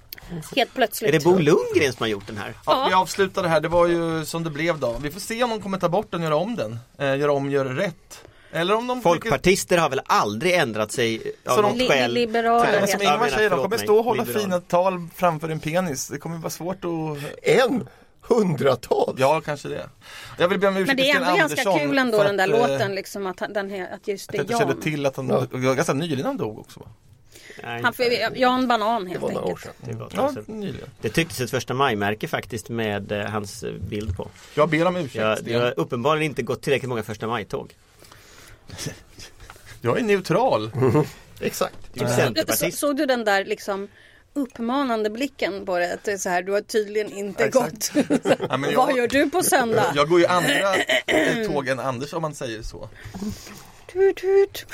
Helt 0.56 0.74
plötsligt. 0.74 1.10
Är 1.10 1.20
det 1.20 1.24
Bo 1.24 1.32
Lundgren 1.32 1.94
som 1.94 2.04
har 2.04 2.08
gjort 2.08 2.28
den 2.28 2.38
här? 2.38 2.54
Ja, 2.66 2.86
vi 2.90 2.94
avslutar 2.96 3.44
det 3.44 3.50
här, 3.50 3.60
det 3.60 3.68
var 3.68 3.88
ju 3.88 4.26
som 4.26 4.44
det 4.44 4.50
blev 4.50 4.80
då. 4.80 4.96
Vi 5.02 5.12
får 5.12 5.20
se 5.20 5.44
om 5.44 5.50
de 5.50 5.62
kommer 5.62 5.78
ta 5.78 5.90
bort 5.90 6.12
den 6.12 6.20
och 6.20 6.24
göra 6.26 6.36
om 6.36 6.56
den. 6.56 6.80
Eh, 6.98 7.18
göra 7.18 7.32
om, 7.32 7.52
göra 7.52 7.70
rätt. 7.78 8.24
Eller 8.54 8.76
om 8.76 8.88
de 8.88 9.02
Folkpartister 9.02 9.78
har 9.78 9.90
väl 9.90 10.02
aldrig 10.06 10.54
ändrat 10.54 10.92
sig 10.92 11.34
av 11.46 11.56
Så 11.56 11.62
de- 11.62 11.68
något 11.70 11.78
Li- 11.78 11.88
skäl. 11.88 12.14
liberaler 12.14 12.66
Men 12.72 12.74
heter 12.82 12.88
som 12.88 13.02
Ingvar 13.02 13.28
säger, 13.28 13.50
de 13.50 13.56
kommer 13.56 13.70
mig, 13.70 13.80
stå 13.80 13.98
och 13.98 14.04
hålla 14.04 14.24
liberal. 14.24 14.42
fina 14.44 14.60
tal 14.60 15.08
framför 15.16 15.50
en 15.50 15.60
penis. 15.60 16.08
Det 16.08 16.18
kommer 16.18 16.38
vara 16.38 16.50
svårt 16.50 16.86
att... 16.86 17.34
En 17.44 17.88
hundratal. 18.22 19.16
Ja, 19.18 19.42
kanske 19.42 19.68
det. 19.70 19.90
Jag 20.38 20.48
vill 20.48 20.60
be 20.60 20.68
om 20.68 20.78
ursäkt 20.78 20.88
Men 20.88 20.98
det 20.98 21.12
är 21.12 21.16
ändå 21.16 21.38
ganska 21.38 21.62
Andersson 21.62 21.80
kul 21.80 21.98
ändå 21.98 22.24
den 22.24 22.38
där 22.38 22.44
att, 22.54 22.54
eh, 22.54 22.68
låten 22.72 22.96
liksom 22.96 23.28
att, 23.28 23.40
han- 23.40 23.54
den, 23.54 23.88
att 23.94 24.08
just 24.08 24.32
det 24.32 24.38
jag 24.38 24.40
är 24.40 24.44
inte 24.44 24.58
kände 24.58 24.74
Jan. 24.74 24.82
till 24.82 25.06
att 25.06 25.16
han, 25.16 25.28
Ja. 25.30 25.48
det 25.52 25.58
var 25.68 25.76
ganska 25.76 25.94
nyligen 25.94 26.26
han 26.26 26.38
dog 26.38 26.60
också 26.60 26.80
va? 26.80 26.86
Nej, 27.64 27.82
Han, 27.84 27.94
Jan 28.36 28.68
Banan 28.68 29.08
helt 29.08 29.20
Det 29.22 29.26
var 29.26 29.32
några 29.34 29.46
år 29.46 29.50
enkelt. 29.50 29.76
sedan. 29.82 29.90
det, 29.90 30.20
var 30.20 30.34
Ja, 30.36 30.54
nyligen. 30.54 30.90
det 31.02 31.10
tycktes 31.10 31.42
ett 31.42 31.52
första 31.52 31.74
maj-märke 31.74 32.28
faktiskt 32.28 32.70
med 32.70 33.12
eh, 33.12 33.26
hans 33.26 33.64
eh, 33.64 33.74
bild 33.74 34.18
på. 34.18 34.28
Jag 34.56 34.70
ber 34.70 34.86
om 34.88 34.96
ursäkt 34.96 35.16
Jag, 35.16 35.48
jag 35.48 35.60
har 35.62 35.74
uppenbarligen 35.80 36.26
inte 36.32 36.42
gått 36.44 36.62
tillräckligt 36.62 36.90
många 36.90 37.04
första 37.04 37.28
maj-tåg. 37.28 37.74
Jag 39.82 40.00
är 40.00 40.04
neutral. 40.04 40.72
Exakt. 41.40 41.76
Du 41.94 42.06
är 42.06 42.56
Så, 42.56 42.72
såg 42.72 42.98
du 42.98 43.06
den 43.06 43.26
där 43.26 43.46
liksom 43.46 43.88
uppmanande 44.34 45.10
blicken 45.10 45.66
på 45.66 45.78
det? 45.80 45.94
Att 45.94 46.04
det 46.04 46.12
är 46.12 46.18
så 46.18 46.30
här, 46.30 46.42
du 46.44 46.52
har 46.52 46.62
tydligen 46.62 47.12
inte 47.14 47.44
Exakt. 47.46 47.94
gått. 47.94 48.06
Ja, 48.50 48.60
jag- 48.72 48.76
Vad 48.78 48.98
gör 48.98 49.08
du 49.08 49.30
på 49.30 49.44
söndag? 49.44 49.94
Jag 49.96 50.10
går 50.10 50.20
ju 50.20 50.26
andra 50.26 50.74
tåg 51.48 51.68
än 51.68 51.80
Anders 51.80 52.14
om 52.14 52.22
man 52.22 52.36
säger 52.36 52.62
så. 52.62 52.90
Tut, 53.94 54.16
tut. 54.18 54.66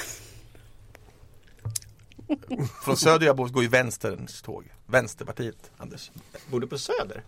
Från 2.86 2.98
Söder 2.98 3.26
jag 3.26 3.36
bor 3.36 3.48
går 3.48 3.64
ju 3.64 3.70
vänsterns 3.70 4.42
tåg. 4.42 4.64
Vänsterpartiet, 4.90 5.72
Anders. 5.78 6.12
Bor 6.52 6.60
du 6.60 6.68
på 6.68 6.78
Söder? 6.78 7.24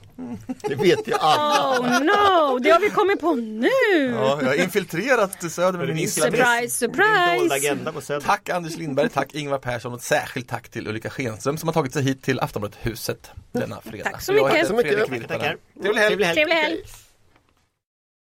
Det 0.62 0.76
vet 0.76 1.08
ju 1.08 1.14
alla. 1.14 1.80
Oh 1.80 2.00
no, 2.00 2.60
det 2.60 2.70
har 2.70 2.80
vi 2.80 2.90
kommit 2.90 3.20
på 3.22 3.36
nu! 3.36 3.68
Ja, 4.16 4.40
jag 4.42 4.48
har 4.48 4.56
infiltrerat 4.64 5.52
Söder 5.52 5.80
med 5.80 5.96
min 5.96 6.10
Surprise, 6.10 6.70
surprise! 6.78 7.56
agenda 7.56 7.92
på 7.92 8.02
Söder. 8.02 8.22
Tack 8.26 8.50
Anders 8.50 8.78
Lindberg, 8.78 9.10
tack 9.10 9.34
Ingvar 9.36 9.58
Persson 9.58 9.92
och 9.94 9.98
ett 9.98 10.04
särskilt 10.04 10.48
tack 10.50 10.70
till 10.70 10.88
Ulrika 10.88 11.10
Schenström 11.10 11.58
som 11.58 11.68
har 11.70 11.74
tagit 11.74 11.94
sig 11.94 12.04
hit 12.04 12.24
till 12.24 12.40
Aftonbladet-huset 12.40 13.32
denna 13.52 13.82
fredag. 13.82 14.10
Tack 14.10 14.22
så 14.22 14.34
Jag 14.34 14.44
mycket. 14.44 14.54
heter 14.58 14.68
Så 14.68 14.76
mycket. 14.76 14.92
Fredrik 14.92 15.12
Virtanen. 15.22 15.40
Tackar. 15.40 15.58
Trevlig 15.82 16.02
helg! 16.02 16.08
Trevlig 16.10 16.26
helg. 16.26 16.36
Trevlig 16.36 16.56
helg! 16.56 16.84